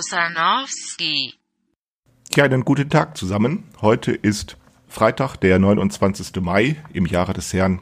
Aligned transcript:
Klaus 0.00 0.10
Kusanowski. 0.10 1.34
Ja, 2.34 2.44
einen 2.44 2.64
guten 2.64 2.88
Tag 2.88 3.16
zusammen. 3.16 3.64
Heute 3.82 4.12
ist 4.12 4.56
Freitag, 4.88 5.36
der 5.36 5.58
29. 5.58 6.40
Mai 6.40 6.76
im 6.92 7.06
Jahre 7.06 7.34
des 7.34 7.52
Herrn 7.52 7.80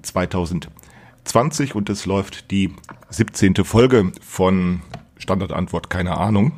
2020 0.00 1.74
und 1.74 1.88
es 1.88 2.04
läuft 2.04 2.50
die 2.50 2.74
17. 3.10 3.64
Folge 3.64 4.12
von 4.20 4.82
Standardantwort 5.18 5.88
keine 5.88 6.16
Ahnung. 6.16 6.52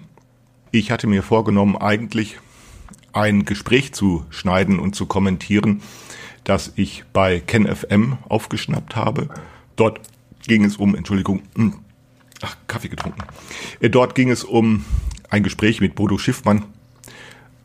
Ich 0.70 0.90
hatte 0.90 1.06
mir 1.06 1.22
vorgenommen, 1.22 1.76
eigentlich 1.76 2.38
ein 3.12 3.44
Gespräch 3.44 3.92
zu 3.92 4.24
schneiden 4.30 4.78
und 4.78 4.94
zu 4.94 5.06
kommentieren, 5.06 5.82
das 6.44 6.72
ich 6.76 7.04
bei 7.12 7.40
KenFM 7.40 8.18
aufgeschnappt 8.28 8.96
habe. 8.96 9.28
Dort 9.76 10.00
ging 10.46 10.64
es 10.64 10.76
um, 10.76 10.94
Entschuldigung, 10.94 11.42
ach, 12.42 12.56
Kaffee 12.66 12.88
getrunken. 12.88 13.22
Äh, 13.80 13.90
Dort 13.90 14.14
ging 14.14 14.30
es 14.30 14.44
um 14.44 14.84
ein 15.30 15.42
Gespräch 15.42 15.80
mit 15.80 15.94
Bodo 15.94 16.18
Schiffmann 16.18 16.64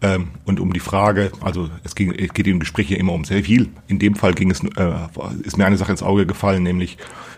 ähm, 0.02 0.30
und 0.46 0.60
um 0.60 0.74
die 0.74 0.80
Frage, 0.80 1.32
also 1.42 1.70
es, 1.84 1.96
ging, 1.96 2.14
es 2.14 2.34
geht 2.34 2.48
im 2.48 2.60
Gespräch 2.60 2.90
ja 2.90 2.98
immer 2.98 3.14
um 3.14 3.24
sehr 3.24 3.44
viel. 3.44 3.70
In 3.88 4.00
dem 4.00 4.16
Fall 4.16 4.34
ging 4.34 4.52
es, 4.52 4.62
äh, 4.64 5.08
ist 5.44 5.58
mir 5.58 5.66
eine 5.66 5.78
Sache 5.78 5.92
ins 5.92 6.04
Auge 6.04 6.26
gefallen, 6.26 6.64
nämlich 6.64 6.98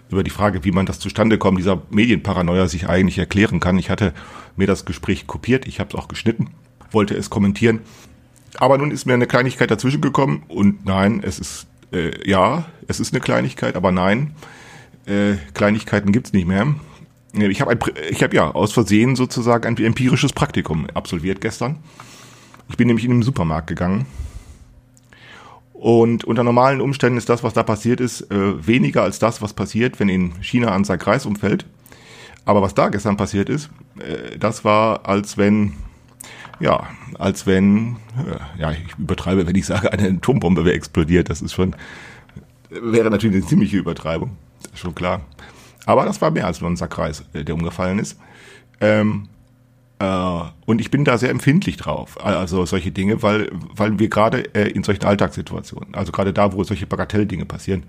über 0.09 0.23
die 0.23 0.31
Frage, 0.31 0.63
wie 0.63 0.71
man 0.71 0.85
das 0.85 0.99
zustande 0.99 1.37
kommt, 1.37 1.59
dieser 1.59 1.81
Medienparanoia 1.89 2.67
sich 2.67 2.89
eigentlich 2.89 3.17
erklären 3.17 3.59
kann. 3.59 3.77
Ich 3.77 3.89
hatte 3.89 4.13
mir 4.55 4.67
das 4.67 4.85
Gespräch 4.85 5.27
kopiert, 5.27 5.67
ich 5.67 5.79
habe 5.79 5.89
es 5.89 5.95
auch 5.95 6.07
geschnitten, 6.07 6.49
wollte 6.91 7.15
es 7.15 7.29
kommentieren. 7.29 7.81
Aber 8.57 8.77
nun 8.77 8.91
ist 8.91 9.05
mir 9.05 9.13
eine 9.13 9.27
Kleinigkeit 9.27 9.69
dazwischen 9.69 10.01
gekommen 10.01 10.43
und 10.47 10.85
nein, 10.85 11.21
es 11.23 11.39
ist, 11.39 11.67
äh, 11.91 12.11
ja, 12.27 12.65
es 12.87 12.99
ist 12.99 13.13
eine 13.13 13.19
Kleinigkeit, 13.19 13.75
aber 13.75 13.91
nein, 13.91 14.31
äh, 15.05 15.35
Kleinigkeiten 15.53 16.11
gibt's 16.11 16.33
nicht 16.33 16.47
mehr. 16.47 16.73
Ich 17.37 17.61
habe 17.61 17.77
hab 17.77 18.33
ja 18.33 18.51
aus 18.51 18.71
Versehen 18.71 19.15
sozusagen 19.15 19.67
ein 19.67 19.77
empirisches 19.77 20.33
Praktikum 20.33 20.87
absolviert 20.93 21.41
gestern. 21.41 21.77
Ich 22.69 22.77
bin 22.77 22.87
nämlich 22.87 23.05
in 23.05 23.11
den 23.11 23.21
Supermarkt 23.21 23.67
gegangen. 23.67 24.05
Und 25.73 26.23
unter 26.23 26.43
normalen 26.43 26.81
Umständen 26.81 27.17
ist 27.17 27.29
das, 27.29 27.43
was 27.43 27.53
da 27.53 27.61
passiert 27.61 27.99
ist, 27.99 28.31
äh, 28.31 28.65
weniger 28.65 29.03
als 29.03 29.19
das, 29.19 29.41
was 29.41 29.53
passiert, 29.53 29.99
wenn 29.99 30.09
in 30.09 30.33
China 30.41 30.73
ein 30.73 30.83
Kreis 30.83 31.25
umfällt. 31.25 31.65
Aber 32.45 32.61
was 32.61 32.73
da 32.73 32.89
gestern 32.89 33.17
passiert 33.17 33.49
ist, 33.49 33.69
äh, 33.99 34.37
das 34.37 34.63
war, 34.63 35.07
als 35.07 35.37
wenn, 35.37 35.73
ja, 36.59 36.87
als 37.19 37.45
wenn, 37.45 37.97
äh, 38.17 38.61
ja, 38.61 38.71
ich 38.71 38.97
übertreibe, 38.97 39.45
wenn 39.45 39.55
ich 39.55 39.65
sage, 39.65 39.91
eine 39.91 40.07
Atombombe 40.07 40.63
wäre 40.63 40.75
explodiert. 40.75 41.29
Das 41.29 41.41
ist 41.41 41.53
schon, 41.53 41.75
wäre 42.69 43.09
natürlich 43.09 43.37
eine 43.37 43.45
ziemliche 43.45 43.77
Übertreibung. 43.77 44.37
Das 44.63 44.73
ist 44.73 44.79
schon 44.79 44.95
klar. 44.95 45.21
Aber 45.85 46.05
das 46.05 46.21
war 46.21 46.31
mehr 46.31 46.47
als 46.47 46.61
nur 46.61 46.69
ein 46.69 46.75
Sackkreis, 46.75 47.23
äh, 47.33 47.43
der 47.43 47.55
umgefallen 47.55 47.99
ist. 47.99 48.19
Ähm, 48.81 49.29
äh, 49.99 50.41
und 50.65 50.81
ich 50.81 50.91
bin 50.91 51.05
da 51.05 51.17
sehr 51.17 51.29
empfindlich 51.29 51.77
drauf, 51.77 52.23
also 52.23 52.65
solche 52.65 52.91
Dinge, 52.91 53.23
weil, 53.23 53.49
weil 53.73 53.97
wir 53.97 54.09
gerade 54.09 54.53
äh, 54.53 54.69
in 54.69 54.83
solchen 54.83 55.05
Alltagssituationen, 55.05 55.95
also 55.95 56.11
gerade 56.11 56.33
da, 56.33 56.53
wo 56.53 56.63
solche 56.63 56.85
Bagatelldinge 56.85 57.45
passieren, 57.45 57.83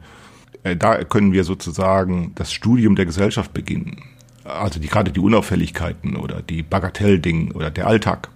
äh, 0.62 0.76
da 0.76 1.02
können 1.04 1.32
wir 1.32 1.44
sozusagen 1.44 2.32
das 2.34 2.52
Studium 2.52 2.94
der 2.94 3.06
Gesellschaft 3.06 3.52
beginnen. 3.52 4.02
Also 4.44 4.78
die, 4.78 4.86
gerade 4.86 5.10
die 5.10 5.20
Unauffälligkeiten 5.20 6.16
oder 6.16 6.42
die 6.42 6.62
Bagatelldinge 6.62 7.52
oder 7.54 7.70
der 7.70 7.88
Alltag. 7.88 8.28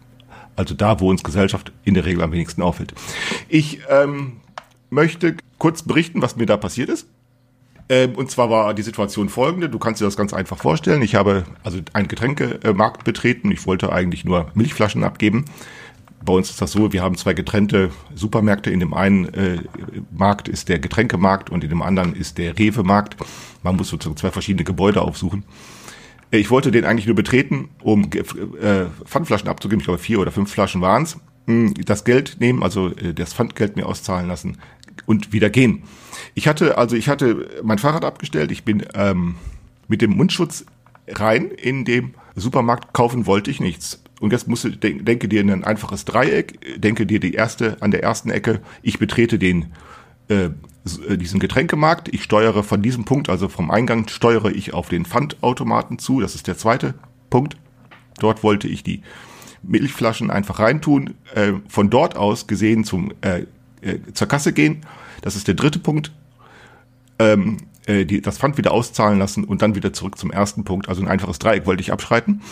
Also 0.56 0.74
da, 0.74 0.98
wo 0.98 1.08
uns 1.08 1.22
Gesellschaft 1.22 1.72
in 1.84 1.94
der 1.94 2.04
Regel 2.04 2.22
am 2.22 2.32
wenigsten 2.32 2.62
auffällt. 2.62 2.92
Ich 3.48 3.80
ähm, 3.88 4.40
möchte 4.90 5.36
kurz 5.58 5.82
berichten, 5.82 6.20
was 6.22 6.36
mir 6.36 6.46
da 6.46 6.56
passiert 6.56 6.88
ist. 6.88 7.06
Ähm, 7.90 8.14
und 8.14 8.30
zwar 8.30 8.48
war 8.48 8.72
die 8.72 8.82
Situation 8.82 9.28
folgende, 9.28 9.68
du 9.68 9.78
kannst 9.78 10.00
dir 10.00 10.04
das 10.04 10.16
ganz 10.16 10.32
einfach 10.32 10.56
vorstellen. 10.56 11.02
Ich 11.02 11.16
habe 11.16 11.44
also 11.64 11.80
einen 11.92 12.08
Getränkemarkt 12.08 13.04
betreten. 13.04 13.50
Ich 13.50 13.66
wollte 13.66 13.92
eigentlich 13.92 14.24
nur 14.24 14.50
Milchflaschen 14.54 15.02
abgeben. 15.02 15.44
Bei 16.24 16.32
uns 16.32 16.50
ist 16.50 16.62
das 16.62 16.70
so, 16.70 16.92
wir 16.92 17.02
haben 17.02 17.16
zwei 17.16 17.34
getrennte 17.34 17.90
Supermärkte. 18.14 18.70
In 18.70 18.78
dem 18.78 18.94
einen 18.94 19.34
äh, 19.34 19.58
Markt 20.12 20.48
ist 20.48 20.68
der 20.68 20.78
Getränkemarkt 20.78 21.50
und 21.50 21.64
in 21.64 21.70
dem 21.70 21.82
anderen 21.82 22.14
ist 22.14 22.38
der 22.38 22.56
Rewe-Markt. 22.56 23.16
Man 23.62 23.74
muss 23.76 23.88
sozusagen 23.88 24.16
zwei 24.16 24.30
verschiedene 24.30 24.64
Gebäude 24.64 25.02
aufsuchen. 25.02 25.44
Ich 26.30 26.50
wollte 26.50 26.70
den 26.70 26.84
eigentlich 26.84 27.06
nur 27.06 27.16
betreten, 27.16 27.70
um 27.82 28.04
äh, 28.04 28.84
Pfandflaschen 29.04 29.48
abzugeben. 29.48 29.80
Ich 29.80 29.86
glaube, 29.86 29.98
vier 29.98 30.20
oder 30.20 30.30
fünf 30.30 30.52
Flaschen 30.52 30.80
waren's. 30.80 31.18
Das 31.86 32.04
Geld 32.04 32.36
nehmen, 32.38 32.62
also 32.62 32.88
äh, 32.90 33.14
das 33.14 33.34
Pfandgeld 33.34 33.74
mir 33.74 33.86
auszahlen 33.86 34.28
lassen 34.28 34.58
und 35.06 35.32
wieder 35.32 35.50
gehen. 35.50 35.82
Ich 36.34 36.48
hatte, 36.48 36.78
also 36.78 36.96
ich 36.96 37.08
hatte 37.08 37.48
mein 37.62 37.78
Fahrrad 37.78 38.04
abgestellt, 38.04 38.50
ich 38.52 38.64
bin 38.64 38.84
ähm, 38.94 39.36
mit 39.88 40.02
dem 40.02 40.12
Mundschutz 40.12 40.64
rein 41.08 41.50
in 41.50 41.84
dem 41.84 42.14
Supermarkt, 42.36 42.92
kaufen 42.92 43.26
wollte 43.26 43.50
ich 43.50 43.60
nichts. 43.60 44.02
Und 44.20 44.32
jetzt 44.32 44.48
musst 44.48 44.64
du, 44.64 44.70
denk, 44.70 45.06
denke 45.06 45.28
dir 45.28 45.40
ein 45.40 45.64
einfaches 45.64 46.04
Dreieck, 46.04 46.80
denke 46.80 47.06
dir 47.06 47.20
die 47.20 47.34
erste, 47.34 47.78
an 47.80 47.90
der 47.90 48.02
ersten 48.02 48.30
Ecke, 48.30 48.60
ich 48.82 48.98
betrete 48.98 49.38
den, 49.38 49.72
äh, 50.28 50.50
diesen 50.84 51.40
Getränkemarkt, 51.40 52.08
ich 52.12 52.22
steuere 52.22 52.62
von 52.62 52.82
diesem 52.82 53.04
Punkt, 53.04 53.28
also 53.28 53.48
vom 53.48 53.70
Eingang 53.70 54.08
steuere 54.08 54.50
ich 54.50 54.74
auf 54.74 54.88
den 54.88 55.04
Pfandautomaten 55.04 55.98
zu, 55.98 56.20
das 56.20 56.34
ist 56.34 56.46
der 56.46 56.56
zweite 56.56 56.94
Punkt. 57.30 57.56
Dort 58.18 58.42
wollte 58.42 58.68
ich 58.68 58.82
die 58.82 59.02
Milchflaschen 59.62 60.30
einfach 60.30 60.58
reintun, 60.58 61.14
äh, 61.34 61.52
von 61.68 61.90
dort 61.90 62.16
aus 62.16 62.46
gesehen 62.46 62.84
zum, 62.84 63.12
äh, 63.22 63.44
äh, 63.82 63.98
zur 64.12 64.28
Kasse 64.28 64.52
gehen, 64.52 64.84
das 65.22 65.36
ist 65.36 65.48
der 65.48 65.54
dritte 65.54 65.78
Punkt, 65.78 66.12
ähm, 67.18 67.58
äh, 67.86 68.04
die, 68.04 68.20
das 68.20 68.38
Pfand 68.38 68.58
wieder 68.58 68.72
auszahlen 68.72 69.18
lassen 69.18 69.44
und 69.44 69.62
dann 69.62 69.74
wieder 69.74 69.92
zurück 69.92 70.18
zum 70.18 70.30
ersten 70.30 70.64
Punkt, 70.64 70.88
also 70.88 71.02
ein 71.02 71.08
einfaches 71.08 71.38
Dreieck 71.38 71.66
wollte 71.66 71.82
ich 71.82 71.92
abschreiten. 71.92 72.42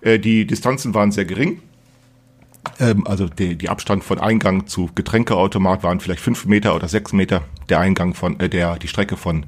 Äh, 0.00 0.18
die 0.18 0.46
Distanzen 0.46 0.94
waren 0.94 1.12
sehr 1.12 1.24
gering, 1.24 1.60
ähm, 2.80 3.06
also 3.06 3.28
die, 3.28 3.56
die 3.56 3.68
Abstand 3.68 4.04
von 4.04 4.20
Eingang 4.20 4.66
zu 4.66 4.90
Getränkeautomat 4.94 5.82
waren 5.82 6.00
vielleicht 6.00 6.20
fünf 6.20 6.46
Meter 6.46 6.74
oder 6.74 6.88
sechs 6.88 7.12
Meter, 7.12 7.42
der 7.68 7.80
Eingang 7.80 8.14
von, 8.14 8.38
äh, 8.40 8.48
der, 8.48 8.76
die 8.78 8.88
Strecke 8.88 9.16
von, 9.16 9.46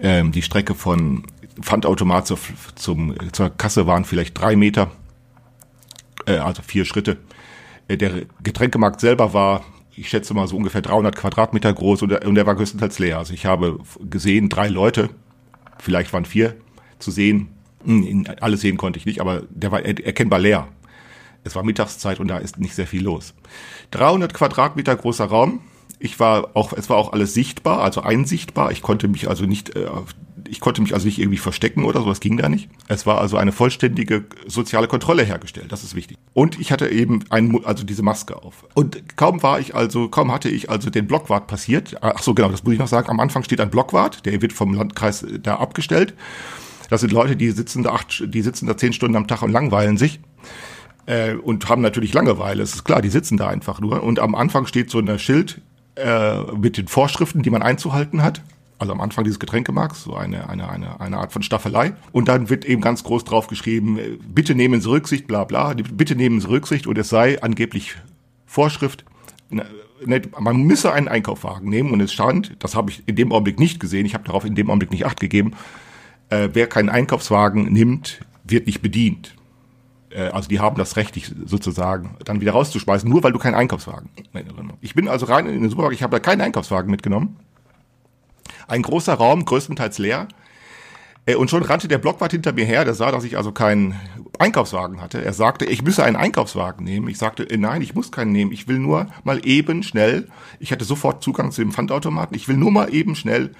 ähm, 0.00 0.32
die 0.32 0.42
Strecke 0.42 0.74
von 0.74 1.24
Pfandautomat 1.60 2.26
zur, 2.26 2.38
zum, 2.74 3.14
zur 3.32 3.50
Kasse 3.50 3.86
waren 3.86 4.04
vielleicht 4.04 4.38
drei 4.38 4.56
Meter. 4.56 4.90
Äh, 6.26 6.38
also 6.38 6.62
vier 6.62 6.84
Schritte. 6.84 7.18
Äh, 7.88 7.96
der 7.96 8.22
Getränkemarkt 8.42 9.00
selber 9.00 9.32
war, 9.32 9.64
ich 9.96 10.08
schätze 10.08 10.34
mal 10.34 10.46
so 10.46 10.56
ungefähr 10.56 10.82
300 10.82 11.16
Quadratmeter 11.16 11.72
groß 11.72 12.02
und 12.02 12.08
der, 12.10 12.26
und 12.26 12.34
der 12.34 12.46
war 12.46 12.54
größtenteils 12.54 12.98
leer. 12.98 13.18
Also 13.18 13.32
ich 13.32 13.46
habe 13.46 13.78
gesehen, 14.00 14.48
drei 14.48 14.68
Leute, 14.68 15.10
vielleicht 15.78 16.12
waren 16.12 16.24
vier 16.24 16.56
zu 16.98 17.10
sehen. 17.10 17.48
Hm, 17.84 18.26
alles 18.40 18.60
sehen 18.60 18.76
konnte 18.76 18.98
ich 18.98 19.06
nicht, 19.06 19.20
aber 19.20 19.42
der 19.50 19.70
war 19.72 19.84
erkennbar 19.84 20.38
leer. 20.38 20.68
Es 21.44 21.54
war 21.54 21.62
Mittagszeit 21.62 22.20
und 22.20 22.28
da 22.28 22.38
ist 22.38 22.58
nicht 22.58 22.74
sehr 22.74 22.86
viel 22.86 23.04
los. 23.04 23.34
300 23.90 24.32
Quadratmeter 24.32 24.96
großer 24.96 25.26
Raum. 25.26 25.60
Ich 25.98 26.18
war 26.18 26.50
auch, 26.54 26.72
es 26.72 26.88
war 26.88 26.96
auch 26.96 27.12
alles 27.12 27.34
sichtbar, 27.34 27.80
also 27.80 28.00
einsichtbar. 28.00 28.72
Ich 28.72 28.82
konnte 28.82 29.08
mich 29.08 29.28
also 29.28 29.44
nicht 29.44 29.76
äh, 29.76 29.86
ich 30.48 30.60
konnte 30.60 30.82
mich 30.82 30.94
also 30.94 31.06
nicht 31.06 31.18
irgendwie 31.18 31.38
verstecken 31.38 31.84
oder 31.84 32.00
so, 32.00 32.08
das 32.08 32.20
ging 32.20 32.36
da 32.36 32.48
nicht. 32.48 32.68
Es 32.88 33.06
war 33.06 33.20
also 33.20 33.36
eine 33.36 33.52
vollständige 33.52 34.24
soziale 34.46 34.88
Kontrolle 34.88 35.22
hergestellt, 35.22 35.72
das 35.72 35.84
ist 35.84 35.94
wichtig. 35.94 36.18
Und 36.32 36.60
ich 36.60 36.72
hatte 36.72 36.88
eben 36.88 37.24
ein, 37.30 37.64
also 37.64 37.84
diese 37.84 38.02
Maske 38.02 38.36
auf. 38.36 38.64
Und 38.74 39.16
kaum 39.16 39.42
war 39.42 39.60
ich 39.60 39.74
also, 39.74 40.08
kaum 40.08 40.32
hatte 40.32 40.48
ich 40.48 40.70
also 40.70 40.90
den 40.90 41.06
Blockwart 41.06 41.46
passiert. 41.46 41.96
Ach 42.00 42.22
so, 42.22 42.34
genau, 42.34 42.48
das 42.48 42.64
muss 42.64 42.72
ich 42.72 42.78
noch 42.78 42.88
sagen. 42.88 43.08
Am 43.10 43.20
Anfang 43.20 43.44
steht 43.44 43.60
ein 43.60 43.70
Blockwart, 43.70 44.26
der 44.26 44.40
wird 44.42 44.52
vom 44.52 44.74
Landkreis 44.74 45.24
da 45.42 45.56
abgestellt. 45.56 46.14
Das 46.90 47.00
sind 47.00 47.12
Leute, 47.12 47.36
die 47.36 47.50
sitzen 47.50 47.82
da 47.82 47.90
acht, 47.92 48.22
die 48.26 48.42
sitzen 48.42 48.66
da 48.66 48.76
zehn 48.76 48.92
Stunden 48.92 49.16
am 49.16 49.26
Tag 49.26 49.42
und 49.42 49.52
langweilen 49.52 49.96
sich 49.96 50.20
äh, 51.06 51.34
und 51.34 51.68
haben 51.68 51.82
natürlich 51.82 52.12
Langeweile. 52.12 52.62
Es 52.62 52.74
ist 52.74 52.84
klar, 52.84 53.02
die 53.02 53.08
sitzen 53.08 53.36
da 53.36 53.48
einfach 53.48 53.80
nur. 53.80 54.02
Und 54.02 54.18
am 54.18 54.34
Anfang 54.34 54.66
steht 54.66 54.90
so 54.90 54.98
ein 54.98 55.18
Schild 55.18 55.60
äh, 55.96 56.42
mit 56.56 56.76
den 56.76 56.88
Vorschriften, 56.88 57.42
die 57.42 57.50
man 57.50 57.62
einzuhalten 57.62 58.22
hat 58.22 58.42
also 58.78 58.92
am 58.92 59.00
Anfang 59.00 59.24
dieses 59.24 59.38
Getränkemarks, 59.38 60.04
so 60.04 60.14
eine, 60.14 60.48
eine, 60.48 60.68
eine, 60.68 61.00
eine 61.00 61.18
Art 61.18 61.32
von 61.32 61.42
Staffelei. 61.42 61.94
Und 62.12 62.28
dann 62.28 62.50
wird 62.50 62.64
eben 62.64 62.80
ganz 62.80 63.04
groß 63.04 63.24
drauf 63.24 63.46
geschrieben, 63.46 63.98
bitte 64.26 64.54
nehmen 64.54 64.80
Sie 64.80 64.90
Rücksicht, 64.90 65.26
bla 65.26 65.44
bla, 65.44 65.74
bitte 65.74 66.16
nehmen 66.16 66.40
Sie 66.40 66.48
Rücksicht 66.48 66.86
und 66.86 66.98
es 66.98 67.08
sei 67.08 67.40
angeblich 67.42 67.96
Vorschrift, 68.46 69.04
ne, 69.50 69.64
man 70.38 70.62
müsse 70.62 70.92
einen 70.92 71.08
Einkaufswagen 71.08 71.68
nehmen 71.68 71.92
und 71.92 72.00
es 72.00 72.12
stand, 72.12 72.56
das 72.58 72.74
habe 72.74 72.90
ich 72.90 73.02
in 73.06 73.16
dem 73.16 73.32
Augenblick 73.32 73.58
nicht 73.58 73.80
gesehen, 73.80 74.06
ich 74.06 74.14
habe 74.14 74.24
darauf 74.24 74.44
in 74.44 74.54
dem 74.54 74.68
Augenblick 74.68 74.90
nicht 74.90 75.06
acht 75.06 75.20
gegeben, 75.20 75.52
äh, 76.30 76.50
wer 76.52 76.66
keinen 76.66 76.88
Einkaufswagen 76.88 77.72
nimmt, 77.72 78.20
wird 78.42 78.66
nicht 78.66 78.82
bedient. 78.82 79.34
Äh, 80.10 80.24
also 80.28 80.48
die 80.48 80.60
haben 80.60 80.76
das 80.76 80.96
Recht, 80.96 81.14
dich 81.14 81.32
sozusagen 81.46 82.16
dann 82.24 82.40
wieder 82.40 82.52
rauszuschmeißen, 82.52 83.08
nur 83.08 83.22
weil 83.22 83.32
du 83.32 83.38
keinen 83.38 83.54
Einkaufswagen. 83.54 84.10
Ich 84.80 84.94
bin 84.94 85.08
also 85.08 85.26
rein 85.26 85.46
in 85.46 85.62
den 85.62 85.70
Supermarkt, 85.70 85.94
ich 85.94 86.02
habe 86.02 86.16
da 86.16 86.20
keinen 86.20 86.40
Einkaufswagen 86.40 86.90
mitgenommen 86.90 87.36
ein 88.68 88.82
großer 88.82 89.14
Raum, 89.14 89.44
größtenteils 89.44 89.98
leer. 89.98 90.28
Äh, 91.26 91.36
und 91.36 91.50
schon 91.50 91.62
rannte 91.62 91.88
der 91.88 91.98
Blockwart 91.98 92.32
hinter 92.32 92.52
mir 92.52 92.64
her, 92.64 92.84
der 92.84 92.94
sah, 92.94 93.10
dass 93.10 93.24
ich 93.24 93.36
also 93.36 93.52
keinen 93.52 93.98
Einkaufswagen 94.38 95.00
hatte. 95.00 95.24
Er 95.24 95.32
sagte, 95.32 95.64
ich 95.64 95.82
müsse 95.82 96.04
einen 96.04 96.16
Einkaufswagen 96.16 96.84
nehmen. 96.84 97.08
Ich 97.08 97.18
sagte, 97.18 97.44
äh, 97.44 97.56
nein, 97.56 97.82
ich 97.82 97.94
muss 97.94 98.12
keinen 98.12 98.32
nehmen. 98.32 98.52
Ich 98.52 98.68
will 98.68 98.78
nur 98.78 99.06
mal 99.22 99.46
eben 99.46 99.82
schnell, 99.82 100.28
ich 100.58 100.72
hatte 100.72 100.84
sofort 100.84 101.22
Zugang 101.22 101.50
zu 101.50 101.62
dem 101.62 101.72
Pfandautomaten, 101.72 102.36
ich 102.36 102.48
will 102.48 102.56
nur 102.56 102.70
mal 102.70 102.92
eben 102.92 103.14
schnell 103.14 103.52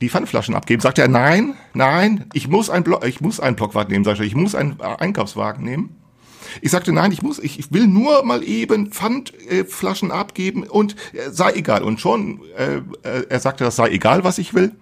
die 0.00 0.08
Pfandflaschen 0.08 0.54
abgeben. 0.54 0.80
Sagte 0.80 1.02
er, 1.02 1.08
nein, 1.08 1.54
nein, 1.74 2.24
ich 2.32 2.48
muss 2.48 2.70
einen, 2.70 2.84
Block, 2.84 3.04
ich 3.04 3.20
muss 3.20 3.40
einen 3.40 3.56
Blockwagen 3.56 3.92
nehmen. 3.92 4.04
Sagte 4.04 4.24
ich, 4.24 4.28
ich 4.28 4.36
muss 4.36 4.54
einen 4.54 4.78
äh, 4.80 4.84
Einkaufswagen 4.84 5.64
nehmen. 5.64 5.96
Ich 6.60 6.70
sagte, 6.70 6.92
nein, 6.92 7.12
ich 7.12 7.22
muss, 7.22 7.38
ich, 7.38 7.58
ich 7.58 7.72
will 7.72 7.86
nur 7.86 8.24
mal 8.24 8.42
eben 8.42 8.90
Pfandflaschen 8.90 10.10
äh, 10.10 10.14
abgeben 10.14 10.64
und 10.64 10.96
äh, 11.12 11.30
sei 11.30 11.52
egal. 11.52 11.82
Und 11.82 12.00
schon, 12.00 12.40
äh, 12.56 12.76
äh, 13.02 13.26
er 13.28 13.40
sagte, 13.40 13.64
das 13.64 13.76
sei 13.76 13.90
egal, 13.90 14.24
was 14.24 14.38
ich 14.38 14.54
will. 14.54 14.72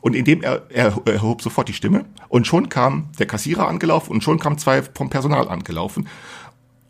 Und 0.00 0.14
indem 0.14 0.42
er, 0.42 0.66
er, 0.70 1.00
er 1.04 1.22
hob 1.22 1.42
sofort 1.42 1.68
die 1.68 1.74
Stimme 1.74 2.06
und 2.28 2.46
schon 2.46 2.68
kam 2.68 3.10
der 3.18 3.26
Kassierer 3.26 3.68
angelaufen 3.68 4.10
und 4.10 4.24
schon 4.24 4.40
kamen 4.40 4.58
zwei 4.58 4.82
vom 4.82 5.10
Personal 5.10 5.48
angelaufen 5.48 6.08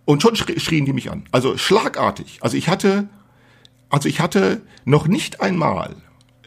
und 0.04 0.22
schon 0.22 0.34
schrien 0.36 0.86
die 0.86 0.92
mich 0.92 1.10
an. 1.10 1.24
Also 1.30 1.58
schlagartig. 1.58 2.38
Also 2.40 2.56
ich 2.56 2.68
hatte, 2.68 3.08
also 3.90 4.08
ich 4.08 4.20
hatte 4.20 4.62
noch 4.84 5.06
nicht 5.06 5.42
einmal 5.42 5.96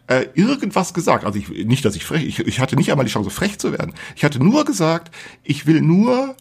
äh, 0.07 0.25
irgendwas 0.33 0.94
gesagt. 0.94 1.25
Also 1.25 1.39
ich, 1.39 1.50
nicht, 1.50 1.86
dass 1.86 1.95
ich 1.95 2.06
frech, 2.06 2.25
ich, 2.25 2.39
ich 2.39 2.60
hatte 2.60 2.75
nicht 2.75 2.92
einmal 2.92 3.06
die 3.06 3.12
Chance, 3.12 3.30
frech 3.30 3.60
zu 3.60 3.71
werden. 3.71 3.94
Ich 4.16 4.24
hatte 4.24 4.44
nur 4.44 4.66
gesagt, 4.66 5.13
ich 5.44 5.66
will 5.66 5.81
nur 5.81 6.36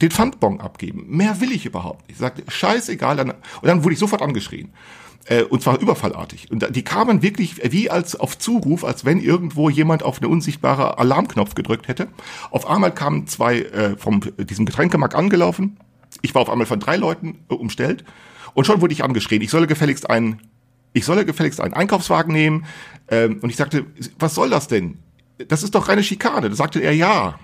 den 0.00 0.10
Pfandbon 0.10 0.60
abgeben. 0.60 1.04
Mehr 1.08 1.40
will 1.40 1.52
ich 1.52 1.66
überhaupt 1.66 2.02
nicht. 2.02 2.12
Ich 2.12 2.18
sagte, 2.18 2.44
scheißegal. 2.48 3.16
Dann, 3.16 3.30
und 3.30 3.36
dann 3.62 3.82
wurde 3.82 3.94
ich 3.94 3.98
sofort 3.98 4.22
angeschrien. 4.22 4.72
Äh, 5.24 5.42
und 5.42 5.62
zwar 5.62 5.80
überfallartig. 5.80 6.50
Und 6.50 6.74
die 6.74 6.84
kamen 6.84 7.22
wirklich 7.22 7.60
wie 7.72 7.90
als 7.90 8.14
auf 8.14 8.38
Zuruf, 8.38 8.84
als 8.84 9.04
wenn 9.04 9.20
irgendwo 9.20 9.68
jemand 9.70 10.02
auf 10.02 10.18
eine 10.18 10.28
unsichtbare 10.28 10.98
Alarmknopf 10.98 11.54
gedrückt 11.54 11.88
hätte. 11.88 12.08
Auf 12.50 12.68
einmal 12.68 12.92
kamen 12.92 13.26
zwei 13.26 13.60
äh, 13.60 13.96
vom 13.96 14.20
diesem 14.38 14.66
Getränkemarkt 14.66 15.14
angelaufen. 15.14 15.78
Ich 16.22 16.34
war 16.34 16.42
auf 16.42 16.50
einmal 16.50 16.66
von 16.66 16.78
drei 16.78 16.96
Leuten 16.96 17.38
äh, 17.50 17.54
umstellt. 17.54 18.04
Und 18.54 18.66
schon 18.66 18.80
wurde 18.80 18.92
ich 18.92 19.02
angeschrien. 19.02 19.42
Ich 19.42 19.50
solle 19.50 19.66
gefälligst 19.66 20.08
einen, 20.08 20.40
ich 20.92 21.04
solle 21.04 21.26
gefälligst 21.26 21.60
einen 21.60 21.74
Einkaufswagen 21.74 22.32
nehmen. 22.32 22.64
Ähm, 23.10 23.40
und 23.42 23.50
ich 23.50 23.56
sagte, 23.56 23.84
was 24.18 24.34
soll 24.34 24.50
das 24.50 24.68
denn? 24.68 24.98
Das 25.48 25.62
ist 25.62 25.74
doch 25.74 25.88
reine 25.88 26.02
Schikane. 26.02 26.48
Da 26.48 26.54
sagte 26.54 26.80
er, 26.80 26.92
ja. 26.92 27.38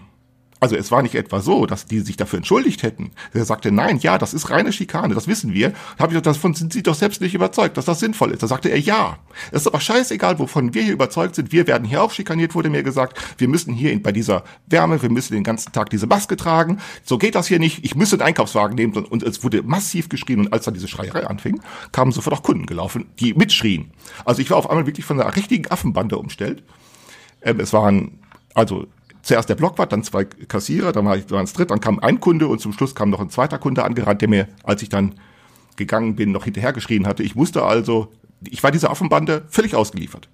Also 0.62 0.76
es 0.76 0.92
war 0.92 1.02
nicht 1.02 1.16
etwa 1.16 1.40
so, 1.40 1.66
dass 1.66 1.86
die 1.86 1.98
sich 1.98 2.16
dafür 2.16 2.36
entschuldigt 2.36 2.84
hätten. 2.84 3.10
Er 3.34 3.44
sagte, 3.44 3.72
nein, 3.72 3.98
ja, 3.98 4.16
das 4.16 4.32
ist 4.32 4.48
reine 4.48 4.72
Schikane, 4.72 5.12
das 5.12 5.26
wissen 5.26 5.52
wir. 5.52 5.70
Da 5.70 6.04
habe 6.04 6.12
ich 6.12 6.22
gesagt, 6.22 6.26
davon 6.26 6.54
sind 6.54 6.72
Sie 6.72 6.84
doch 6.84 6.94
selbst 6.94 7.20
nicht 7.20 7.34
überzeugt, 7.34 7.76
dass 7.76 7.84
das 7.86 7.98
sinnvoll 7.98 8.30
ist. 8.30 8.44
Da 8.44 8.46
sagte 8.46 8.68
er, 8.68 8.78
ja. 8.78 9.18
Es 9.50 9.62
ist 9.62 9.66
aber 9.66 9.80
scheißegal, 9.80 10.38
wovon 10.38 10.72
wir 10.72 10.84
hier 10.84 10.92
überzeugt 10.92 11.34
sind. 11.34 11.50
Wir 11.50 11.66
werden 11.66 11.84
hier 11.84 12.00
auch 12.00 12.12
schikaniert, 12.12 12.54
wurde 12.54 12.70
mir 12.70 12.84
gesagt. 12.84 13.18
Wir 13.38 13.48
müssen 13.48 13.74
hier 13.74 13.90
in, 13.90 14.02
bei 14.02 14.12
dieser 14.12 14.44
Wärme, 14.68 15.02
wir 15.02 15.10
müssen 15.10 15.32
den 15.32 15.42
ganzen 15.42 15.72
Tag 15.72 15.90
diese 15.90 16.06
Maske 16.06 16.36
tragen. 16.36 16.78
So 17.02 17.18
geht 17.18 17.34
das 17.34 17.48
hier 17.48 17.58
nicht. 17.58 17.84
Ich 17.84 17.96
müsste 17.96 18.14
einen 18.14 18.22
Einkaufswagen 18.22 18.76
nehmen. 18.76 18.92
Und, 18.92 19.10
und 19.10 19.24
es 19.24 19.42
wurde 19.42 19.64
massiv 19.64 20.10
geschrien. 20.10 20.38
Und 20.38 20.52
als 20.52 20.64
dann 20.64 20.74
diese 20.74 20.86
Schreierei 20.86 21.26
anfing, 21.26 21.60
kamen 21.90 22.12
sofort 22.12 22.36
auch 22.36 22.44
Kunden 22.44 22.66
gelaufen, 22.66 23.06
die 23.18 23.34
mitschrien. 23.34 23.90
Also 24.24 24.40
ich 24.40 24.50
war 24.50 24.58
auf 24.58 24.70
einmal 24.70 24.86
wirklich 24.86 25.06
von 25.06 25.20
einer 25.20 25.34
richtigen 25.34 25.68
Affenbande 25.72 26.18
umstellt. 26.18 26.62
Ähm, 27.42 27.58
es 27.58 27.72
waren 27.72 28.20
also 28.54 28.86
zuerst 29.22 29.48
der 29.48 29.54
Blockwart, 29.54 29.92
dann 29.92 30.02
zwei 30.02 30.24
Kassierer, 30.24 30.92
dann 30.92 31.06
war 31.06 31.16
ich 31.16 31.30
es 31.30 31.52
dritt, 31.52 31.70
dann 31.70 31.80
kam 31.80 31.98
ein 32.00 32.20
Kunde 32.20 32.48
und 32.48 32.60
zum 32.60 32.72
Schluss 32.72 32.94
kam 32.94 33.10
noch 33.10 33.20
ein 33.20 33.30
zweiter 33.30 33.58
Kunde 33.58 33.84
angerannt, 33.84 34.20
der 34.20 34.28
mir, 34.28 34.48
als 34.64 34.82
ich 34.82 34.88
dann 34.88 35.14
gegangen 35.76 36.16
bin, 36.16 36.32
noch 36.32 36.44
hinterhergeschrien 36.44 37.06
hatte. 37.06 37.22
Ich 37.22 37.36
wusste 37.36 37.62
also, 37.62 38.12
ich 38.42 38.62
war 38.62 38.70
dieser 38.70 38.90
Affenbande 38.90 39.44
völlig 39.48 39.74
ausgeliefert. 39.74 40.28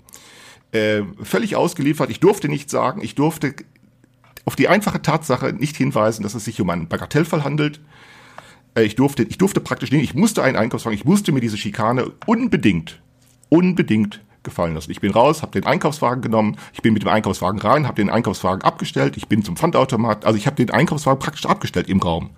Äh, 0.73 1.03
völlig 1.23 1.57
ausgeliefert. 1.57 2.11
Ich 2.11 2.21
durfte 2.21 2.49
nichts 2.49 2.73
sagen. 2.73 3.03
Ich 3.03 3.15
durfte 3.15 3.55
auf 4.45 4.57
die 4.57 4.69
einfache 4.69 5.01
Tatsache 5.01 5.53
nicht 5.53 5.77
hinweisen, 5.77 6.23
dass 6.23 6.35
es 6.35 6.45
sich 6.45 6.61
um 6.61 6.71
einen 6.71 6.89
Bagatellfall 6.89 7.45
handelt. 7.45 7.81
Äh, 8.75 8.83
ich 8.83 8.97
durfte, 8.97 9.23
ich 9.23 9.39
durfte 9.39 9.61
praktisch 9.61 9.93
nicht, 9.93 10.03
ich 10.03 10.15
musste 10.15 10.43
einen 10.43 10.57
Einkaufswagen, 10.57 10.99
ich 10.99 11.05
musste 11.05 11.33
mir 11.33 11.41
diese 11.41 11.57
Schikane 11.57 12.13
unbedingt, 12.27 13.01
unbedingt 13.49 14.21
gefallen 14.43 14.75
lassen. 14.75 14.91
Ich 14.91 15.01
bin 15.01 15.13
raus, 15.13 15.43
habe 15.43 15.53
den 15.53 15.67
Einkaufswagen 15.67 16.23
genommen, 16.23 16.57
ich 16.73 16.83
bin 16.83 16.95
mit 16.95 17.03
dem 17.03 17.09
Einkaufswagen 17.09 17.61
rein, 17.61 17.87
habe 17.87 17.97
den 17.97 18.11
Einkaufswagen 18.11 18.63
abgestellt, 18.63 19.17
ich 19.17 19.29
bin 19.29 19.43
zum 19.43 19.57
Pfandautomat, 19.57 20.25
also 20.25 20.37
ich 20.37 20.47
habe 20.47 20.57
den 20.57 20.71
Einkaufswagen 20.71 21.19
praktisch 21.19 21.47
abgestellt 21.47 21.89
im 21.89 22.01
Raum. 22.01 22.31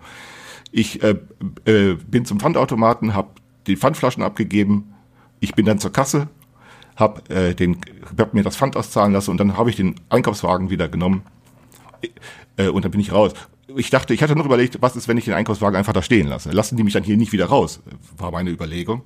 Ich 0.73 1.03
äh, 1.03 1.17
äh, 1.65 1.95
bin 1.95 2.25
zum 2.25 2.41
Pfandautomaten, 2.41 3.15
habe 3.15 3.31
die 3.67 3.77
Pfandflaschen 3.77 4.23
abgegeben, 4.23 4.95
ich 5.41 5.55
bin 5.55 5.67
dann 5.67 5.79
zur 5.79 5.93
Kasse, 5.93 6.29
habe 6.97 7.23
äh, 7.35 7.55
hab 8.19 8.35
mir 8.35 8.43
das 8.43 8.57
Pfand 8.57 8.77
auszahlen 8.77 9.13
lassen 9.13 9.31
und 9.31 9.39
dann 9.39 9.57
habe 9.57 9.71
ich 9.71 9.77
den 9.77 9.97
Einkaufswagen 10.09 10.71
wieder 10.71 10.89
genommen 10.89 11.23
äh, 12.57 12.69
und 12.69 12.85
dann 12.85 12.91
bin 12.91 13.01
ich 13.01 13.13
raus. 13.13 13.33
Ich 13.77 13.91
dachte, 13.91 14.15
ich 14.15 14.23
hatte 14.23 14.35
noch 14.35 14.47
überlegt, 14.47 14.83
was 14.83 14.97
ist, 14.97 15.07
wenn 15.07 15.17
ich 15.17 15.27
den 15.27 15.35
Einkaufswagen 15.35 15.77
einfach 15.77 15.93
da 15.93 16.03
stehen 16.03 16.27
lasse? 16.27 16.51
Lassen 16.51 16.77
die 16.77 16.83
mich 16.83 16.93
dann 16.93 17.05
hier 17.05 17.17
nicht 17.17 17.33
wieder 17.33 17.47
raus? 17.47 17.81
War 18.17 18.33
meine 18.33 18.51
Überlegung. 18.51 19.03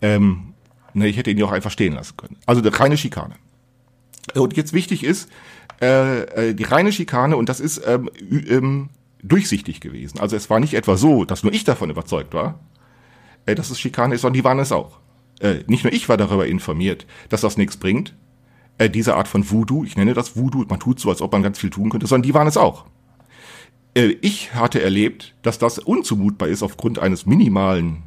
Ähm, 0.00 0.54
Ne, 0.94 1.08
ich 1.08 1.16
hätte 1.16 1.30
ihn 1.30 1.38
ja 1.38 1.46
auch 1.46 1.52
einfach 1.52 1.70
stehen 1.70 1.94
lassen 1.94 2.16
können. 2.16 2.36
Also 2.46 2.62
eine 2.62 2.78
reine 2.78 2.96
Schikane. 2.96 3.34
Und 4.34 4.56
jetzt 4.56 4.72
wichtig 4.72 5.04
ist, 5.04 5.28
äh, 5.80 6.50
äh, 6.50 6.54
die 6.54 6.64
reine 6.64 6.92
Schikane, 6.92 7.36
und 7.36 7.48
das 7.48 7.60
ist 7.60 7.82
ähm, 7.86 8.10
ähm, 8.30 8.90
durchsichtig 9.22 9.80
gewesen. 9.80 10.20
Also 10.20 10.36
es 10.36 10.50
war 10.50 10.60
nicht 10.60 10.74
etwa 10.74 10.96
so, 10.96 11.24
dass 11.24 11.42
nur 11.42 11.52
ich 11.52 11.64
davon 11.64 11.90
überzeugt 11.90 12.34
war, 12.34 12.60
äh, 13.46 13.54
dass 13.54 13.70
es 13.70 13.80
Schikane 13.80 14.14
ist, 14.14 14.22
sondern 14.22 14.34
die 14.34 14.44
waren 14.44 14.58
es 14.58 14.72
auch. 14.72 14.98
Äh, 15.40 15.64
nicht 15.66 15.84
nur 15.84 15.92
ich 15.92 16.08
war 16.08 16.16
darüber 16.16 16.46
informiert, 16.46 17.06
dass 17.28 17.40
das 17.40 17.56
nichts 17.56 17.76
bringt, 17.76 18.14
äh, 18.78 18.90
diese 18.90 19.14
Art 19.14 19.28
von 19.28 19.50
Voodoo, 19.50 19.84
ich 19.84 19.96
nenne 19.96 20.14
das 20.14 20.36
Voodoo, 20.36 20.64
man 20.68 20.80
tut 20.80 21.00
so, 21.00 21.10
als 21.10 21.22
ob 21.22 21.32
man 21.32 21.42
ganz 21.42 21.58
viel 21.58 21.70
tun 21.70 21.90
könnte, 21.90 22.06
sondern 22.06 22.26
die 22.26 22.34
waren 22.34 22.46
es 22.46 22.56
auch. 22.56 22.84
Äh, 23.94 24.16
ich 24.20 24.54
hatte 24.54 24.82
erlebt, 24.82 25.34
dass 25.42 25.58
das 25.58 25.78
unzumutbar 25.78 26.48
ist 26.48 26.62
aufgrund 26.62 26.98
eines 26.98 27.26
minimalen 27.26 28.02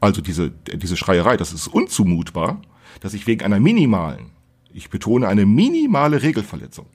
also 0.00 0.20
diese, 0.20 0.50
diese 0.50 0.96
Schreierei, 0.96 1.36
das 1.36 1.52
ist 1.52 1.68
unzumutbar, 1.68 2.60
dass 3.00 3.14
ich 3.14 3.26
wegen 3.26 3.44
einer 3.44 3.60
minimalen, 3.60 4.30
ich 4.72 4.90
betone 4.90 5.28
eine 5.28 5.46
minimale 5.46 6.22
Regelverletzung, 6.22 6.86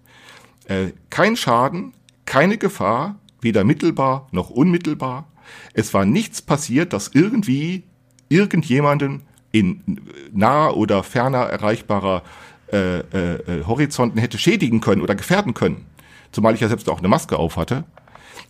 äh, 0.65 0.91
kein 1.09 1.35
Schaden, 1.35 1.93
keine 2.25 2.57
Gefahr, 2.57 3.19
weder 3.41 3.63
mittelbar 3.63 4.27
noch 4.31 4.49
unmittelbar. 4.49 5.27
Es 5.73 5.93
war 5.93 6.05
nichts 6.05 6.41
passiert, 6.41 6.93
dass 6.93 7.09
irgendwie 7.13 7.83
irgendjemanden 8.29 9.23
in 9.51 10.01
naher 10.31 10.77
oder 10.77 11.03
ferner 11.03 11.39
erreichbarer 11.39 12.23
äh, 12.71 12.99
äh, 12.99 13.59
äh 13.59 13.63
Horizonten 13.65 14.17
hätte 14.17 14.37
schädigen 14.37 14.79
können 14.81 15.01
oder 15.01 15.15
gefährden 15.15 15.53
können. 15.53 15.85
Zumal 16.31 16.55
ich 16.55 16.61
ja 16.61 16.69
selbst 16.69 16.89
auch 16.89 16.99
eine 16.99 17.07
Maske 17.07 17.37
auf 17.37 17.57
hatte. 17.57 17.83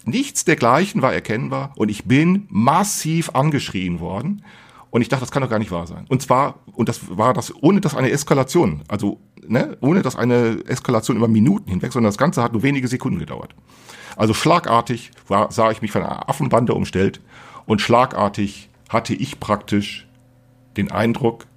Nichts 0.06 0.46
dergleichen 0.46 1.02
war 1.02 1.14
erkennbar 1.14 1.72
und 1.76 1.90
ich 1.90 2.06
bin 2.06 2.48
massiv 2.50 3.32
angeschrien 3.34 4.00
worden. 4.00 4.44
Und 4.90 5.02
ich 5.02 5.10
dachte, 5.10 5.22
das 5.22 5.32
kann 5.32 5.42
doch 5.42 5.50
gar 5.50 5.58
nicht 5.58 5.72
wahr 5.72 5.88
sein. 5.88 6.06
Und 6.08 6.22
zwar, 6.22 6.60
und 6.74 6.88
das 6.88 7.18
war 7.18 7.34
das, 7.34 7.52
ohne 7.64 7.82
dass 7.82 7.96
eine 7.96 8.12
Eskalation, 8.12 8.84
also 8.88 9.20
ne, 9.48 9.76
ohne 9.82 10.04
dass 10.04 10.16
eine 10.16 10.64
Eskalation 10.68 11.18
über 11.18 11.28
Minuten 11.28 11.70
hinweg, 11.70 11.92
sondern 11.92 12.10
das 12.10 12.18
Ganze 12.20 12.44
hat 12.44 12.54
nur 12.54 12.62
wenige 12.62 12.88
Sekunden 12.88 13.18
gedauert. 13.18 13.56
Also 14.16 14.36
schlagartig 14.36 15.12
war, 15.28 15.52
sah 15.52 15.72
ich 15.72 15.82
mich 15.82 15.92
von 15.92 16.04
einer 16.04 16.30
Affenbande 16.30 16.74
umstellt 16.76 17.22
und 17.66 17.82
schlagartig 17.82 18.70
hatte 18.90 19.16
ich 19.16 19.40
praktisch 19.40 20.08
den 20.78 20.92
Eindruck, 20.92 21.48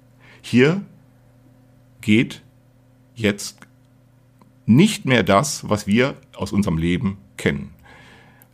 hier 0.41 0.81
geht 2.01 2.41
jetzt 3.13 3.59
nicht 4.65 5.05
mehr 5.05 5.23
das, 5.23 5.69
was 5.69 5.87
wir 5.87 6.15
aus 6.35 6.51
unserem 6.51 6.77
Leben 6.77 7.17
kennen. 7.37 7.73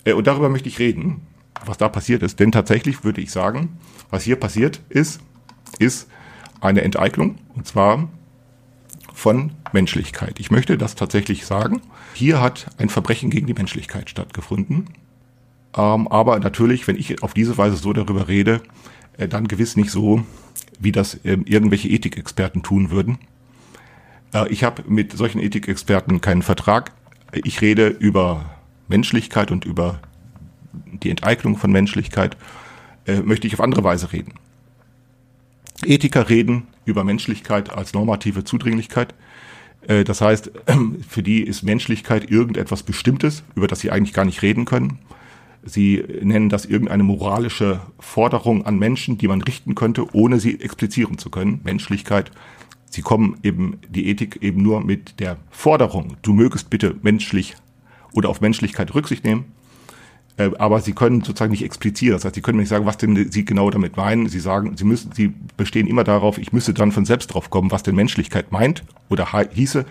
Äh, 0.06 0.14
und 0.14 0.28
darüber 0.28 0.50
möchte 0.50 0.70
ich 0.70 0.80
reden, 0.80 1.22
was 1.66 1.78
da 1.78 1.90
passiert 1.90 2.24
ist. 2.24 2.40
Denn 2.40 2.52
tatsächlich 2.52 3.04
würde 3.04 3.22
ich 3.22 3.32
sagen, 3.32 3.78
was 4.10 4.24
hier 4.24 4.36
passiert 4.36 4.82
ist, 4.90 5.22
ist 5.80 6.08
eine 6.62 6.82
Enteignung. 6.82 7.38
Und 7.56 7.68
zwar 7.68 8.10
von 9.14 9.52
Menschlichkeit. 9.72 10.40
Ich 10.40 10.52
möchte 10.52 10.78
das 10.78 10.96
tatsächlich 10.96 11.46
sagen. 11.46 11.82
Hier 12.14 12.42
hat 12.42 12.68
ein 12.78 12.90
Verbrechen 12.90 13.30
gegen 13.30 13.48
die 13.48 13.54
Menschlichkeit 13.54 14.10
stattgefunden. 14.10 14.90
Ähm, 15.76 16.08
aber 16.08 16.40
natürlich, 16.40 16.88
wenn 16.88 16.98
ich 16.98 17.24
auf 17.24 17.34
diese 17.34 17.58
Weise 17.58 17.76
so 17.76 17.94
darüber 17.94 18.28
rede, 18.28 18.62
äh, 19.18 19.28
dann 19.28 19.48
gewiss 19.48 19.76
nicht 19.76 19.92
so, 19.92 20.24
wie 20.80 20.92
das 20.92 21.20
ähm, 21.24 21.46
irgendwelche 21.46 21.90
Ethikexperten 21.90 22.64
tun 22.64 22.92
würden. 22.92 23.18
Äh, 24.34 24.50
ich 24.50 24.64
habe 24.64 24.84
mit 24.88 25.16
solchen 25.16 25.40
Ethikexperten 25.40 26.22
keinen 26.22 26.42
Vertrag. 26.42 26.92
Ich 27.32 27.62
rede 27.62 27.88
über 27.88 28.46
Menschlichkeit 28.88 29.52
und 29.52 29.66
über 29.66 30.00
die 30.74 31.10
Enteignung 31.10 31.58
von 31.58 31.72
Menschlichkeit 31.72 32.38
äh, 33.06 33.22
möchte 33.22 33.48
ich 33.48 33.54
auf 33.54 33.62
andere 33.62 33.84
Weise 33.84 34.12
reden. 34.12 34.34
Ethiker 35.86 36.30
reden 36.30 36.68
über 36.86 37.04
Menschlichkeit 37.04 37.72
als 37.72 37.94
normative 37.94 38.44
Zudringlichkeit. 38.44 39.14
Äh, 39.88 40.04
das 40.04 40.22
heißt, 40.22 40.52
für 41.08 41.24
die 41.24 41.42
ist 41.42 41.64
Menschlichkeit 41.64 42.30
irgendetwas 42.30 42.84
Bestimmtes, 42.84 43.44
über 43.56 43.68
das 43.68 43.80
sie 43.82 43.92
eigentlich 43.92 44.14
gar 44.14 44.26
nicht 44.26 44.42
reden 44.42 44.66
können. 44.66 45.00
Sie 45.66 46.04
nennen 46.22 46.50
das 46.50 46.66
irgendeine 46.66 47.04
moralische 47.04 47.80
Forderung 47.98 48.66
an 48.66 48.78
Menschen, 48.78 49.18
die 49.18 49.30
man 49.30 49.42
richten 49.42 49.76
könnte, 49.76 50.14
ohne 50.14 50.40
sie 50.40 50.60
explizieren 50.60 51.18
zu 51.18 51.30
können. 51.30 51.62
Menschlichkeit. 51.64 52.32
Sie 52.90 53.02
kommen 53.02 53.38
eben, 53.44 53.80
die 53.90 54.08
Ethik 54.08 54.40
eben 54.42 54.62
nur 54.62 54.84
mit 54.84 55.20
der 55.20 55.38
Forderung, 55.50 56.18
du 56.22 56.34
mögest 56.34 56.70
bitte 56.70 56.96
menschlich 57.02 57.56
oder 58.14 58.30
auf 58.30 58.42
Menschlichkeit 58.42 58.94
Rücksicht 58.94 59.24
nehmen. 59.24 59.46
Äh, 60.38 60.52
aber 60.58 60.82
sie 60.82 60.94
können 60.94 61.22
sozusagen 61.22 61.52
nicht 61.52 61.64
explizieren. 61.64 62.16
Das 62.16 62.26
heißt, 62.26 62.36
sie 62.36 62.42
können 62.42 62.60
nicht 62.60 62.70
sagen, 62.70 62.86
was 62.86 62.98
denn 62.98 63.32
sie 63.32 63.46
genau 63.46 63.70
damit 63.70 63.98
meinen. 63.98 64.28
Sie 64.30 64.40
sagen, 64.40 64.76
sie 64.78 64.84
müssen, 64.84 65.12
sie 65.12 65.34
bestehen 65.58 65.88
immer 65.88 66.04
darauf, 66.04 66.38
ich 66.38 66.52
müsste 66.54 66.74
dann 66.74 66.92
von 66.92 67.06
selbst 67.06 67.28
drauf 67.28 67.50
kommen, 67.50 67.72
was 67.72 67.84
denn 67.84 67.96
Menschlichkeit 67.96 68.52
meint 68.52 68.84
oder 69.10 69.28
hieße. 69.32 69.86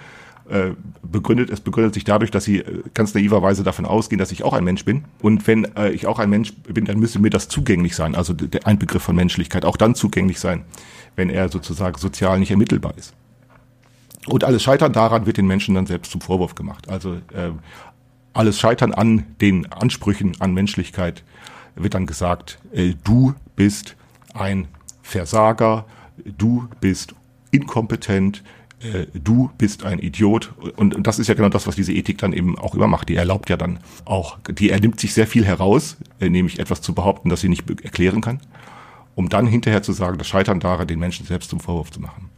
Äh, 0.50 0.72
begründet, 1.02 1.50
es 1.50 1.60
begründet 1.60 1.94
sich 1.94 2.02
dadurch, 2.02 2.32
dass 2.32 2.44
sie 2.44 2.58
äh, 2.58 2.82
ganz 2.94 3.14
naiverweise 3.14 3.62
davon 3.62 3.86
ausgehen, 3.86 4.18
dass 4.18 4.32
ich 4.32 4.42
auch 4.42 4.52
ein 4.52 4.64
Mensch 4.64 4.84
bin. 4.84 5.04
Und 5.20 5.46
wenn 5.46 5.68
ich 5.92 6.06
auch 6.08 6.18
ein 6.18 6.30
Mensch 6.30 6.52
bin, 6.54 6.84
dann 6.84 6.98
müsste 6.98 7.20
mir 7.20 7.30
das 7.30 7.48
zugänglich 7.48 7.94
sein. 7.94 8.16
Also 8.16 8.32
der 8.32 8.66
ein 8.66 8.78
Begriff 8.78 9.02
von 9.02 9.14
Menschlichkeit 9.14 9.64
auch 9.64 9.76
dann 9.76 9.94
zugänglich 9.94 10.40
sein, 10.40 10.64
wenn 11.14 11.30
er 11.30 11.48
sozusagen 11.48 11.96
sozial 11.98 12.40
nicht 12.40 12.50
ermittelbar 12.50 12.94
ist. 12.96 13.14
Und 14.26 14.44
alles 14.44 14.62
Scheitern 14.62 14.92
daran 14.92 15.26
wird 15.26 15.36
den 15.36 15.46
Menschen 15.46 15.74
dann 15.74 15.86
selbst 15.86 16.12
zum 16.12 16.20
Vorwurf 16.20 16.54
gemacht. 16.54 16.88
Also 16.88 17.14
äh, 17.32 17.50
alles 18.32 18.58
Scheitern 18.58 18.92
an 18.92 19.24
den 19.40 19.70
Ansprüchen 19.72 20.32
an 20.40 20.54
Menschlichkeit 20.54 21.22
wird 21.74 21.94
dann 21.94 22.06
gesagt, 22.06 22.58
äh, 22.72 22.94
du 23.04 23.34
bist 23.56 23.96
ein 24.34 24.68
Versager, 25.02 25.86
du 26.16 26.68
bist 26.80 27.14
inkompetent, 27.50 28.42
äh, 28.80 29.06
du 29.14 29.50
bist 29.58 29.84
ein 29.84 29.98
Idiot. 29.98 30.52
Und, 30.76 31.06
das 31.06 31.18
ist 31.18 31.28
ja 31.28 31.34
genau 31.34 31.48
das, 31.48 31.66
was 31.66 31.76
diese 31.76 31.92
Ethik 31.92 32.18
dann 32.18 32.32
eben 32.32 32.58
auch 32.58 32.74
immer 32.74 32.86
macht. 32.86 33.08
Die 33.08 33.16
erlaubt 33.16 33.50
ja 33.50 33.56
dann 33.56 33.78
auch, 34.04 34.38
die 34.48 34.70
ernimmt 34.70 35.00
sich 35.00 35.14
sehr 35.14 35.26
viel 35.26 35.44
heraus, 35.44 35.96
äh, 36.20 36.28
nämlich 36.28 36.58
etwas 36.58 36.80
zu 36.80 36.94
behaupten, 36.94 37.28
das 37.28 37.40
sie 37.40 37.48
nicht 37.48 37.68
erklären 37.82 38.20
kann, 38.20 38.40
um 39.14 39.28
dann 39.28 39.46
hinterher 39.46 39.82
zu 39.82 39.92
sagen, 39.92 40.18
das 40.18 40.28
Scheitern 40.28 40.60
daran, 40.60 40.86
den 40.86 40.98
Menschen 40.98 41.26
selbst 41.26 41.50
zum 41.50 41.60
Vorwurf 41.60 41.90
zu 41.90 42.00
machen. 42.00 42.30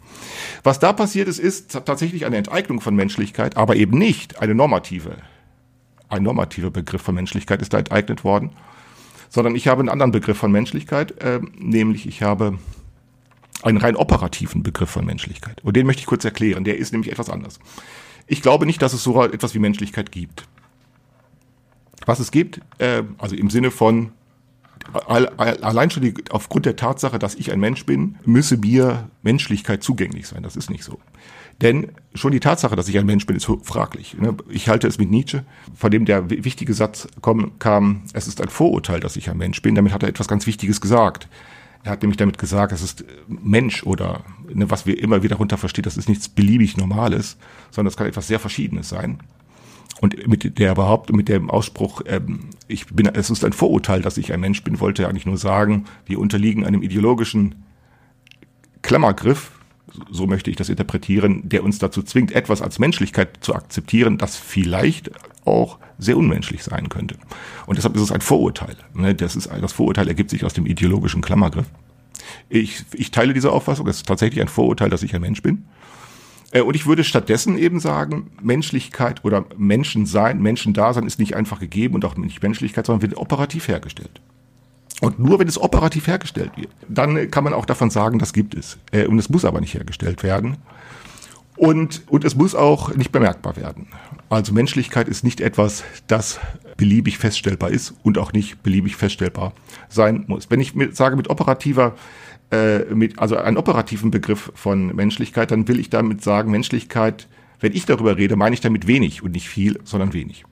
Was 0.63 0.79
da 0.79 0.93
passiert 0.93 1.29
ist, 1.29 1.39
ist 1.39 1.73
tatsächlich 1.85 2.27
eine 2.27 2.37
Enteignung 2.37 2.81
von 2.81 2.95
Menschlichkeit, 2.95 3.57
aber 3.57 3.77
eben 3.77 3.99
nicht 3.99 4.41
eine 4.41 4.55
normative 4.55 5.17
ein 6.15 6.23
normativer 6.23 6.71
Begriff 6.71 7.03
von 7.03 7.15
Menschlichkeit 7.15 7.61
ist 7.61 7.73
da 7.73 7.79
enteignet 7.79 8.25
worden, 8.25 8.51
sondern 9.29 9.55
ich 9.57 9.69
habe 9.69 9.81
einen 9.81 9.89
anderen 9.89 10.13
Begriff 10.13 10.39
von 10.39 10.53
Menschlichkeit, 10.53 11.21
äh, 11.21 11.41
nämlich 11.59 12.07
ich 12.07 12.23
habe 12.23 12.59
einen 13.63 13.79
rein 13.79 13.97
operativen 13.97 14.63
Begriff 14.63 14.91
von 14.91 15.05
Menschlichkeit. 15.05 15.63
Und 15.65 15.77
den 15.77 15.87
möchte 15.87 16.01
ich 16.01 16.07
kurz 16.07 16.25
erklären. 16.25 16.65
Der 16.65 16.79
ist 16.79 16.93
nämlich 16.93 17.11
etwas 17.11 17.31
anders. 17.31 17.59
Ich 18.27 18.43
glaube 18.43 18.67
nicht, 18.67 18.81
dass 18.83 18.93
es 18.93 19.03
so 19.03 19.23
etwas 19.23 19.55
wie 19.55 19.59
Menschlichkeit 19.59 20.13
gibt. 20.13 20.47
Was 22.07 22.21
es 22.21 22.31
gibt, 22.31 22.61
äh, 22.79 23.03
also 23.19 23.35
im 23.35 23.51
Sinne 23.51 23.71
von 23.71 24.13
allein 25.07 25.91
schon 25.91 26.03
die, 26.03 26.15
aufgrund 26.31 26.67
der 26.67 26.77
Tatsache, 26.77 27.19
dass 27.19 27.35
ich 27.35 27.51
ein 27.51 27.61
Mensch 27.61 27.87
bin, 27.87 28.17
müsse 28.25 28.59
mir 28.59 29.09
Menschlichkeit 29.23 29.83
zugänglich 29.83 30.29
sein. 30.29 30.43
Das 30.43 30.57
ist 30.57 30.69
nicht 30.71 30.85
so. 30.85 31.01
Denn 31.63 31.93
schon 32.15 32.33
die 32.33 32.41
Tatsache, 32.41 32.77
dass 32.77 32.89
ich 32.89 32.99
ein 32.99 33.07
Mensch 33.07 33.27
bin, 33.27 33.37
ist 33.37 33.49
fraglich. 33.63 34.17
Ne? 34.19 34.37
Ich 34.49 34.69
halte 34.69 34.89
es 34.89 34.99
mit 34.99 35.11
Nietzsche, 35.11 35.45
von 35.75 35.91
dem 35.91 36.05
der 36.05 36.31
wichtige 36.31 36.75
Satz 36.75 37.09
kam, 37.59 38.03
es 38.13 38.27
ist 38.27 38.41
ein 38.41 38.49
Vorurteil, 38.49 39.01
dass 39.01 39.17
ich 39.17 39.31
ein 39.31 39.39
Mensch 39.39 39.63
bin. 39.63 39.75
Damit 39.75 39.93
hat 39.93 40.03
er 40.03 40.09
etwas 40.09 40.29
ganz 40.29 40.47
Wichtiges 40.47 40.81
gesagt. 40.81 41.29
Er 41.85 41.93
hat 41.93 42.03
nämlich 42.03 42.17
damit 42.17 42.39
gesagt, 42.39 42.73
es 42.73 42.83
ist 42.83 43.05
Mensch 43.29 43.85
oder 43.85 44.25
ne, 44.53 44.71
was 44.71 44.87
wir 44.87 45.01
immer 45.01 45.23
wieder 45.23 45.35
darunter 45.35 45.59
versteht, 45.59 45.85
das 45.85 45.99
ist 45.99 46.09
nichts 46.09 46.31
beliebig 46.31 46.79
Normales, 46.79 47.37
sondern 47.71 47.91
es 47.91 47.97
kann 47.97 48.07
etwas 48.07 48.27
sehr 48.27 48.41
Verschiedenes 48.41 48.89
sein. 48.89 49.19
Und 50.01 50.27
mit 50.27 50.59
der 50.59 50.75
Behauptung, 50.75 51.17
mit 51.17 51.29
dem 51.29 51.51
Ausspruch, 51.51 52.01
ähm, 52.07 52.51
ich 52.69 52.87
bin, 52.87 53.07
es 53.07 53.31
ist 53.31 53.45
ein 53.45 53.53
Vorurteil, 53.53 54.01
dass 54.01 54.17
ich 54.17 54.33
ein 54.33 54.41
Mensch 54.41 54.65
bin, 54.65 54.81
wollte 54.81 55.03
er 55.03 55.09
eigentlich 55.11 55.27
nur 55.27 55.37
sagen, 55.37 55.85
wir 56.07 56.19
unterliegen 56.19 56.65
einem 56.65 56.83
ideologischen 56.83 57.55
Klammergriff, 58.83 59.53
so 60.11 60.27
möchte 60.27 60.51
ich 60.51 60.57
das 60.57 60.69
interpretieren, 60.69 61.49
der 61.49 61.63
uns 61.63 61.79
dazu 61.79 62.03
zwingt, 62.03 62.33
etwas 62.33 62.63
als 62.63 62.79
Menschlichkeit 62.79 63.39
zu 63.41 63.55
akzeptieren, 63.55 64.19
das 64.19 64.37
vielleicht 64.37 65.11
auch 65.45 65.79
sehr 65.99 66.17
unmenschlich 66.17 66.65
sein 66.65 66.89
könnte. 66.89 67.17
Und 67.67 67.77
deshalb 67.77 67.95
ist 67.95 68.03
es 68.03 68.13
ein 68.13 68.21
Vorurteil. 68.21 68.77
Ne? 68.95 69.15
Das, 69.15 69.37
ist, 69.37 69.49
das 69.49 69.73
Vorurteil 69.73 70.09
ergibt 70.09 70.31
sich 70.31 70.45
aus 70.45 70.55
dem 70.55 70.67
ideologischen 70.67 71.23
Klammergriff. 71.23 71.67
Ich, 72.49 72.85
ich 72.93 73.11
teile 73.11 73.35
diese 73.35 73.53
Auffassung. 73.53 73.87
Es 73.87 73.99
ist 73.99 74.09
tatsächlich 74.09 74.41
ein 74.41 74.49
Vorurteil, 74.49 74.91
dass 74.91 75.03
ich 75.03 75.15
ein 75.15 75.21
Mensch 75.21 75.43
bin. 75.43 75.65
Äh, 76.51 76.63
und 76.63 76.75
ich 76.75 76.87
würde 76.87 77.05
stattdessen 77.05 77.59
eben 77.59 77.81
sagen, 77.81 78.31
Menschlichkeit 78.43 79.25
oder 79.25 79.45
Menschensein, 79.57 80.41
Menschendasein 80.41 81.07
ist 81.07 81.19
nicht 81.19 81.37
einfach 81.37 81.61
gegeben 81.61 81.95
und 81.95 82.05
auch 82.05 82.17
nicht 82.17 82.43
Menschlichkeit, 82.43 82.87
sondern 82.87 83.03
wird 83.03 83.19
operativ 83.19 83.69
hergestellt. 83.69 84.21
Und 85.01 85.19
nur 85.19 85.39
wenn 85.39 85.49
es 85.49 85.61
operativ 85.61 86.07
hergestellt 86.07 86.53
wird, 86.57 86.71
dann 86.89 87.31
kann 87.31 87.45
man 87.45 87.53
auch 87.53 87.67
davon 87.67 87.91
sagen, 87.91 88.19
das 88.19 88.33
gibt 88.33 88.55
es. 88.55 88.79
Äh, 88.93 89.07
und 89.07 89.19
es 89.19 89.29
muss 89.29 89.45
aber 89.45 89.61
nicht 89.61 89.75
hergestellt 89.75 90.23
werden. 90.23 90.57
Und, 91.57 92.03
und 92.09 92.25
es 92.25 92.35
muss 92.35 92.55
auch 92.55 92.95
nicht 92.95 93.13
bemerkbar 93.13 93.57
werden. 93.57 93.89
Also 94.29 94.53
Menschlichkeit 94.53 95.09
ist 95.09 95.23
nicht 95.23 95.41
etwas, 95.41 95.85
das 96.09 96.41
beliebig 96.77 97.19
feststellbar 97.19 97.71
ist 97.71 97.95
und 98.03 98.19
auch 98.19 98.33
nicht 98.33 98.63
beliebig 98.63 98.97
feststellbar 98.97 99.53
sein 99.89 100.25
muss. 100.27 100.51
Wenn 100.51 100.61
ich 100.61 100.75
mit, 100.75 100.97
sage 100.97 101.15
mit 101.15 101.31
operativer, 101.31 101.95
äh, 102.51 102.81
mit, 102.93 103.19
also 103.19 103.37
einen 103.37 103.57
operativen 103.57 104.11
Begriff 104.11 104.51
von 104.55 104.95
Menschlichkeit, 104.95 105.53
dann 105.53 105.69
will 105.69 105.79
ich 105.79 105.91
damit 105.91 106.23
sagen, 106.23 106.51
Menschlichkeit, 106.51 107.29
wenn 107.61 107.73
ich 107.73 107.87
darüber 107.87 108.17
rede, 108.17 108.35
meine 108.35 108.55
ich 108.55 108.61
damit 108.61 108.89
wenig 108.89 109.23
und 109.23 109.33
nicht 109.33 109.49
viel, 109.49 109.79
sondern 109.85 110.13
wenig 110.13 110.45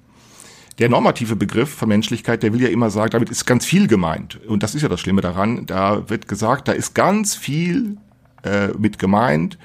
der 0.83 0.89
normative 0.89 1.37
Begriff 1.37 1.71
von 1.73 1.89
Menschlichkeit, 1.89 2.43
der 2.43 2.53
will 2.53 2.61
ja 2.61 2.69
immer 2.69 2.91
sagen, 2.91 3.13
damit 3.13 3.31
ist 3.31 3.47
ganz 3.47 3.65
viel 3.65 3.87
gemeint. 3.87 4.41
Und 4.49 4.65
das 4.65 4.75
ist 4.75 4.83
ja 4.83 4.89
das 4.89 4.99
Schlimme 4.99 5.21
daran. 5.21 5.65
Da 5.65 6.11
wird 6.11 6.27
gesagt, 6.27 6.67
da 6.67 6.73
ist 6.73 6.93
ganz 6.93 7.37
viel 7.37 7.99
äh, 8.43 8.67
mit 8.77 8.99
gemeint. 8.99 9.59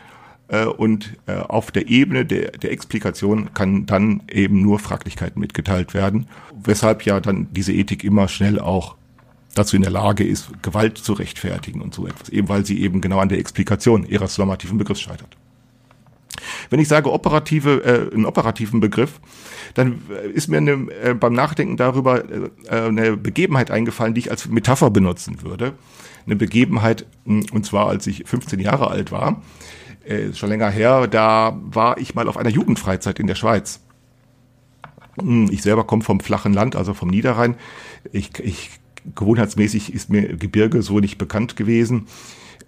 Äh, 0.48 0.66
und 0.66 1.18
äh, 1.26 1.38
auf 1.38 1.72
der 1.72 1.90
Ebene 1.90 2.24
der, 2.24 2.52
der 2.52 2.72
Explikation 2.72 3.52
kann 3.56 3.88
dann 3.88 4.22
eben 4.32 4.62
nur 4.62 4.78
Fraglichkeiten 4.78 5.40
mitgeteilt 5.40 5.96
werden. 5.96 6.28
Weshalb 6.54 7.02
ja 7.02 7.20
dann 7.20 7.48
diese 7.50 7.74
Ethik 7.74 8.04
immer 8.04 8.28
schnell 8.28 8.60
auch 8.60 8.96
dazu 9.56 9.76
in 9.76 9.82
der 9.82 9.92
Lage 9.92 10.24
ist, 10.24 10.50
Gewalt 10.62 11.00
zu 11.00 11.14
rechtfertigen 11.14 11.82
und 11.82 11.96
so 11.96 12.06
etwas. 12.06 12.30
Eben 12.30 12.48
weil 12.48 12.64
sie 12.64 12.80
eben 12.80 13.02
genau 13.02 13.18
an 13.18 13.30
der 13.30 13.40
Explikation 13.40 14.06
ihres 14.06 14.38
normativen 14.38 14.78
Begriffs 14.78 15.02
scheitert. 15.02 15.36
Wenn 16.70 16.80
ich 16.80 16.88
sage 16.88 17.12
operative, 17.12 17.84
äh, 17.84 18.14
einen 18.14 18.26
operativen 18.26 18.80
Begriff, 18.80 19.20
dann 19.74 20.02
äh, 20.10 20.30
ist 20.30 20.48
mir 20.48 20.58
eine, 20.58 20.88
äh, 21.04 21.14
beim 21.14 21.34
Nachdenken 21.34 21.78
darüber 21.78 22.24
äh, 22.30 22.50
eine 22.70 23.18
Begebenheit 23.18 23.72
eingefallen, 23.72 24.14
die 24.14 24.22
ich 24.22 24.32
als 24.32 24.48
Metapher 24.48 24.90
benutzen 24.90 25.42
würde. 25.42 25.74
Eine 26.26 26.36
Begebenheit, 26.36 27.06
hm, 27.26 27.46
und 27.52 27.66
zwar 27.66 27.88
als 27.88 28.08
ich 28.08 28.24
15 28.26 28.60
Jahre 28.60 28.90
alt 28.90 29.12
war, 29.12 29.42
äh, 30.06 30.34
schon 30.34 30.50
länger 30.50 30.70
her, 30.70 31.08
da 31.08 31.60
war 31.64 31.98
ich 31.98 32.16
mal 32.16 32.28
auf 32.28 32.38
einer 32.38 32.50
Jugendfreizeit 32.50 33.20
in 33.20 33.28
der 33.28 33.36
Schweiz. 33.36 33.82
Hm, 35.20 35.50
ich 35.52 35.62
selber 35.62 35.86
komme 35.86 36.04
vom 36.04 36.20
flachen 36.20 36.54
Land, 36.54 36.76
also 36.76 36.94
vom 36.94 37.10
Niederrhein. 37.10 37.56
Ich, 38.12 38.38
ich 38.40 38.70
gewohnheitsmäßig 39.16 39.94
ist 39.94 40.10
mir 40.10 40.36
Gebirge 40.38 40.82
so 40.82 41.00
nicht 41.00 41.18
bekannt 41.18 41.56
gewesen. 41.56 42.08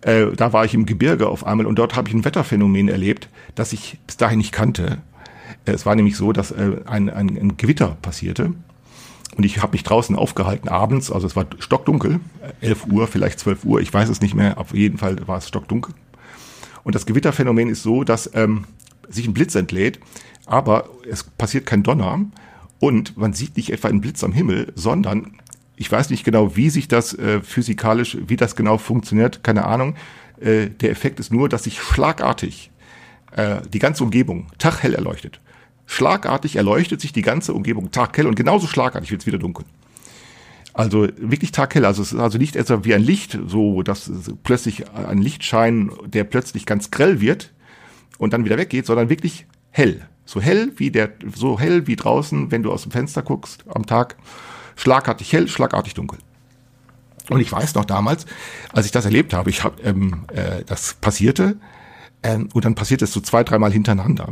Äh, 0.02 0.28
da 0.36 0.54
war 0.54 0.66
ich 0.66 0.74
im 0.74 0.86
Gebirge 0.86 1.28
auf 1.28 1.46
einmal 1.46 1.66
und 1.66 1.78
dort 1.78 1.96
habe 1.96 2.08
ich 2.08 2.16
ein 2.16 2.24
Wetterphänomen 2.24 2.88
erlebt, 2.88 3.30
das 3.56 3.74
ich 3.74 4.00
bis 4.08 4.18
dahin 4.18 4.38
nicht 4.38 4.52
kannte. 4.52 5.00
Äh, 5.66 5.72
es 5.72 5.86
war 5.86 5.96
nämlich 5.96 6.16
so, 6.16 6.32
dass 6.32 6.52
äh, 6.52 6.78
ein, 6.86 7.10
ein, 7.10 7.38
ein 7.38 7.58
Gewitter 7.58 7.98
passierte. 8.02 8.54
Und 9.36 9.44
ich 9.46 9.62
habe 9.62 9.74
mich 9.74 9.84
draußen 9.84 10.16
aufgehalten 10.16 10.70
abends, 10.70 11.12
also 11.12 11.28
es 11.28 11.36
war 11.36 11.46
stockdunkel, 11.60 12.20
11 12.62 12.88
Uhr, 12.88 13.08
vielleicht 13.08 13.40
12 13.40 13.64
Uhr, 13.64 13.80
ich 13.80 13.94
weiß 13.94 14.10
es 14.10 14.22
nicht 14.22 14.34
mehr, 14.34 14.58
auf 14.58 14.74
jeden 14.74 14.98
Fall 14.98 15.28
war 15.28 15.38
es 15.38 15.48
stockdunkel. 15.48 15.94
Und 16.84 16.96
das 16.96 17.06
Gewitterphänomen 17.06 17.70
ist 17.70 17.84
so, 17.84 18.04
dass 18.04 18.30
ähm, 18.34 18.66
sich 19.08 19.28
ein 19.28 19.34
Blitz 19.34 19.56
entlädt, 19.56 20.00
aber 20.46 20.90
es 21.10 21.24
passiert 21.24 21.66
kein 21.66 21.84
Donner 21.84 22.26
und 22.80 23.18
man 23.18 23.34
sieht 23.34 23.56
nicht 23.56 23.72
etwa 23.72 23.88
einen 23.88 24.02
Blitz 24.02 24.24
am 24.24 24.34
Himmel, 24.34 24.74
sondern 24.76 25.38
ich 25.80 25.90
weiß 25.90 26.10
nicht 26.10 26.26
genau, 26.26 26.58
wie 26.58 26.70
sich 26.70 26.90
das 26.90 27.14
äh, 27.14 27.42
physikalisch, 27.42 28.18
wie 28.28 28.36
das 28.36 28.58
genau 28.58 28.78
funktioniert, 28.78 29.46
keine 29.46 29.64
Ahnung. 29.66 29.96
Äh, 30.42 30.70
der 30.70 30.92
Effekt 30.92 31.22
ist 31.22 31.32
nur, 31.32 31.48
dass 31.48 31.64
sich 31.64 31.80
schlagartig 31.80 32.70
äh, 33.32 33.62
die 33.72 33.80
ganze 33.80 34.04
Umgebung 34.04 34.48
taghell 34.58 34.94
erleuchtet. 34.94 35.40
Schlagartig 35.86 36.58
erleuchtet 36.58 37.00
sich 37.00 37.14
die 37.14 37.22
ganze 37.22 37.54
Umgebung 37.54 37.92
taghell 37.92 38.28
und 38.28 38.36
genauso 38.36 38.68
schlagartig 38.68 39.10
wird 39.10 39.22
es 39.22 39.28
wieder 39.28 39.38
dunkel. 39.38 39.64
Also 40.74 41.08
wirklich 41.18 41.54
taghell. 41.54 41.86
Also 41.86 42.02
es 42.02 42.12
ist 42.12 42.20
also 42.20 42.38
nicht 42.38 42.58
etwa 42.58 42.84
wie 42.84 42.94
ein 42.94 43.02
Licht, 43.02 43.40
so 43.48 43.82
dass 43.82 44.12
plötzlich 44.44 44.90
ein 44.92 45.20
Lichtschein, 45.20 45.92
der 46.06 46.26
plötzlich 46.26 46.66
ganz 46.66 46.92
grell 46.92 47.22
wird 47.22 47.54
und 48.18 48.34
dann 48.34 48.44
wieder 48.44 48.58
weggeht, 48.58 48.86
sondern 48.86 49.10
wirklich 49.10 49.48
hell. 49.72 50.02
So 50.26 50.42
hell 50.42 50.74
wie 50.76 50.92
der, 50.92 51.12
so 51.34 51.58
hell 51.58 51.88
wie 51.88 51.96
draußen, 51.96 52.52
wenn 52.52 52.64
du 52.64 52.72
aus 52.74 52.84
dem 52.84 52.92
Fenster 52.92 53.22
guckst 53.22 53.64
am 53.70 53.86
Tag 53.86 54.18
schlagartig 54.80 55.32
hell, 55.34 55.48
schlagartig 55.48 55.94
dunkel. 55.94 56.20
Und 57.30 57.42
ich 57.42 57.52
weiß 57.52 57.76
noch 57.76 57.86
damals, 57.86 58.26
als 58.74 58.86
ich 58.86 58.92
das 58.92 59.06
erlebt 59.06 59.34
habe, 59.34 59.50
ich 59.50 59.64
habe, 59.64 59.82
ähm, 59.84 60.26
äh, 60.34 60.64
das 60.66 60.96
passierte, 60.96 61.58
ähm, 62.24 62.50
und 62.54 62.66
dann 62.66 62.76
passiert 62.76 63.02
es 63.02 63.14
so 63.14 63.20
zwei, 63.20 63.44
dreimal 63.44 63.72
hintereinander. 63.72 64.30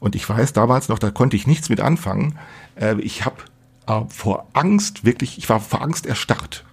Und 0.00 0.14
ich 0.14 0.28
weiß 0.28 0.52
damals 0.52 0.88
noch, 0.88 0.98
da 0.98 1.10
konnte 1.10 1.36
ich 1.36 1.46
nichts 1.46 1.68
mit 1.68 1.80
anfangen. 1.80 2.38
Äh, 2.74 3.00
ich 3.00 3.24
habe 3.24 3.36
äh, 3.86 4.02
vor 4.08 4.48
Angst 4.52 5.04
wirklich, 5.04 5.38
ich 5.38 5.48
war 5.48 5.60
vor 5.60 5.82
Angst 5.82 6.06
erstarrt. 6.06 6.64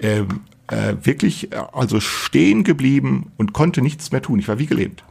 Ähm, 0.00 0.40
äh, 0.66 0.94
wirklich, 1.02 1.52
äh, 1.52 1.62
also 1.72 2.00
stehen 2.00 2.64
geblieben 2.64 3.32
und 3.36 3.52
konnte 3.52 3.82
nichts 3.82 4.10
mehr 4.10 4.22
tun. 4.22 4.38
Ich 4.38 4.48
war 4.48 4.58
wie 4.58 4.66
gelähmt. 4.66 5.04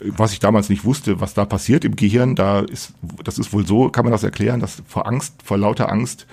Was 0.00 0.32
ich 0.32 0.38
damals 0.38 0.68
nicht 0.68 0.84
wusste, 0.84 1.20
was 1.20 1.34
da 1.34 1.44
passiert 1.44 1.84
im 1.84 1.96
Gehirn, 1.96 2.36
da 2.36 2.60
ist, 2.60 2.92
das 3.24 3.38
ist 3.38 3.52
wohl 3.52 3.66
so, 3.66 3.88
kann 3.88 4.04
man 4.04 4.12
das 4.12 4.22
erklären, 4.22 4.60
dass 4.60 4.82
vor 4.86 5.06
Angst, 5.06 5.34
vor 5.42 5.58
lauter 5.58 5.90
Angst 5.90 6.26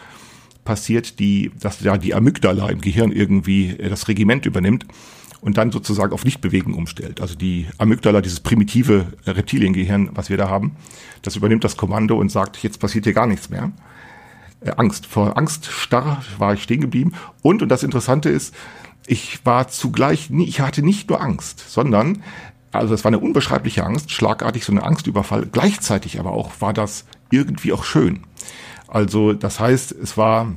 passiert, 0.70 1.18
die, 1.18 1.50
dass 1.60 1.80
da 1.80 1.98
die 1.98 2.14
Amygdala 2.14 2.70
im 2.70 2.80
Gehirn 2.80 3.12
irgendwie 3.12 3.72
äh, 3.72 3.90
das 3.90 4.08
Regiment 4.08 4.46
übernimmt 4.46 4.86
und 5.42 5.58
dann 5.58 5.72
sozusagen 5.72 6.14
auf 6.14 6.26
Nichtbewegen 6.26 6.76
umstellt. 6.76 7.22
Also 7.22 7.34
die 7.34 7.66
Amygdala, 7.80 8.22
dieses 8.22 8.40
primitive 8.40 9.08
Reptiliengehirn, 9.26 10.12
was 10.14 10.30
wir 10.30 10.38
da 10.38 10.48
haben, 10.48 10.76
das 11.24 11.36
übernimmt 11.36 11.64
das 11.64 11.76
Kommando 11.76 12.20
und 12.20 12.30
sagt, 12.32 12.62
jetzt 12.62 12.80
passiert 12.80 13.06
hier 13.06 13.14
gar 13.14 13.26
nichts 13.26 13.50
mehr. 13.50 13.72
Äh, 14.62 14.74
Angst. 14.78 15.08
Vor 15.08 15.40
Angst 15.40 15.66
starr 15.66 16.22
war 16.38 16.54
ich 16.54 16.62
stehen 16.62 16.82
geblieben. 16.82 17.14
Und, 17.42 17.64
und 17.64 17.70
das 17.70 17.82
Interessante 17.82 18.30
ist, 18.30 18.54
ich 19.08 19.44
war 19.48 19.70
zugleich, 19.70 20.30
nie, 20.30 20.46
ich 20.46 20.62
hatte 20.62 20.84
nicht 20.84 21.10
nur 21.10 21.20
Angst, 21.20 21.68
sondern, 21.68 22.22
also 22.72 22.94
es 22.94 23.04
war 23.04 23.10
eine 23.10 23.18
unbeschreibliche 23.18 23.84
Angst, 23.84 24.12
schlagartig 24.12 24.66
so 24.66 24.72
eine 24.72 24.84
Angstüberfall. 24.84 25.48
Gleichzeitig 25.52 26.20
aber 26.20 26.30
auch 26.30 26.52
war 26.60 26.74
das 26.74 27.06
irgendwie 27.32 27.74
auch 27.74 27.86
schön. 27.86 28.20
Also 28.90 29.34
das 29.34 29.60
heißt, 29.60 29.92
es 29.92 30.18
war 30.18 30.56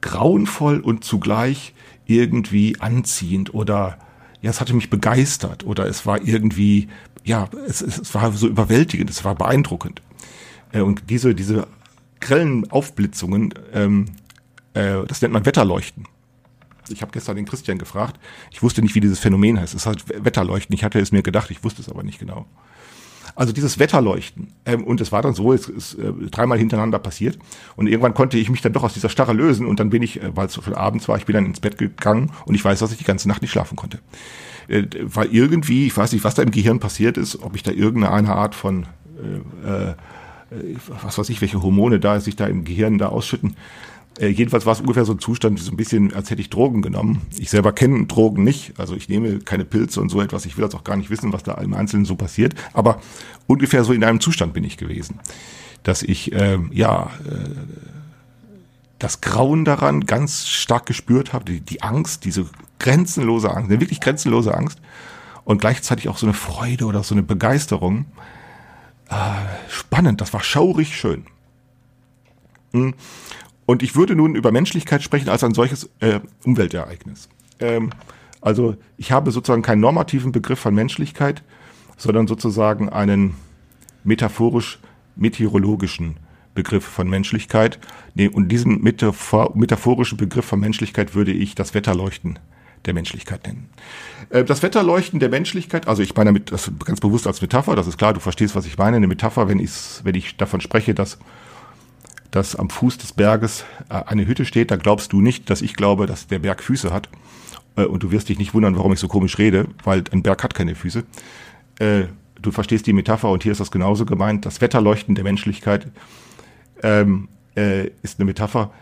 grauenvoll 0.00 0.80
und 0.80 1.04
zugleich 1.04 1.74
irgendwie 2.06 2.80
anziehend 2.80 3.54
oder 3.54 3.98
ja, 4.40 4.50
es 4.50 4.60
hatte 4.60 4.74
mich 4.74 4.90
begeistert 4.90 5.64
oder 5.64 5.86
es 5.86 6.06
war 6.06 6.22
irgendwie, 6.22 6.88
ja, 7.24 7.48
es, 7.66 7.80
es 7.80 8.14
war 8.14 8.32
so 8.32 8.46
überwältigend, 8.46 9.10
es 9.10 9.24
war 9.24 9.34
beeindruckend. 9.34 10.02
Äh, 10.72 10.80
und 10.80 11.10
diese, 11.10 11.34
diese 11.34 11.66
grellen 12.20 12.70
Aufblitzungen, 12.70 13.54
ähm, 13.72 14.06
äh, 14.74 15.04
das 15.06 15.22
nennt 15.22 15.34
man 15.34 15.44
Wetterleuchten. 15.44 16.06
Ich 16.88 17.02
habe 17.02 17.12
gestern 17.12 17.36
den 17.36 17.44
Christian 17.44 17.78
gefragt. 17.78 18.18
Ich 18.50 18.62
wusste 18.62 18.80
nicht, 18.80 18.94
wie 18.94 19.00
dieses 19.00 19.18
Phänomen 19.18 19.60
heißt. 19.60 19.74
Es 19.74 19.84
heißt 19.84 20.24
Wetterleuchten. 20.24 20.74
Ich 20.74 20.84
hatte 20.84 20.98
es 21.00 21.12
mir 21.12 21.22
gedacht, 21.22 21.50
ich 21.50 21.62
wusste 21.62 21.82
es 21.82 21.88
aber 21.88 22.02
nicht 22.02 22.18
genau. 22.18 22.46
Also 23.38 23.52
dieses 23.52 23.78
Wetterleuchten. 23.78 24.48
Ähm, 24.66 24.82
und 24.82 25.00
es 25.00 25.12
war 25.12 25.22
dann 25.22 25.32
so, 25.32 25.52
es 25.52 25.68
ist 25.68 25.94
äh, 25.94 26.12
dreimal 26.28 26.58
hintereinander 26.58 26.98
passiert. 26.98 27.38
Und 27.76 27.86
irgendwann 27.86 28.12
konnte 28.12 28.36
ich 28.36 28.50
mich 28.50 28.62
dann 28.62 28.72
doch 28.72 28.82
aus 28.82 28.94
dieser 28.94 29.08
Starre 29.08 29.32
lösen. 29.32 29.64
Und 29.64 29.78
dann 29.78 29.90
bin 29.90 30.02
ich, 30.02 30.20
äh, 30.20 30.34
weil 30.34 30.46
es 30.46 30.54
schon 30.56 30.74
abends 30.74 31.06
war, 31.06 31.16
ich 31.18 31.24
bin 31.24 31.34
dann 31.34 31.46
ins 31.46 31.60
Bett 31.60 31.78
gegangen 31.78 32.32
und 32.46 32.56
ich 32.56 32.64
weiß, 32.64 32.80
dass 32.80 32.90
ich 32.90 32.98
die 32.98 33.04
ganze 33.04 33.28
Nacht 33.28 33.40
nicht 33.40 33.52
schlafen 33.52 33.76
konnte. 33.76 34.00
Äh, 34.66 34.86
weil 35.02 35.28
irgendwie, 35.32 35.86
ich 35.86 35.96
weiß 35.96 36.10
nicht, 36.10 36.24
was 36.24 36.34
da 36.34 36.42
im 36.42 36.50
Gehirn 36.50 36.80
passiert 36.80 37.16
ist, 37.16 37.40
ob 37.40 37.54
ich 37.54 37.62
da 37.62 37.70
irgendeine 37.70 38.34
Art 38.34 38.56
von 38.56 38.86
äh, 39.64 39.90
äh, 39.90 39.94
was 41.02 41.18
weiß 41.18 41.28
ich, 41.28 41.40
welche 41.40 41.62
Hormone 41.62 42.00
da 42.00 42.18
sich 42.20 42.34
da 42.34 42.46
im 42.46 42.64
Gehirn 42.64 42.98
da 42.98 43.08
ausschütten. 43.08 43.54
Äh, 44.18 44.28
jedenfalls 44.28 44.66
war 44.66 44.72
es 44.72 44.80
ungefähr 44.80 45.04
so 45.04 45.12
ein 45.12 45.18
Zustand, 45.18 45.58
so 45.60 45.70
ein 45.70 45.76
bisschen, 45.76 46.12
als 46.14 46.30
hätte 46.30 46.40
ich 46.40 46.50
Drogen 46.50 46.82
genommen. 46.82 47.22
Ich 47.38 47.50
selber 47.50 47.72
kenne 47.72 48.06
Drogen 48.06 48.44
nicht, 48.44 48.78
also 48.78 48.94
ich 48.94 49.08
nehme 49.08 49.38
keine 49.38 49.64
Pilze 49.64 50.00
und 50.00 50.08
so 50.08 50.20
etwas. 50.20 50.46
Ich 50.46 50.56
will 50.56 50.64
das 50.64 50.74
auch 50.74 50.84
gar 50.84 50.96
nicht 50.96 51.10
wissen, 51.10 51.32
was 51.32 51.42
da 51.42 51.54
im 51.54 51.74
Einzelnen 51.74 52.04
so 52.04 52.16
passiert. 52.16 52.54
Aber 52.72 53.00
ungefähr 53.46 53.84
so 53.84 53.92
in 53.92 54.04
einem 54.04 54.20
Zustand 54.20 54.52
bin 54.52 54.64
ich 54.64 54.76
gewesen, 54.76 55.20
dass 55.82 56.02
ich 56.02 56.32
äh, 56.32 56.58
ja 56.72 57.10
äh, 57.24 57.50
das 58.98 59.20
Grauen 59.20 59.64
daran 59.64 60.06
ganz 60.06 60.48
stark 60.48 60.86
gespürt 60.86 61.32
habe, 61.32 61.44
die, 61.44 61.60
die 61.60 61.82
Angst, 61.82 62.24
diese 62.24 62.46
grenzenlose 62.80 63.50
Angst, 63.50 63.70
eine 63.70 63.80
wirklich 63.80 64.00
grenzenlose 64.00 64.54
Angst 64.54 64.80
und 65.44 65.60
gleichzeitig 65.60 66.08
auch 66.08 66.18
so 66.18 66.26
eine 66.26 66.34
Freude 66.34 66.86
oder 66.86 67.04
so 67.04 67.14
eine 67.14 67.22
Begeisterung. 67.22 68.06
Äh, 69.08 69.14
spannend, 69.70 70.20
das 70.20 70.32
war 70.32 70.42
schaurig 70.42 70.96
schön. 70.96 71.26
Hm. 72.72 72.94
Und 73.68 73.82
ich 73.82 73.96
würde 73.96 74.16
nun 74.16 74.34
über 74.34 74.50
Menschlichkeit 74.50 75.02
sprechen 75.02 75.28
als 75.28 75.44
ein 75.44 75.52
solches 75.52 75.90
äh, 76.00 76.20
Umweltereignis. 76.42 77.28
Ähm, 77.60 77.90
also 78.40 78.76
ich 78.96 79.12
habe 79.12 79.30
sozusagen 79.30 79.60
keinen 79.60 79.82
normativen 79.82 80.32
Begriff 80.32 80.58
von 80.58 80.74
Menschlichkeit, 80.74 81.42
sondern 81.98 82.26
sozusagen 82.26 82.88
einen 82.88 83.34
metaphorisch 84.04 84.78
meteorologischen 85.16 86.16
Begriff 86.54 86.82
von 86.82 87.10
Menschlichkeit. 87.10 87.78
Und 88.32 88.48
diesen 88.48 88.80
metaphor 88.80 89.52
metaphorischen 89.54 90.16
Begriff 90.16 90.46
von 90.46 90.60
Menschlichkeit 90.60 91.14
würde 91.14 91.32
ich 91.32 91.54
das 91.54 91.74
Wetterleuchten 91.74 92.38
der 92.86 92.94
Menschlichkeit 92.94 93.46
nennen. 93.46 93.68
Äh, 94.30 94.44
das 94.44 94.62
Wetterleuchten 94.62 95.20
der 95.20 95.28
Menschlichkeit, 95.28 95.88
also 95.88 96.02
ich 96.02 96.16
meine 96.16 96.30
damit 96.30 96.52
das 96.52 96.72
ganz 96.86 97.00
bewusst 97.00 97.26
als 97.26 97.42
Metapher, 97.42 97.76
das 97.76 97.86
ist 97.86 97.98
klar, 97.98 98.14
du 98.14 98.20
verstehst, 98.20 98.56
was 98.56 98.64
ich 98.64 98.78
meine. 98.78 98.96
Eine 98.96 99.08
Metapher, 99.08 99.46
wenn 99.46 99.58
wenn 100.04 100.14
ich 100.14 100.38
davon 100.38 100.62
spreche, 100.62 100.94
dass 100.94 101.18
dass 102.30 102.56
am 102.56 102.70
Fuß 102.70 102.98
des 102.98 103.12
Berges 103.12 103.64
äh, 103.88 103.94
eine 104.06 104.26
Hütte 104.26 104.44
steht, 104.44 104.70
da 104.70 104.76
glaubst 104.76 105.12
du 105.12 105.20
nicht, 105.20 105.50
dass 105.50 105.62
ich 105.62 105.74
glaube, 105.74 106.06
dass 106.06 106.26
der 106.26 106.38
Berg 106.38 106.62
Füße 106.62 106.92
hat. 106.92 107.08
Äh, 107.76 107.84
und 107.84 108.02
du 108.02 108.10
wirst 108.10 108.28
dich 108.28 108.38
nicht 108.38 108.54
wundern, 108.54 108.76
warum 108.76 108.92
ich 108.92 108.98
so 108.98 109.08
komisch 109.08 109.38
rede, 109.38 109.66
weil 109.84 110.04
ein 110.12 110.22
Berg 110.22 110.42
hat 110.42 110.54
keine 110.54 110.74
Füße. 110.74 111.04
Äh, 111.78 112.04
du 112.40 112.50
verstehst 112.50 112.86
die 112.86 112.92
Metapher 112.92 113.30
und 113.30 113.42
hier 113.42 113.52
ist 113.52 113.60
das 113.60 113.70
genauso 113.70 114.04
gemeint. 114.04 114.44
Das 114.44 114.60
Wetterleuchten 114.60 115.14
der 115.14 115.24
Menschlichkeit 115.24 115.86
ähm, 116.82 117.28
äh, 117.56 117.88
ist 118.02 118.18
eine 118.18 118.26
Metapher. 118.26 118.72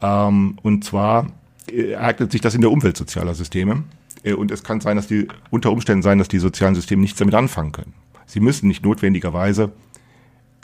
Ähm, 0.00 0.58
und 0.62 0.84
zwar 0.84 1.26
ereignet 1.66 2.32
sich 2.32 2.40
das 2.40 2.54
in 2.54 2.62
der 2.62 2.70
Umwelt 2.70 2.96
sozialer 2.96 3.34
Systeme. 3.34 3.84
Und 4.36 4.50
es 4.50 4.64
kann 4.64 4.80
sein, 4.80 4.96
dass 4.96 5.06
die 5.06 5.28
unter 5.50 5.70
Umständen 5.70 6.02
sein, 6.02 6.18
dass 6.18 6.26
die 6.28 6.38
sozialen 6.38 6.74
Systeme 6.74 7.02
nichts 7.02 7.18
damit 7.18 7.34
anfangen 7.34 7.72
können. 7.72 7.94
Sie 8.26 8.40
müssen 8.40 8.66
nicht 8.66 8.84
notwendigerweise 8.84 9.70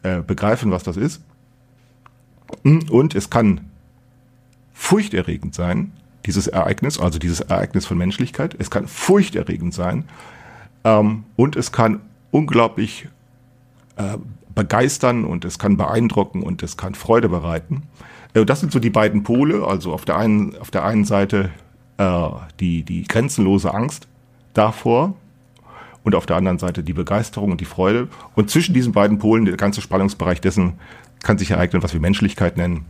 begreifen, 0.02 0.72
was 0.72 0.82
das 0.82 0.96
ist. 0.96 1.22
Und 2.62 3.14
es 3.14 3.30
kann 3.30 3.62
furchterregend 4.72 5.54
sein, 5.54 5.92
dieses 6.26 6.46
Ereignis, 6.46 6.98
also 6.98 7.18
dieses 7.18 7.40
Ereignis 7.40 7.86
von 7.86 7.98
Menschlichkeit. 7.98 8.56
Es 8.58 8.70
kann 8.70 8.86
furchterregend 8.86 9.74
sein 9.74 10.04
ähm, 10.84 11.24
und 11.36 11.56
es 11.56 11.72
kann 11.72 12.00
unglaublich 12.30 13.08
äh, 13.96 14.16
begeistern 14.54 15.24
und 15.24 15.44
es 15.44 15.58
kann 15.58 15.76
beeindrucken 15.76 16.42
und 16.42 16.62
es 16.62 16.76
kann 16.76 16.94
Freude 16.94 17.28
bereiten. 17.28 17.82
Äh, 18.34 18.44
das 18.44 18.60
sind 18.60 18.72
so 18.72 18.78
die 18.78 18.90
beiden 18.90 19.22
Pole. 19.22 19.64
Also 19.66 19.92
auf 19.92 20.04
der 20.04 20.16
einen, 20.16 20.56
auf 20.58 20.70
der 20.70 20.84
einen 20.84 21.04
Seite 21.04 21.50
äh, 21.98 22.28
die, 22.60 22.82
die 22.82 23.04
grenzenlose 23.04 23.72
Angst 23.72 24.08
davor 24.54 25.14
und 26.02 26.14
auf 26.14 26.26
der 26.26 26.36
anderen 26.36 26.58
Seite 26.58 26.82
die 26.82 26.92
Begeisterung 26.92 27.50
und 27.50 27.60
die 27.60 27.66
Freude. 27.66 28.08
Und 28.34 28.50
zwischen 28.50 28.74
diesen 28.74 28.92
beiden 28.92 29.18
Polen 29.18 29.44
der 29.44 29.56
ganze 29.56 29.80
Spannungsbereich 29.80 30.40
dessen, 30.40 30.74
kann 31.24 31.38
sich 31.38 31.50
ereignen, 31.50 31.82
was 31.82 31.92
wir 31.92 32.00
Menschlichkeit 32.00 32.56
nennen. 32.56 32.84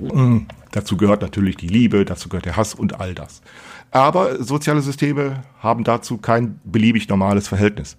Mhm. 0.00 0.46
Dazu 0.72 0.96
gehört 0.96 1.22
natürlich 1.22 1.56
die 1.56 1.68
Liebe, 1.68 2.04
dazu 2.04 2.28
gehört 2.28 2.46
der 2.46 2.56
Hass 2.56 2.74
und 2.74 3.00
all 3.00 3.14
das. 3.14 3.42
Aber 3.90 4.42
soziale 4.42 4.82
Systeme 4.82 5.42
haben 5.58 5.84
dazu 5.84 6.18
kein 6.18 6.60
beliebig 6.64 7.08
normales 7.08 7.48
Verhältnis. 7.48 7.96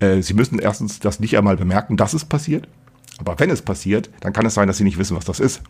Äh, 0.00 0.22
sie 0.22 0.34
müssen 0.34 0.58
erstens 0.58 1.00
das 1.00 1.20
nicht 1.20 1.36
einmal 1.38 1.56
bemerken, 1.56 1.96
dass 1.96 2.14
es 2.14 2.24
passiert. 2.24 2.68
Aber 3.18 3.38
wenn 3.38 3.50
es 3.50 3.62
passiert, 3.62 4.10
dann 4.20 4.32
kann 4.32 4.46
es 4.46 4.54
sein, 4.54 4.68
dass 4.68 4.76
sie 4.76 4.84
nicht 4.84 4.98
wissen, 4.98 5.16
was 5.16 5.24
das 5.24 5.40
ist. 5.40 5.62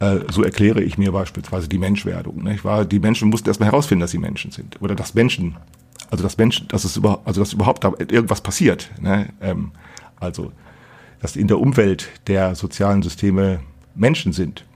Äh, 0.00 0.20
so 0.30 0.42
erkläre 0.42 0.82
ich 0.82 0.98
mir 0.98 1.12
beispielsweise 1.12 1.68
die 1.68 1.78
Menschwerdung. 1.78 2.48
Die 2.88 2.98
Menschen 2.98 3.28
mussten 3.28 3.48
erstmal 3.48 3.70
herausfinden, 3.70 4.00
dass 4.00 4.12
sie 4.12 4.18
Menschen 4.18 4.50
sind. 4.52 4.80
Oder 4.80 4.94
dass 4.94 5.14
Menschen, 5.14 5.56
also 6.10 6.22
dass 6.22 6.38
Menschen, 6.38 6.68
dass 6.68 6.84
es 6.84 6.96
über, 6.96 7.22
also 7.24 7.40
dass 7.40 7.52
überhaupt 7.52 7.84
irgendwas 7.84 8.40
passiert. 8.40 8.90
Ne? 9.00 9.28
Ähm, 9.40 9.72
also, 10.18 10.52
dass 11.22 11.36
in 11.36 11.46
der 11.46 11.60
Umwelt 11.60 12.10
der 12.26 12.56
sozialen 12.56 13.02
Systeme 13.02 13.60
Menschen 13.94 14.32
sind. 14.32 14.66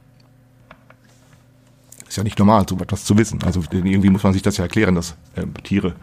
Ist 2.08 2.16
ja 2.16 2.22
nicht 2.22 2.38
normal, 2.38 2.64
so 2.68 2.76
etwas 2.76 3.04
zu 3.04 3.18
wissen. 3.18 3.42
Also 3.42 3.62
irgendwie 3.72 4.10
muss 4.10 4.22
man 4.22 4.32
sich 4.32 4.42
das 4.42 4.56
ja 4.56 4.64
erklären, 4.64 4.94
dass 4.94 5.16
äh, 5.34 5.44
Tiere 5.64 5.96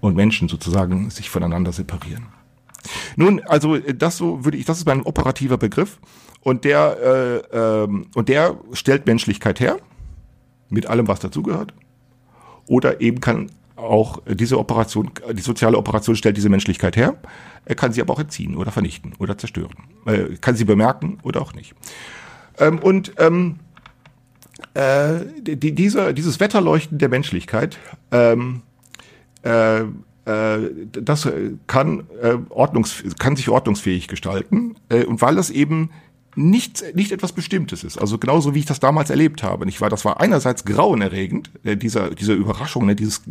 und 0.00 0.14
Menschen 0.14 0.48
sozusagen 0.48 1.10
sich 1.10 1.28
voneinander 1.28 1.72
separieren. 1.72 2.26
Nun, 3.16 3.40
also 3.40 3.76
das 3.78 4.16
so 4.16 4.44
würde 4.44 4.56
ich, 4.56 4.64
das 4.64 4.78
ist 4.78 4.86
mein 4.86 5.02
operativer 5.02 5.58
Begriff 5.58 5.98
und 6.40 6.64
der 6.64 7.42
äh, 7.52 7.56
ähm, 7.56 8.06
und 8.14 8.28
der 8.28 8.56
stellt 8.72 9.06
Menschlichkeit 9.06 9.58
her 9.58 9.78
mit 10.68 10.86
allem, 10.86 11.08
was 11.08 11.18
dazugehört. 11.18 11.74
Oder 12.66 13.00
eben 13.00 13.20
kann 13.20 13.50
auch 13.78 14.20
diese 14.26 14.58
Operation, 14.58 15.10
die 15.32 15.40
soziale 15.40 15.78
Operation 15.78 16.16
stellt 16.16 16.36
diese 16.36 16.48
Menschlichkeit 16.48 16.96
her. 16.96 17.16
Er 17.64 17.74
kann 17.74 17.92
sie 17.92 18.00
aber 18.00 18.12
auch 18.12 18.20
entziehen 18.20 18.56
oder 18.56 18.72
vernichten 18.72 19.12
oder 19.18 19.38
zerstören. 19.38 19.74
Er 20.04 20.36
kann 20.36 20.56
sie 20.56 20.64
bemerken 20.64 21.18
oder 21.22 21.40
auch 21.40 21.54
nicht. 21.54 21.74
Ähm, 22.58 22.78
und 22.78 23.12
ähm, 23.18 23.60
äh, 24.74 25.20
die, 25.40 25.74
dieser, 25.74 26.12
dieses 26.12 26.40
Wetterleuchten 26.40 26.98
der 26.98 27.08
Menschlichkeit, 27.08 27.78
ähm, 28.10 28.62
äh, 29.42 29.80
äh, 29.80 30.58
das 30.92 31.28
kann, 31.66 32.04
äh, 32.20 32.36
ordnungs 32.50 33.02
kann 33.18 33.36
sich 33.36 33.48
ordnungsfähig 33.48 34.08
gestalten. 34.08 34.76
Äh, 34.88 35.04
und 35.04 35.22
weil 35.22 35.36
das 35.36 35.50
eben 35.50 35.90
nicht, 36.34 36.84
nicht 36.94 37.12
etwas 37.12 37.32
Bestimmtes 37.32 37.84
ist. 37.84 37.98
Also 37.98 38.18
genauso 38.18 38.54
wie 38.54 38.60
ich 38.60 38.66
das 38.66 38.80
damals 38.80 39.10
erlebt 39.10 39.42
habe. 39.42 39.66
Nicht 39.66 39.80
wahr? 39.80 39.90
Das 39.90 40.04
war 40.04 40.20
einerseits 40.20 40.64
grauenerregend, 40.64 41.50
äh, 41.64 41.76
dieser, 41.76 42.10
diese 42.10 42.34
Überraschung, 42.34 42.86
ne, 42.86 42.94
dieses 42.94 43.22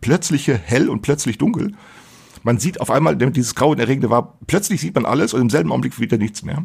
plötzliche 0.00 0.56
hell 0.56 0.88
und 0.88 1.02
plötzlich 1.02 1.38
dunkel. 1.38 1.72
Man 2.42 2.58
sieht 2.58 2.80
auf 2.80 2.90
einmal, 2.90 3.16
dieses 3.16 3.54
grauenerregende 3.54 4.10
war, 4.10 4.36
plötzlich 4.46 4.80
sieht 4.80 4.94
man 4.94 5.06
alles 5.06 5.32
und 5.32 5.40
im 5.40 5.50
selben 5.50 5.70
Augenblick 5.70 6.00
wieder 6.00 6.18
nichts 6.18 6.42
mehr. 6.42 6.64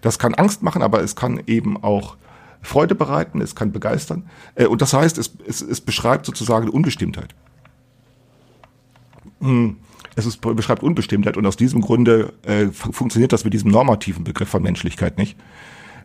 Das 0.00 0.18
kann 0.18 0.34
Angst 0.34 0.62
machen, 0.62 0.82
aber 0.82 1.02
es 1.02 1.14
kann 1.14 1.42
eben 1.46 1.82
auch 1.82 2.16
Freude 2.62 2.94
bereiten, 2.94 3.40
es 3.40 3.54
kann 3.54 3.72
begeistern. 3.72 4.28
Äh, 4.54 4.66
und 4.66 4.80
das 4.80 4.94
heißt, 4.94 5.18
es, 5.18 5.36
es, 5.46 5.60
es 5.60 5.80
beschreibt 5.80 6.26
sozusagen 6.26 6.68
Unbestimmtheit. 6.68 7.34
hm, 9.40 9.76
es 10.16 10.26
ist, 10.26 10.40
beschreibt 10.40 10.82
Unbestimmtheit 10.82 11.36
und 11.36 11.46
aus 11.46 11.56
diesem 11.56 11.80
Grunde 11.80 12.32
äh, 12.42 12.66
funktioniert 12.66 13.32
das 13.32 13.44
mit 13.44 13.54
diesem 13.54 13.70
normativen 13.70 14.24
Begriff 14.24 14.48
von 14.48 14.62
Menschlichkeit 14.62 15.18
nicht. 15.18 15.36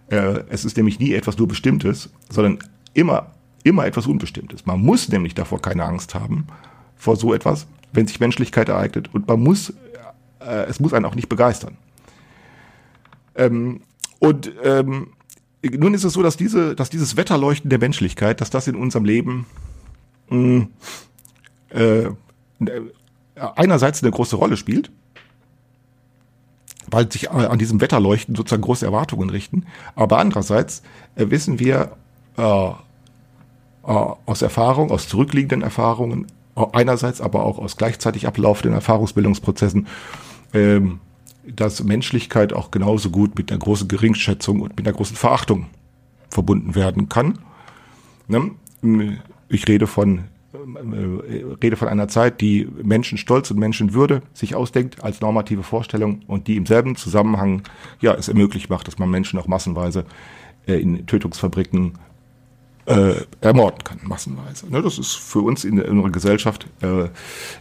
Äh, 0.09 0.43
es 0.49 0.65
ist 0.65 0.77
nämlich 0.77 0.99
nie 0.99 1.13
etwas 1.13 1.37
nur 1.37 1.47
Bestimmtes, 1.47 2.09
sondern 2.29 2.59
immer, 2.93 3.31
immer 3.63 3.85
etwas 3.85 4.07
Unbestimmtes. 4.07 4.65
Man 4.65 4.81
muss 4.81 5.09
nämlich 5.09 5.33
davor 5.33 5.61
keine 5.61 5.83
Angst 5.83 6.15
haben, 6.15 6.47
vor 6.95 7.15
so 7.15 7.33
etwas, 7.33 7.67
wenn 7.93 8.07
sich 8.07 8.19
Menschlichkeit 8.19 8.69
ereignet 8.69 9.09
und 9.13 9.27
man 9.27 9.41
muss, 9.41 9.73
äh, 10.39 10.65
es 10.67 10.79
muss 10.79 10.93
einen 10.93 11.05
auch 11.05 11.15
nicht 11.15 11.29
begeistern. 11.29 11.77
Ähm, 13.35 13.81
und 14.19 14.51
ähm, 14.63 15.07
nun 15.63 15.93
ist 15.93 16.03
es 16.03 16.13
so, 16.13 16.21
dass 16.21 16.37
diese, 16.37 16.75
dass 16.75 16.89
dieses 16.89 17.17
Wetterleuchten 17.17 17.69
der 17.69 17.79
Menschlichkeit, 17.79 18.39
dass 18.39 18.49
das 18.49 18.67
in 18.67 18.75
unserem 18.75 19.05
Leben 19.05 19.45
mh, 20.29 20.67
äh, 21.69 22.09
einerseits 23.35 24.01
eine 24.01 24.11
große 24.11 24.35
Rolle 24.35 24.57
spielt, 24.57 24.91
weil 26.89 27.11
sich 27.11 27.31
an 27.31 27.57
diesem 27.59 27.81
Wetterleuchten 27.81 28.35
sozusagen 28.35 28.61
große 28.61 28.85
Erwartungen 28.85 29.29
richten, 29.29 29.65
aber 29.95 30.19
andererseits 30.19 30.81
äh, 31.15 31.29
wissen 31.29 31.59
wir 31.59 31.97
äh, 32.37 32.41
äh, 32.41 32.73
aus 33.83 34.41
Erfahrung, 34.41 34.91
aus 34.91 35.07
zurückliegenden 35.07 35.61
Erfahrungen, 35.61 36.27
einerseits 36.71 37.21
aber 37.21 37.43
auch 37.43 37.59
aus 37.59 37.77
gleichzeitig 37.77 38.27
ablaufenden 38.27 38.73
Erfahrungsbildungsprozessen, 38.73 39.87
ähm, 40.53 40.99
dass 41.47 41.83
Menschlichkeit 41.83 42.53
auch 42.53 42.71
genauso 42.71 43.09
gut 43.09 43.37
mit 43.37 43.51
einer 43.51 43.59
großen 43.59 43.87
Geringschätzung 43.87 44.61
und 44.61 44.77
mit 44.77 44.87
einer 44.87 44.95
großen 44.95 45.15
Verachtung 45.15 45.67
verbunden 46.29 46.75
werden 46.75 47.09
kann. 47.09 47.39
Ne? 48.27 48.51
Ich 49.49 49.67
rede 49.67 49.85
von 49.85 50.19
äh, 50.19 50.21
rede 51.61 51.75
von 51.75 51.87
einer 51.87 52.07
Zeit, 52.07 52.41
die 52.41 52.67
Menschenstolz 52.81 53.51
und 53.51 53.59
Menschenwürde 53.59 54.21
sich 54.33 54.55
ausdenkt 54.55 55.03
als 55.03 55.21
normative 55.21 55.63
Vorstellung 55.63 56.21
und 56.27 56.47
die 56.47 56.57
im 56.57 56.65
selben 56.65 56.95
Zusammenhang 56.95 57.63
ja 58.01 58.13
es 58.13 58.27
ermöglicht 58.27 58.69
macht, 58.69 58.87
dass 58.87 58.97
man 58.97 59.09
Menschen 59.09 59.39
auch 59.39 59.47
massenweise 59.47 60.05
äh, 60.67 60.75
in 60.75 61.05
Tötungsfabriken 61.05 61.93
äh, 62.85 63.15
ermorden 63.41 63.83
kann, 63.83 63.99
massenweise. 64.03 64.71
Ne, 64.71 64.81
das 64.81 64.99
ist 64.99 65.15
für 65.15 65.39
uns 65.39 65.63
in, 65.63 65.77
in 65.77 65.91
unserer 65.91 66.11
Gesellschaft, 66.11 66.67
äh, 66.81 67.09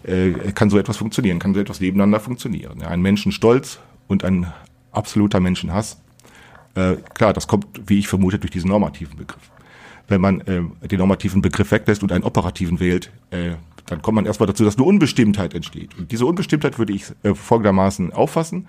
äh, 0.04 0.52
kann 0.52 0.70
so 0.70 0.78
etwas 0.78 0.96
funktionieren, 0.96 1.38
kann 1.38 1.54
so 1.54 1.60
etwas 1.60 1.80
nebeneinander 1.80 2.20
funktionieren. 2.20 2.80
Ja, 2.80 2.88
ein 2.88 3.00
Menschenstolz 3.00 3.78
und 4.06 4.24
ein 4.24 4.52
absoluter 4.92 5.40
Menschenhass, 5.40 5.98
äh, 6.74 6.96
klar, 7.14 7.32
das 7.32 7.46
kommt, 7.46 7.66
wie 7.86 7.98
ich 7.98 8.08
vermute, 8.08 8.38
durch 8.38 8.50
diesen 8.50 8.68
normativen 8.68 9.16
Begriff. 9.16 9.50
Wenn 10.08 10.20
man 10.20 10.40
äh, 10.42 10.62
den 10.86 10.98
normativen 10.98 11.42
Begriff 11.42 11.70
weglässt 11.70 12.02
und 12.02 12.12
einen 12.12 12.24
operativen 12.24 12.80
wählt, 12.80 13.10
äh, 13.30 13.52
dann 13.86 14.02
kommt 14.02 14.16
man 14.16 14.26
erstmal 14.26 14.46
dazu, 14.46 14.64
dass 14.64 14.76
eine 14.76 14.84
Unbestimmtheit 14.84 15.54
entsteht. 15.54 15.96
Und 15.98 16.10
diese 16.12 16.26
Unbestimmtheit 16.26 16.78
würde 16.78 16.92
ich 16.92 17.04
äh, 17.22 17.34
folgendermaßen 17.34 18.12
auffassen 18.12 18.66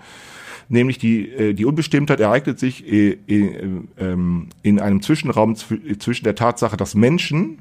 nämlich 0.68 0.98
die, 0.98 1.30
äh, 1.30 1.54
die 1.54 1.64
Unbestimmtheit 1.64 2.20
ereignet 2.20 2.58
sich 2.58 2.86
äh, 2.90 3.18
in, 3.26 3.88
ähm, 3.98 4.48
in 4.62 4.80
einem 4.80 5.02
Zwischenraum 5.02 5.56
zwischen 5.56 6.24
der 6.24 6.34
Tatsache, 6.34 6.76
dass 6.76 6.94
Menschen 6.94 7.58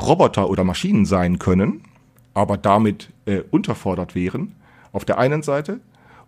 Roboter 0.00 0.48
oder 0.48 0.64
Maschinen 0.64 1.06
sein 1.06 1.38
können, 1.38 1.82
aber 2.34 2.56
damit 2.56 3.10
äh, 3.26 3.42
unterfordert 3.50 4.14
wären, 4.14 4.54
auf 4.92 5.04
der 5.04 5.18
einen 5.18 5.42
Seite, 5.42 5.80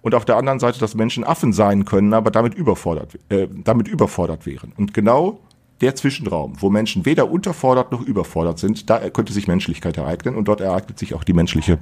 und 0.02 0.14
auf 0.14 0.24
der 0.24 0.38
anderen 0.38 0.58
Seite, 0.58 0.80
dass 0.80 0.94
Menschen 0.94 1.24
Affen 1.24 1.52
sein 1.52 1.84
können, 1.84 2.14
aber 2.14 2.30
damit 2.30 2.54
überfordert, 2.54 3.18
äh, 3.28 3.48
damit 3.64 3.86
überfordert 3.86 4.46
wären. 4.46 4.72
Und 4.78 4.94
genau 4.94 5.40
der 5.80 5.94
Zwischenraum, 5.94 6.60
wo 6.60 6.70
Menschen 6.70 7.06
weder 7.06 7.30
unterfordert 7.30 7.92
noch 7.92 8.02
überfordert 8.02 8.58
sind, 8.58 8.90
da 8.90 9.08
könnte 9.10 9.32
sich 9.32 9.48
Menschlichkeit 9.48 9.96
ereignen 9.96 10.36
und 10.36 10.46
dort 10.46 10.60
ereignet 10.60 10.98
sich 10.98 11.14
auch 11.14 11.24
die 11.24 11.32
menschliche 11.32 11.78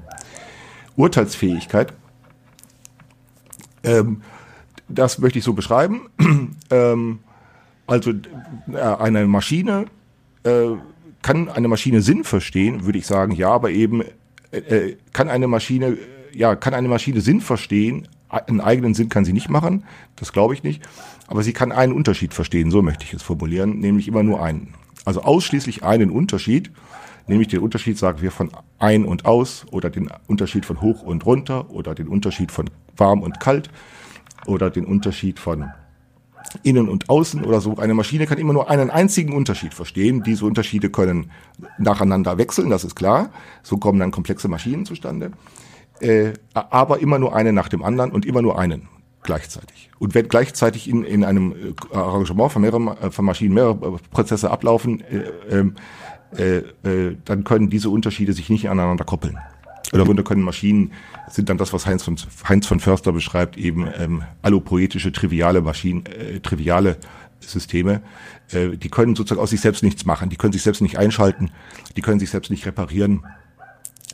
Urteilsfähigkeit. 0.96 1.92
Ähm, 3.82 4.22
das 4.88 5.18
möchte 5.18 5.38
ich 5.38 5.44
so 5.44 5.52
beschreiben. 5.52 6.08
ähm, 6.70 7.20
also 7.86 8.12
äh, 8.72 8.78
eine 8.78 9.26
Maschine 9.26 9.86
äh, 10.44 10.68
kann 11.22 11.48
eine 11.48 11.68
Maschine 11.68 12.00
Sinn 12.00 12.24
verstehen, 12.24 12.84
würde 12.84 12.98
ich 12.98 13.06
sagen, 13.06 13.32
ja, 13.32 13.50
aber 13.50 13.70
eben 13.70 14.02
äh, 14.52 14.58
äh 14.58 14.96
kann 15.12 15.28
eine 15.28 15.48
Maschine 15.48 15.98
ja 16.32 16.54
kann 16.54 16.74
eine 16.74 16.88
Maschine 16.88 17.20
Sinn 17.20 17.40
verstehen. 17.40 18.08
Einen 18.28 18.60
eigenen 18.60 18.94
Sinn 18.94 19.08
kann 19.08 19.24
sie 19.24 19.32
nicht 19.32 19.48
machen, 19.48 19.84
das 20.16 20.32
glaube 20.32 20.54
ich 20.54 20.62
nicht. 20.62 20.86
Aber 21.26 21.42
sie 21.42 21.52
kann 21.52 21.72
einen 21.72 21.92
Unterschied 21.92 22.34
verstehen, 22.34 22.70
so 22.70 22.82
möchte 22.82 23.04
ich 23.04 23.14
es 23.14 23.22
formulieren, 23.22 23.78
nämlich 23.78 24.08
immer 24.08 24.22
nur 24.22 24.42
einen. 24.42 24.74
Also 25.04 25.22
ausschließlich 25.22 25.82
einen 25.82 26.10
Unterschied, 26.10 26.70
nämlich 27.26 27.48
den 27.48 27.60
Unterschied, 27.60 27.96
sagen 27.96 28.20
wir, 28.20 28.30
von 28.30 28.50
ein 28.78 29.04
und 29.04 29.24
aus 29.24 29.64
oder 29.70 29.88
den 29.88 30.10
Unterschied 30.26 30.66
von 30.66 30.80
hoch 30.80 31.02
und 31.02 31.24
runter 31.24 31.70
oder 31.70 31.94
den 31.94 32.08
Unterschied 32.08 32.52
von 32.52 32.68
warm 32.96 33.22
und 33.22 33.40
kalt 33.40 33.70
oder 34.46 34.70
den 34.70 34.84
Unterschied 34.84 35.38
von 35.38 35.70
innen 36.62 36.88
und 36.88 37.10
außen 37.10 37.44
oder 37.44 37.60
so. 37.60 37.76
Eine 37.76 37.94
Maschine 37.94 38.26
kann 38.26 38.38
immer 38.38 38.52
nur 38.52 38.70
einen 38.70 38.90
einzigen 38.90 39.34
Unterschied 39.34 39.74
verstehen. 39.74 40.22
Diese 40.22 40.44
Unterschiede 40.44 40.90
können 40.90 41.30
nacheinander 41.78 42.38
wechseln, 42.38 42.70
das 42.70 42.84
ist 42.84 42.94
klar. 42.94 43.30
So 43.62 43.76
kommen 43.78 43.98
dann 43.98 44.10
komplexe 44.10 44.48
Maschinen 44.48 44.86
zustande. 44.86 45.32
Äh, 46.00 46.34
aber 46.54 47.00
immer 47.00 47.18
nur 47.18 47.34
eine 47.34 47.52
nach 47.52 47.68
dem 47.68 47.82
anderen 47.82 48.12
und 48.12 48.24
immer 48.24 48.42
nur 48.42 48.58
einen 48.58 48.88
gleichzeitig. 49.22 49.90
Und 49.98 50.14
wenn 50.14 50.28
gleichzeitig 50.28 50.88
in, 50.88 51.04
in 51.04 51.24
einem 51.24 51.52
äh, 51.52 51.94
Arrangement 51.94 52.52
von 52.52 52.62
mehreren 52.62 52.88
äh, 52.88 53.10
von 53.10 53.24
Maschinen 53.24 53.54
mehrere 53.54 53.98
Prozesse 54.10 54.50
ablaufen, 54.50 55.00
äh, 55.00 55.24
ähm, 55.50 55.74
äh, 56.36 56.58
äh, 56.88 57.16
dann 57.24 57.44
können 57.44 57.70
diese 57.70 57.90
Unterschiede 57.90 58.32
sich 58.32 58.48
nicht 58.48 58.68
aneinander 58.68 59.04
koppeln. 59.04 59.38
Oder 59.92 60.02
darunter 60.02 60.22
können 60.22 60.42
Maschinen, 60.42 60.92
sind 61.30 61.48
dann 61.48 61.56
das, 61.56 61.72
was 61.72 61.86
Heinz 61.86 62.02
von, 62.02 62.16
Heinz 62.46 62.66
von 62.66 62.78
Förster 62.78 63.12
beschreibt, 63.12 63.56
eben 63.56 63.88
ähm, 63.98 64.22
allopoetische, 64.42 65.12
triviale 65.12 65.62
Maschinen, 65.62 66.04
äh, 66.06 66.40
triviale 66.40 66.98
Systeme. 67.40 68.02
Äh, 68.50 68.76
die 68.76 68.90
können 68.90 69.16
sozusagen 69.16 69.40
aus 69.40 69.50
sich 69.50 69.60
selbst 69.60 69.82
nichts 69.82 70.04
machen, 70.04 70.28
die 70.28 70.36
können 70.36 70.52
sich 70.52 70.62
selbst 70.62 70.82
nicht 70.82 70.98
einschalten, 70.98 71.50
die 71.96 72.02
können 72.02 72.20
sich 72.20 72.30
selbst 72.30 72.50
nicht 72.50 72.66
reparieren, 72.66 73.24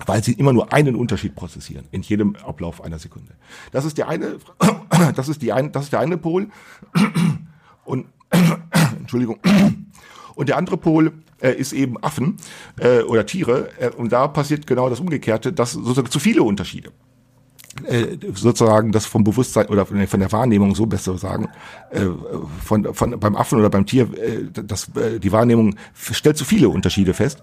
weil 0.06 0.24
sie 0.24 0.32
immer 0.32 0.52
nur 0.52 0.72
einen 0.72 0.96
Unterschied 0.96 1.34
prozessieren 1.34 1.86
in 1.90 2.02
jedem 2.02 2.36
Ablauf 2.36 2.82
einer 2.82 2.98
Sekunde. 2.98 3.32
Das 3.72 3.84
ist 3.84 3.98
der 3.98 4.08
eine, 4.08 4.38
das 5.14 5.28
ist 5.28 5.42
die 5.42 5.52
ein, 5.52 5.72
das 5.72 5.84
ist 5.84 5.92
der 5.92 6.00
eine 6.00 6.16
Pol. 6.16 6.48
Und 7.84 8.06
Entschuldigung. 9.00 9.38
Und 10.34 10.48
der 10.48 10.56
andere 10.56 10.76
Pol 10.76 11.12
äh, 11.40 11.52
ist 11.52 11.72
eben 11.72 12.02
Affen 12.02 12.38
äh, 12.78 13.02
oder 13.02 13.26
Tiere. 13.26 13.68
Äh, 13.78 13.90
und 13.90 14.10
da 14.10 14.26
passiert 14.26 14.66
genau 14.66 14.88
das 14.88 15.00
Umgekehrte, 15.00 15.52
dass 15.52 15.72
sozusagen 15.72 16.10
zu 16.10 16.18
viele 16.18 16.42
Unterschiede 16.42 16.90
äh, 17.86 18.16
sozusagen 18.34 18.92
das 18.92 19.06
vom 19.06 19.24
Bewusstsein 19.24 19.66
oder 19.66 19.86
von 19.86 20.20
der 20.20 20.32
Wahrnehmung 20.32 20.74
so 20.74 20.86
besser 20.86 21.18
sagen 21.18 21.48
äh, 21.90 22.06
von, 22.64 22.94
von 22.94 23.18
beim 23.18 23.36
Affen 23.36 23.58
oder 23.58 23.68
beim 23.68 23.84
Tier 23.84 24.08
äh, 24.16 24.44
das 24.50 24.90
die 25.22 25.32
Wahrnehmung 25.32 25.76
stellt 25.94 26.36
zu 26.36 26.44
viele 26.44 26.68
Unterschiede 26.68 27.14
fest 27.14 27.42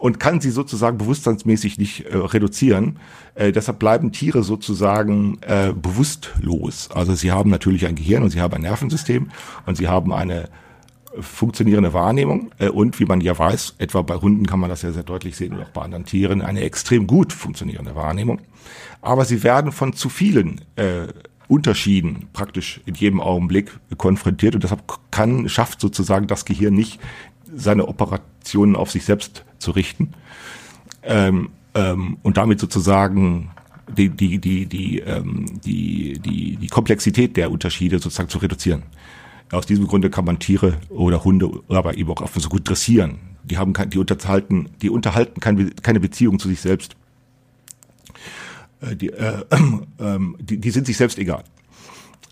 und 0.00 0.18
kann 0.18 0.40
sie 0.40 0.50
sozusagen 0.50 0.96
bewusstseinsmäßig 0.96 1.78
nicht 1.78 2.06
äh, 2.06 2.16
reduzieren. 2.16 2.98
Äh, 3.34 3.52
deshalb 3.52 3.78
bleiben 3.78 4.12
Tiere 4.12 4.42
sozusagen 4.42 5.38
äh, 5.42 5.74
bewusstlos. 5.74 6.88
Also 6.92 7.14
sie 7.14 7.30
haben 7.30 7.50
natürlich 7.50 7.86
ein 7.86 7.94
Gehirn 7.94 8.22
und 8.22 8.30
sie 8.30 8.40
haben 8.40 8.54
ein 8.54 8.62
Nervensystem 8.62 9.30
und 9.66 9.76
sie 9.76 9.88
haben 9.88 10.12
eine 10.12 10.48
funktionierende 11.18 11.92
Wahrnehmung 11.92 12.50
äh, 12.58 12.70
und 12.70 12.98
wie 12.98 13.04
man 13.04 13.20
ja 13.20 13.38
weiß, 13.38 13.74
etwa 13.78 14.00
bei 14.00 14.14
Hunden 14.14 14.46
kann 14.46 14.58
man 14.58 14.70
das 14.70 14.80
ja 14.80 14.90
sehr 14.90 15.02
deutlich 15.02 15.36
sehen 15.36 15.52
und 15.52 15.62
auch 15.62 15.70
bei 15.70 15.82
anderen 15.82 16.06
Tieren, 16.06 16.40
eine 16.40 16.62
extrem 16.62 17.06
gut 17.06 17.34
funktionierende 17.34 17.94
Wahrnehmung. 17.94 18.40
Aber 19.02 19.26
sie 19.26 19.42
werden 19.42 19.70
von 19.70 19.92
zu 19.92 20.08
vielen 20.08 20.62
äh, 20.76 21.08
Unterschieden 21.46 22.28
praktisch 22.32 22.80
in 22.86 22.94
jedem 22.94 23.20
Augenblick 23.20 23.72
konfrontiert 23.98 24.54
und 24.54 24.62
deshalb 24.62 24.84
kann, 25.10 25.48
schafft 25.48 25.80
sozusagen 25.80 26.28
das 26.28 26.44
Gehirn 26.44 26.74
nicht, 26.74 27.00
seine 27.54 27.88
Operationen 27.88 28.76
auf 28.76 28.90
sich 28.90 29.04
selbst 29.04 29.44
zu 29.58 29.72
richten 29.72 30.14
ähm, 31.02 31.50
ähm, 31.74 32.18
und 32.22 32.36
damit 32.36 32.60
sozusagen 32.60 33.50
die, 33.96 34.08
die, 34.08 34.38
die, 34.38 34.66
die, 34.66 34.98
ähm, 35.00 35.46
die, 35.64 36.18
die, 36.18 36.56
die 36.56 36.66
Komplexität 36.68 37.36
der 37.36 37.50
Unterschiede 37.50 37.98
sozusagen 37.98 38.28
zu 38.28 38.38
reduzieren. 38.38 38.84
Aus 39.50 39.66
diesem 39.66 39.86
Grunde 39.86 40.10
kann 40.10 40.24
man 40.24 40.38
Tiere 40.38 40.78
oder 40.88 41.24
Hunde, 41.24 41.50
aber 41.68 41.96
eben 41.96 42.10
auch 42.10 42.22
Affen 42.22 42.40
so 42.40 42.48
gut 42.48 42.68
dressieren. 42.68 43.18
Die 43.42 43.58
haben 43.58 43.72
kein, 43.72 43.90
die 43.90 43.98
unterhalten, 43.98 44.68
die 44.80 44.90
unterhalten 44.90 45.40
keine, 45.40 45.70
keine 45.70 45.98
Beziehung 45.98 46.38
zu 46.38 46.48
sich 46.48 46.60
selbst. 46.60 46.94
Äh, 48.80 48.94
die, 48.94 49.08
äh, 49.08 49.42
äh, 49.50 50.18
die, 50.38 50.58
die 50.58 50.70
sind 50.70 50.86
sich 50.86 50.96
selbst 50.96 51.18
egal. 51.18 51.44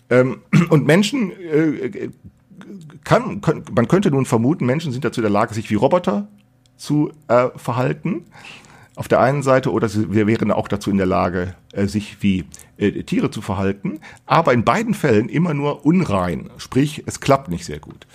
Ähm, 0.09 0.41
und 0.69 0.85
Menschen 0.85 1.31
äh, 1.31 2.09
kann, 3.03 3.41
kann, 3.41 3.63
man 3.73 3.87
könnte 3.87 4.11
nun 4.11 4.25
vermuten, 4.25 4.65
Menschen 4.65 4.91
sind 4.91 5.05
dazu 5.05 5.21
in 5.21 5.23
der 5.23 5.31
Lage, 5.31 5.53
sich 5.53 5.69
wie 5.69 5.75
Roboter 5.75 6.27
zu 6.77 7.11
äh, 7.27 7.47
verhalten. 7.55 8.25
Auf 8.95 9.07
der 9.07 9.21
einen 9.21 9.43
Seite 9.43 9.71
oder 9.71 9.89
wir 9.93 10.27
wären 10.27 10.51
auch 10.51 10.67
dazu 10.67 10.91
in 10.91 10.97
der 10.97 11.05
Lage, 11.05 11.55
äh, 11.71 11.85
sich 11.85 12.17
wie 12.21 12.45
äh, 12.77 13.03
Tiere 13.03 13.31
zu 13.31 13.41
verhalten, 13.41 13.99
aber 14.25 14.53
in 14.53 14.65
beiden 14.65 14.93
Fällen 14.93 15.29
immer 15.29 15.53
nur 15.53 15.85
unrein, 15.85 16.49
sprich 16.57 17.03
es 17.05 17.21
klappt 17.21 17.49
nicht 17.49 17.65
sehr 17.65 17.79
gut. 17.79 18.07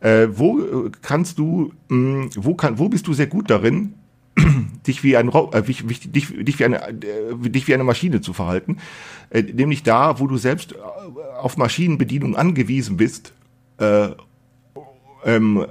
Äh, 0.00 0.28
wo 0.30 0.90
kannst 1.02 1.38
du, 1.38 1.72
mh, 1.88 2.30
wo 2.36 2.54
kann, 2.54 2.78
wo 2.78 2.88
bist 2.88 3.08
du 3.08 3.14
sehr 3.14 3.26
gut 3.26 3.50
darin, 3.50 3.94
dich 4.86 5.02
wie 5.02 5.16
ein 5.16 5.28
äh, 5.28 5.62
dich, 5.62 5.84
dich, 5.86 6.28
dich 6.44 6.58
wie 6.58 6.64
eine 6.64 6.88
äh, 6.88 7.48
dich 7.48 7.66
wie 7.66 7.74
eine 7.74 7.84
Maschine 7.84 8.20
zu 8.20 8.32
verhalten, 8.32 8.78
äh, 9.30 9.42
nämlich 9.42 9.82
da, 9.82 10.20
wo 10.20 10.26
du 10.26 10.36
selbst 10.36 10.72
äh, 10.72 10.76
auf 11.40 11.56
Maschinenbedienung 11.56 12.36
angewiesen 12.36 12.96
bist, 12.96 13.32
äh, 13.78 14.08
ähm, 15.24 15.60
äh, 15.60 15.66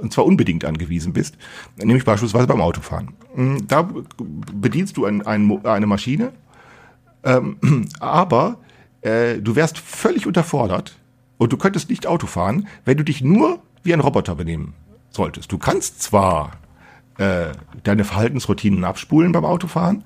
und 0.00 0.12
zwar 0.12 0.24
unbedingt 0.24 0.64
angewiesen 0.64 1.12
bist, 1.12 1.36
nämlich 1.76 2.04
beispielsweise 2.04 2.46
beim 2.46 2.60
Autofahren. 2.60 3.14
Mm, 3.34 3.58
Da 3.66 3.88
bedienst 4.54 4.96
du 4.96 5.04
ein, 5.04 5.26
ein, 5.26 5.64
eine 5.64 5.86
Maschine, 5.86 6.32
ähm, 7.24 7.56
aber 8.00 8.58
äh, 9.02 9.38
du 9.38 9.56
wärst 9.56 9.78
völlig 9.78 10.26
unterfordert 10.26 10.96
und 11.38 11.52
du 11.52 11.56
könntest 11.56 11.90
nicht 11.90 12.06
Auto 12.06 12.26
fahren, 12.26 12.68
wenn 12.84 12.96
du 12.96 13.04
dich 13.04 13.22
nur 13.22 13.60
wie 13.82 13.92
ein 13.92 14.00
Roboter 14.00 14.34
benehmen 14.34 14.74
solltest. 15.10 15.52
Du 15.52 15.58
kannst 15.58 16.02
zwar 16.02 16.52
äh, 17.18 17.52
deine 17.82 18.04
Verhaltensroutinen 18.04 18.84
abspulen 18.84 19.32
beim 19.32 19.44
Autofahren, 19.44 20.04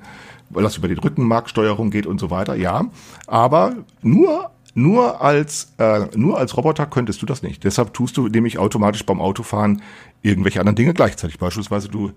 weil 0.51 0.63
das 0.63 0.77
über 0.77 0.89
die 0.89 0.95
Rückenmarksteuerung 0.95 1.91
geht 1.91 2.07
und 2.07 2.19
so 2.19 2.31
weiter, 2.31 2.55
ja, 2.55 2.87
aber 3.27 3.77
nur 4.03 4.51
nur 4.75 5.23
als 5.23 5.73
äh, 5.79 6.07
nur 6.17 6.39
als 6.39 6.57
Roboter 6.57 6.87
könntest 6.87 7.23
du 7.23 7.27
das 7.27 7.43
nicht. 7.43 7.65
Deshalb 7.65 7.95
tust 7.95 8.17
du 8.17 8.29
nämlich 8.29 8.59
automatisch 8.59 9.07
beim 9.07 9.21
Autofahren 9.21 9.83
irgendwelche 10.23 10.61
anderen 10.61 10.77
Dinge 10.77 10.95
gleichzeitig. 10.95 11.39
Beispielsweise 11.39 11.89
du 11.89 12.13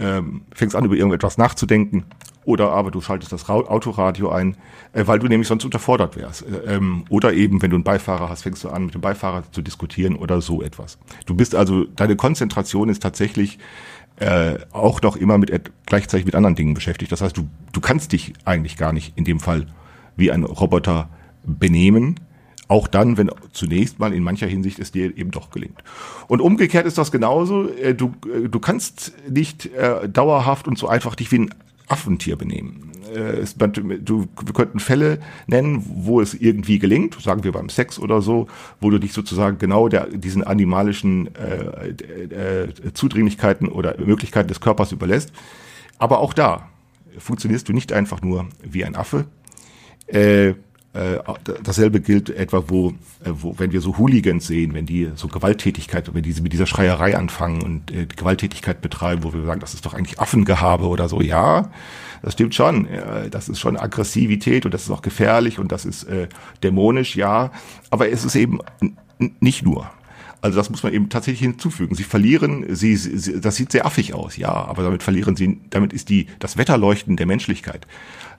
ähm, 0.00 0.42
fängst 0.52 0.74
an 0.74 0.84
über 0.84 0.96
irgendetwas 0.96 1.38
nachzudenken 1.38 2.04
oder 2.44 2.72
aber 2.72 2.90
du 2.90 3.00
schaltest 3.00 3.32
das 3.32 3.48
Ra 3.48 3.54
Autoradio 3.54 4.30
ein, 4.30 4.56
äh, 4.92 5.06
weil 5.06 5.18
du 5.18 5.26
nämlich 5.28 5.48
sonst 5.48 5.64
unterfordert 5.64 6.16
wärst. 6.16 6.42
Äh, 6.42 6.74
ähm, 6.74 7.04
oder 7.08 7.32
eben, 7.32 7.62
wenn 7.62 7.70
du 7.70 7.76
einen 7.76 7.84
Beifahrer 7.84 8.28
hast, 8.28 8.42
fängst 8.42 8.64
du 8.64 8.68
an, 8.68 8.86
mit 8.86 8.94
dem 8.94 9.00
Beifahrer 9.00 9.44
zu 9.50 9.62
diskutieren 9.62 10.16
oder 10.16 10.40
so 10.40 10.62
etwas. 10.62 10.98
Du 11.26 11.34
bist 11.34 11.54
also, 11.54 11.84
deine 11.84 12.16
Konzentration 12.16 12.88
ist 12.88 13.02
tatsächlich 13.02 13.58
äh, 14.16 14.58
auch 14.72 15.02
noch 15.02 15.16
immer 15.16 15.38
mit 15.38 15.70
gleichzeitig 15.86 16.26
mit 16.26 16.34
anderen 16.34 16.54
Dingen 16.54 16.74
beschäftigt. 16.74 17.10
Das 17.12 17.20
heißt, 17.20 17.36
du, 17.36 17.48
du 17.72 17.80
kannst 17.80 18.12
dich 18.12 18.34
eigentlich 18.44 18.76
gar 18.76 18.92
nicht 18.92 19.16
in 19.16 19.24
dem 19.24 19.40
Fall 19.40 19.66
wie 20.16 20.30
ein 20.30 20.44
Roboter 20.44 21.08
benehmen, 21.46 22.20
auch 22.68 22.88
dann, 22.88 23.18
wenn 23.18 23.30
zunächst 23.52 23.98
mal 23.98 24.12
in 24.14 24.22
mancher 24.22 24.46
Hinsicht 24.46 24.78
es 24.78 24.90
dir 24.90 25.16
eben 25.16 25.30
doch 25.30 25.50
gelingt. 25.50 25.82
Und 26.28 26.40
umgekehrt 26.40 26.86
ist 26.86 26.98
das 26.98 27.12
genauso. 27.12 27.68
Äh, 27.68 27.94
Du, 27.94 28.14
äh, 28.26 28.48
du 28.48 28.58
kannst 28.58 29.12
nicht 29.28 29.66
äh, 29.66 30.08
dauerhaft 30.08 30.66
und 30.66 30.78
so 30.78 30.88
einfach 30.88 31.14
dich 31.14 31.30
wie 31.30 31.40
ein 31.40 31.54
Affentier 31.88 32.36
benehmen. 32.36 32.92
Äh, 33.14 33.40
Es, 33.40 33.56
du, 33.56 33.88
wir 33.90 34.54
könnten 34.54 34.80
Fälle 34.80 35.18
nennen, 35.46 35.84
wo 35.86 36.22
es 36.22 36.32
irgendwie 36.32 36.78
gelingt, 36.78 37.20
sagen 37.20 37.44
wir 37.44 37.52
beim 37.52 37.68
Sex 37.68 37.98
oder 37.98 38.22
so, 38.22 38.48
wo 38.80 38.88
du 38.88 38.98
dich 38.98 39.12
sozusagen 39.12 39.58
genau 39.58 39.88
der, 39.88 40.06
diesen 40.06 40.42
animalischen 40.42 41.28
äh, 41.34 42.68
Zudringlichkeiten 42.94 43.68
oder 43.68 43.94
Möglichkeiten 43.98 44.48
des 44.48 44.60
Körpers 44.60 44.92
überlässt. 44.92 45.32
Aber 45.98 46.20
auch 46.20 46.32
da 46.32 46.68
funktionierst 47.18 47.68
du 47.68 47.74
nicht 47.74 47.92
einfach 47.92 48.22
nur 48.22 48.46
wie 48.62 48.84
ein 48.84 48.96
Affe, 48.96 49.26
äh, 50.06 50.54
äh, 50.94 51.18
dasselbe 51.64 52.00
gilt 52.00 52.30
etwa, 52.30 52.64
wo, 52.68 52.90
äh, 53.24 53.30
wo, 53.32 53.58
wenn 53.58 53.72
wir 53.72 53.80
so 53.80 53.98
Hooligans 53.98 54.46
sehen, 54.46 54.74
wenn 54.74 54.86
die 54.86 55.10
so 55.16 55.26
Gewalttätigkeit, 55.26 56.14
wenn 56.14 56.22
die 56.22 56.40
mit 56.40 56.52
dieser 56.52 56.66
Schreierei 56.66 57.16
anfangen 57.16 57.62
und 57.62 57.90
äh, 57.90 58.06
Gewalttätigkeit 58.06 58.80
betreiben, 58.80 59.24
wo 59.24 59.32
wir 59.32 59.44
sagen, 59.44 59.60
das 59.60 59.74
ist 59.74 59.84
doch 59.84 59.94
eigentlich 59.94 60.20
Affengehabe 60.20 60.86
oder 60.86 61.08
so. 61.08 61.20
Ja, 61.20 61.70
das 62.22 62.34
stimmt 62.34 62.54
schon. 62.54 62.88
Das 63.30 63.48
ist 63.48 63.60
schon 63.60 63.76
Aggressivität 63.76 64.64
und 64.64 64.72
das 64.72 64.84
ist 64.84 64.90
auch 64.90 65.02
gefährlich 65.02 65.58
und 65.58 65.72
das 65.72 65.84
ist 65.84 66.04
äh, 66.04 66.28
dämonisch, 66.62 67.16
ja. 67.16 67.50
Aber 67.90 68.08
es 68.08 68.24
ist 68.24 68.34
eben 68.34 68.60
nicht 69.40 69.62
nur. 69.62 69.90
Also 70.40 70.56
das 70.56 70.70
muss 70.70 70.82
man 70.82 70.92
eben 70.92 71.08
tatsächlich 71.08 71.40
hinzufügen. 71.40 71.94
Sie 71.94 72.04
verlieren, 72.04 72.66
sie, 72.74 72.96
sie, 72.96 73.40
das 73.40 73.56
sieht 73.56 73.72
sehr 73.72 73.86
affig 73.86 74.14
aus, 74.14 74.36
ja, 74.36 74.52
aber 74.52 74.82
damit 74.82 75.02
verlieren 75.02 75.36
sie, 75.36 75.58
damit 75.70 75.92
ist 75.92 76.08
die, 76.08 76.26
das 76.38 76.56
Wetterleuchten 76.56 77.16
der 77.16 77.26
Menschlichkeit 77.26 77.86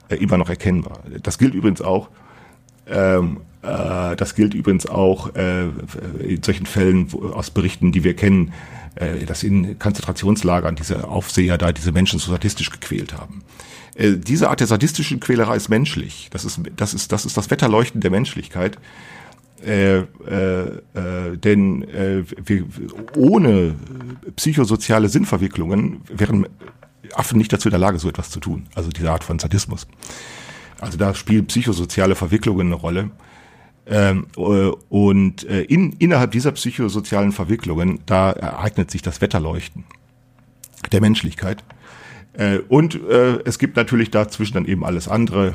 äh, 0.08 0.14
immer 0.14 0.38
noch 0.38 0.48
erkennbar. 0.48 1.00
Das 1.22 1.36
gilt 1.36 1.54
übrigens 1.54 1.82
auch, 1.82 2.08
ähm, 2.88 3.40
äh, 3.62 4.16
das 4.16 4.34
gilt 4.34 4.54
übrigens 4.54 4.86
auch 4.86 5.34
äh, 5.34 5.64
in 6.20 6.42
solchen 6.42 6.66
Fällen 6.66 7.12
wo, 7.12 7.30
aus 7.30 7.50
Berichten, 7.50 7.92
die 7.92 8.04
wir 8.04 8.14
kennen, 8.14 8.52
äh, 8.94 9.24
dass 9.24 9.42
in 9.42 9.78
Konzentrationslagern 9.78 10.76
diese 10.76 11.08
Aufseher 11.08 11.58
da 11.58 11.72
diese 11.72 11.92
Menschen 11.92 12.18
so 12.18 12.30
sadistisch 12.30 12.70
gequält 12.70 13.12
haben. 13.12 13.42
Äh, 13.94 14.12
diese 14.16 14.50
Art 14.50 14.60
der 14.60 14.66
sadistischen 14.66 15.20
Quälerei 15.20 15.56
ist 15.56 15.68
menschlich. 15.68 16.28
Das 16.30 16.44
ist, 16.44 16.60
das 16.76 16.94
ist, 16.94 17.12
das 17.12 17.24
ist 17.24 17.36
das 17.36 17.50
Wetterleuchten 17.50 18.00
der 18.00 18.10
Menschlichkeit. 18.10 18.78
Äh, 19.64 20.00
äh, 20.00 20.04
äh, 20.94 21.36
denn 21.36 21.82
äh, 21.88 22.24
wir, 22.44 22.64
ohne 23.16 23.74
psychosoziale 24.36 25.08
Sinnverwicklungen 25.08 26.02
wären 26.08 26.46
Affen 27.14 27.38
nicht 27.38 27.52
dazu 27.52 27.68
in 27.68 27.70
der 27.70 27.80
Lage, 27.80 27.98
so 27.98 28.08
etwas 28.08 28.30
zu 28.30 28.38
tun. 28.38 28.66
Also 28.74 28.90
diese 28.90 29.10
Art 29.10 29.24
von 29.24 29.38
Sadismus. 29.38 29.86
Also 30.80 30.98
da 30.98 31.14
spielen 31.14 31.46
psychosoziale 31.46 32.14
Verwicklungen 32.14 32.68
eine 32.68 32.76
Rolle. 32.76 33.10
Ähm, 33.86 34.26
äh, 34.36 34.40
und 34.88 35.44
äh, 35.44 35.62
in, 35.62 35.92
innerhalb 35.98 36.32
dieser 36.32 36.52
psychosozialen 36.52 37.32
Verwicklungen, 37.32 38.00
da 38.06 38.32
ereignet 38.32 38.90
sich 38.90 39.02
das 39.02 39.20
Wetterleuchten 39.20 39.84
der 40.92 41.00
Menschlichkeit. 41.00 41.64
Äh, 42.34 42.58
und 42.68 42.94
es 42.94 43.58
gibt 43.58 43.76
natürlich 43.76 44.10
dazwischen 44.10 44.54
dann 44.54 44.66
eben 44.66 44.84
alles 44.84 45.08
andere, 45.08 45.54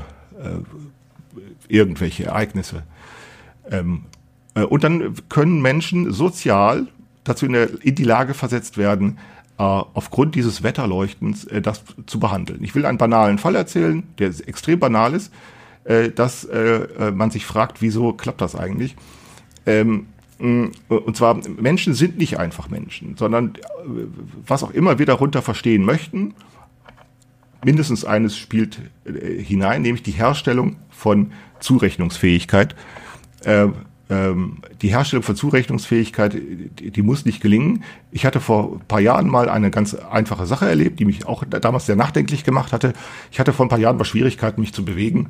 irgendwelche 1.67 2.25
Ereignisse. 2.25 2.84
Ähm, 3.69 4.05
äh, 4.55 4.63
und 4.63 4.84
dann 4.84 5.15
können 5.29 5.62
Menschen 5.62 6.12
sozial 6.12 6.88
dazu 7.23 7.45
in, 7.45 7.53
der, 7.53 7.69
in 7.84 7.95
die 7.95 8.03
Lage 8.03 8.34
versetzt 8.34 8.77
werden, 8.77 9.17
aufgrund 9.62 10.36
dieses 10.36 10.63
Wetterleuchtens 10.63 11.45
äh, 11.45 11.62
das 11.62 11.84
zu 12.06 12.19
behandeln. 12.19 12.63
Ich 12.63 12.76
will 12.76 12.86
einen 12.86 12.97
banalen 12.97 13.38
Fall 13.38 13.56
erzählen, 13.56 14.04
der 14.17 14.30
extrem 14.45 14.80
banal 14.80 15.13
ist, 15.13 15.32
äh, 15.84 16.10
dass 16.10 16.43
äh, 16.45 16.58
äh, 16.58 17.12
man 17.12 17.32
sich 17.32 17.45
fragt, 17.45 17.82
wieso 17.82 18.13
klappt 18.13 18.41
das 18.41 18.56
eigentlich? 18.56 18.95
Ähm, 19.65 20.08
und 20.39 21.15
zwar, 21.15 21.39
Menschen 21.47 21.93
sind 21.93 22.17
nicht 22.17 22.39
einfach 22.39 22.69
Menschen, 22.69 23.15
sondern 23.15 23.54
äh, 23.56 23.60
was 24.47 24.63
auch 24.63 24.71
immer 24.71 24.97
wir 24.97 25.06
darunter 25.06 25.43
verstehen 25.43 25.86
möchten, 25.86 26.34
mindestens 27.63 28.06
eines 28.06 28.36
spielt 28.38 28.80
äh, 29.06 29.43
hinein, 29.43 29.84
nämlich 29.84 30.02
die 30.02 30.12
Herstellung 30.12 30.78
von 30.89 31.34
Zurechnungsfähigkeit. 31.60 32.76
Äh, 34.12 34.21
ähm, 34.21 34.58
die 34.82 34.89
Herstellung 34.89 35.24
von 35.24 35.36
Zurechnungsfähigkeit, 35.36 36.36
die 36.36 37.02
muss 37.02 37.26
nicht 37.26 37.41
gelingen. 37.41 37.84
Ich 38.12 38.26
hatte 38.26 38.39
vor 38.39 38.74
ein 38.76 38.88
paar 38.88 39.00
Jahren 39.00 39.30
mal 39.30 39.50
eine 39.50 39.71
ganz 39.71 39.93
einfache 39.93 40.45
Sache 40.45 40.67
erlebt, 40.67 41.00
die 41.00 41.06
mich 41.06 41.26
auch 41.26 41.43
damals 41.45 41.86
sehr 41.86 41.95
nachdenklich 41.95 42.43
gemacht 42.43 42.74
hatte. 42.74 42.93
Ich 43.32 43.39
hatte 43.39 43.54
vor 43.54 43.65
ein 43.65 43.69
paar 43.69 43.80
Jahren 43.80 43.97
mal 43.97 44.06
Schwierigkeiten, 44.06 44.62
mich 44.62 44.74
zu 44.74 44.84
bewegen. 44.84 45.30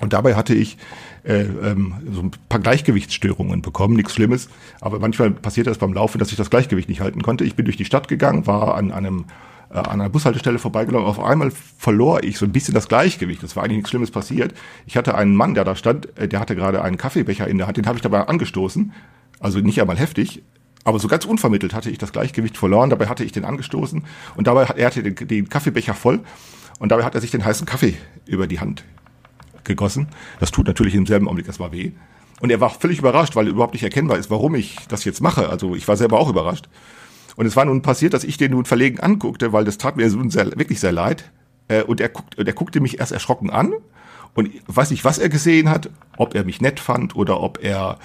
Und 0.00 0.12
dabei 0.12 0.34
hatte 0.34 0.54
ich 0.54 0.78
äh, 1.24 1.42
ähm, 1.42 1.94
so 2.10 2.22
ein 2.22 2.30
paar 2.48 2.60
Gleichgewichtsstörungen 2.60 3.62
bekommen, 3.62 3.94
nichts 3.94 4.14
Schlimmes. 4.14 4.48
Aber 4.80 4.98
manchmal 4.98 5.30
passiert 5.30 5.66
das 5.66 5.78
beim 5.78 5.92
Laufen, 5.92 6.18
dass 6.18 6.30
ich 6.30 6.36
das 6.36 6.50
Gleichgewicht 6.50 6.88
nicht 6.88 7.00
halten 7.00 7.22
konnte. 7.22 7.44
Ich 7.44 7.54
bin 7.54 7.64
durch 7.64 7.76
die 7.76 7.84
Stadt 7.84 8.08
gegangen, 8.08 8.46
war 8.46 8.74
an 8.74 8.90
einem 8.90 9.26
äh, 9.72 9.78
an 9.78 10.00
einer 10.00 10.08
Bushaltestelle 10.08 10.58
vorbeigelaufen. 10.58 11.06
Auf 11.06 11.20
einmal 11.20 11.50
verlor 11.78 12.22
ich 12.24 12.38
so 12.38 12.44
ein 12.44 12.52
bisschen 12.52 12.74
das 12.74 12.88
Gleichgewicht. 12.88 13.42
Es 13.42 13.56
war 13.56 13.64
eigentlich 13.64 13.78
nichts 13.78 13.90
Schlimmes 13.90 14.10
passiert. 14.10 14.54
Ich 14.86 14.96
hatte 14.96 15.14
einen 15.14 15.34
Mann, 15.34 15.54
der 15.54 15.64
da 15.64 15.76
stand, 15.76 16.16
äh, 16.18 16.28
der 16.28 16.40
hatte 16.40 16.56
gerade 16.56 16.82
einen 16.82 16.96
Kaffeebecher 16.96 17.46
in 17.46 17.58
der 17.58 17.66
Hand, 17.66 17.76
den 17.76 17.86
habe 17.86 17.96
ich 17.96 18.02
dabei 18.02 18.26
angestoßen. 18.26 18.92
Also 19.40 19.58
nicht 19.60 19.80
einmal 19.80 19.98
heftig, 19.98 20.42
aber 20.84 20.98
so 20.98 21.08
ganz 21.08 21.24
unvermittelt 21.24 21.74
hatte 21.74 21.90
ich 21.90 21.98
das 21.98 22.12
Gleichgewicht 22.12 22.56
verloren. 22.56 22.90
Dabei 22.90 23.06
hatte 23.06 23.24
ich 23.24 23.32
den 23.32 23.44
angestoßen 23.44 24.04
und 24.36 24.46
dabei 24.46 24.66
hat 24.66 24.78
er 24.78 24.86
hatte 24.86 25.02
den, 25.02 25.14
den 25.14 25.48
Kaffeebecher 25.48 25.94
voll 25.94 26.20
und 26.78 26.90
dabei 26.90 27.04
hat 27.04 27.14
er 27.14 27.20
sich 27.20 27.30
den 27.30 27.44
heißen 27.44 27.66
Kaffee 27.66 27.94
über 28.26 28.46
die 28.46 28.60
Hand 28.60 28.84
gegossen. 29.64 30.08
Das 30.40 30.50
tut 30.50 30.66
natürlich 30.66 30.94
im 30.94 31.06
selben 31.06 31.26
Augenblick 31.26 31.46
erstmal 31.46 31.72
weh. 31.72 31.92
Und 32.40 32.50
er 32.50 32.60
war 32.60 32.70
völlig 32.70 32.98
überrascht, 32.98 33.36
weil 33.36 33.46
überhaupt 33.48 33.74
nicht 33.74 33.84
erkennbar 33.84 34.18
ist, 34.18 34.30
warum 34.30 34.54
ich 34.56 34.76
das 34.88 35.04
jetzt 35.04 35.20
mache. 35.20 35.48
Also 35.48 35.76
ich 35.76 35.86
war 35.86 35.96
selber 35.96 36.18
auch 36.18 36.28
überrascht. 36.28 36.68
Und 37.36 37.46
es 37.46 37.56
war 37.56 37.64
nun 37.64 37.82
passiert, 37.82 38.14
dass 38.14 38.24
ich 38.24 38.36
den 38.36 38.50
nun 38.50 38.64
verlegen 38.64 39.00
anguckte, 39.00 39.52
weil 39.52 39.64
das 39.64 39.78
tat 39.78 39.96
mir 39.96 40.08
nun 40.08 40.30
sehr, 40.30 40.46
wirklich 40.58 40.80
sehr 40.80 40.92
leid. 40.92 41.30
Äh, 41.68 41.82
Und 41.82 42.00
er, 42.00 42.08
guckt, 42.08 42.36
und 42.38 42.46
er 42.46 42.52
guckte 42.52 42.80
mich 42.80 42.98
erst 42.98 43.12
erschrocken 43.12 43.50
an 43.50 43.72
und 44.34 44.50
weiß 44.66 44.90
nicht, 44.90 45.04
was 45.04 45.18
er 45.18 45.28
gesehen 45.28 45.68
hat, 45.68 45.90
ob 46.16 46.34
er 46.34 46.44
mich 46.44 46.60
nett 46.60 46.80
fand 46.80 47.14
oder 47.14 47.40
ob 47.40 47.62
er 47.62 47.98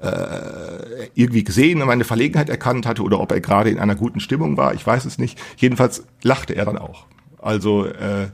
äh, 0.00 1.08
irgendwie 1.14 1.44
gesehen 1.44 1.80
und 1.80 1.88
meine 1.88 2.04
Verlegenheit 2.04 2.48
erkannt 2.48 2.86
hatte 2.86 3.02
oder 3.02 3.20
ob 3.20 3.32
er 3.32 3.40
gerade 3.40 3.70
in 3.70 3.78
einer 3.78 3.94
guten 3.94 4.20
Stimmung 4.20 4.56
war. 4.56 4.74
Ich 4.74 4.86
weiß 4.86 5.04
es 5.04 5.18
nicht. 5.18 5.40
Jedenfalls 5.56 6.04
lachte 6.22 6.54
er 6.54 6.64
dann 6.64 6.78
auch. 6.78 7.06
Also 7.38 7.86
äh, 7.86 8.28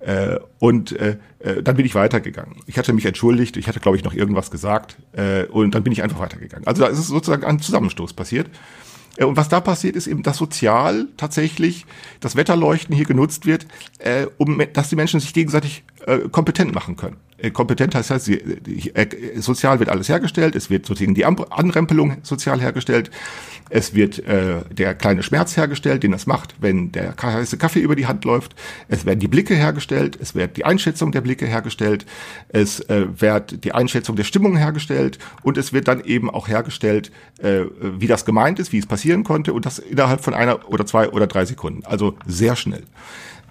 äh, 0.00 0.38
und 0.58 0.92
äh, 0.92 1.16
äh, 1.40 1.62
dann 1.62 1.76
bin 1.76 1.86
ich 1.86 1.94
weitergegangen. 1.94 2.56
Ich 2.66 2.78
hatte 2.78 2.92
mich 2.92 3.06
entschuldigt, 3.06 3.56
ich 3.56 3.68
hatte, 3.68 3.80
glaube 3.80 3.96
ich, 3.96 4.04
noch 4.04 4.14
irgendwas 4.14 4.50
gesagt 4.50 4.96
äh, 5.12 5.44
und 5.44 5.74
dann 5.74 5.82
bin 5.82 5.92
ich 5.92 6.02
einfach 6.02 6.18
weitergegangen. 6.18 6.66
Also 6.66 6.82
da 6.82 6.88
ist 6.88 7.06
sozusagen 7.06 7.44
ein 7.44 7.60
Zusammenstoß 7.60 8.14
passiert. 8.14 8.48
Äh, 9.16 9.24
Und 9.24 9.36
was 9.36 9.48
da 9.48 9.60
passiert, 9.60 9.96
ist 9.96 10.06
eben, 10.06 10.22
dass 10.22 10.38
sozial 10.38 11.08
tatsächlich 11.16 11.86
das 12.20 12.36
Wetterleuchten 12.36 12.94
hier 12.94 13.04
genutzt 13.04 13.46
wird, 13.46 13.66
äh, 13.98 14.26
um, 14.38 14.62
dass 14.72 14.88
die 14.88 14.96
Menschen 14.96 15.20
sich 15.20 15.34
gegenseitig 15.34 15.84
äh, 16.06 16.20
kompetent 16.30 16.74
machen 16.74 16.96
können. 16.96 17.16
Äh, 17.38 17.50
kompetent 17.50 17.94
heißt, 17.94 18.10
heißt 18.10 18.24
sie, 18.24 18.38
äh, 18.38 19.40
sozial 19.40 19.78
wird 19.78 19.88
alles 19.88 20.08
hergestellt, 20.08 20.54
es 20.56 20.70
wird 20.70 20.86
sozusagen 20.86 21.14
die 21.14 21.24
Anrempelung 21.24 22.18
sozial 22.22 22.60
hergestellt. 22.60 23.10
Es 23.70 23.94
wird 23.94 24.18
äh, 24.26 24.62
der 24.70 24.94
kleine 24.94 25.22
Schmerz 25.22 25.56
hergestellt, 25.56 26.02
den 26.02 26.12
es 26.12 26.26
macht, 26.26 26.56
wenn 26.60 26.90
der 26.90 27.14
heiße 27.20 27.56
Kaffee 27.56 27.80
über 27.80 27.94
die 27.94 28.06
Hand 28.06 28.24
läuft. 28.24 28.56
Es 28.88 29.06
werden 29.06 29.20
die 29.20 29.28
Blicke 29.28 29.54
hergestellt. 29.54 30.18
Es 30.20 30.34
wird 30.34 30.56
die 30.56 30.64
Einschätzung 30.64 31.12
der 31.12 31.20
Blicke 31.20 31.46
hergestellt. 31.46 32.04
Es 32.48 32.80
äh, 32.80 33.06
wird 33.20 33.64
die 33.64 33.72
Einschätzung 33.72 34.16
der 34.16 34.24
Stimmung 34.24 34.56
hergestellt. 34.56 35.18
Und 35.42 35.56
es 35.56 35.72
wird 35.72 35.86
dann 35.86 36.04
eben 36.04 36.28
auch 36.28 36.48
hergestellt, 36.48 37.12
äh, 37.38 37.62
wie 37.80 38.08
das 38.08 38.24
gemeint 38.24 38.58
ist, 38.58 38.72
wie 38.72 38.78
es 38.78 38.86
passieren 38.86 39.22
konnte. 39.22 39.52
Und 39.52 39.66
das 39.66 39.78
innerhalb 39.78 40.22
von 40.22 40.34
einer 40.34 40.68
oder 40.68 40.84
zwei 40.84 41.08
oder 41.08 41.28
drei 41.28 41.44
Sekunden. 41.44 41.84
Also 41.84 42.16
sehr 42.26 42.56
schnell. 42.56 42.82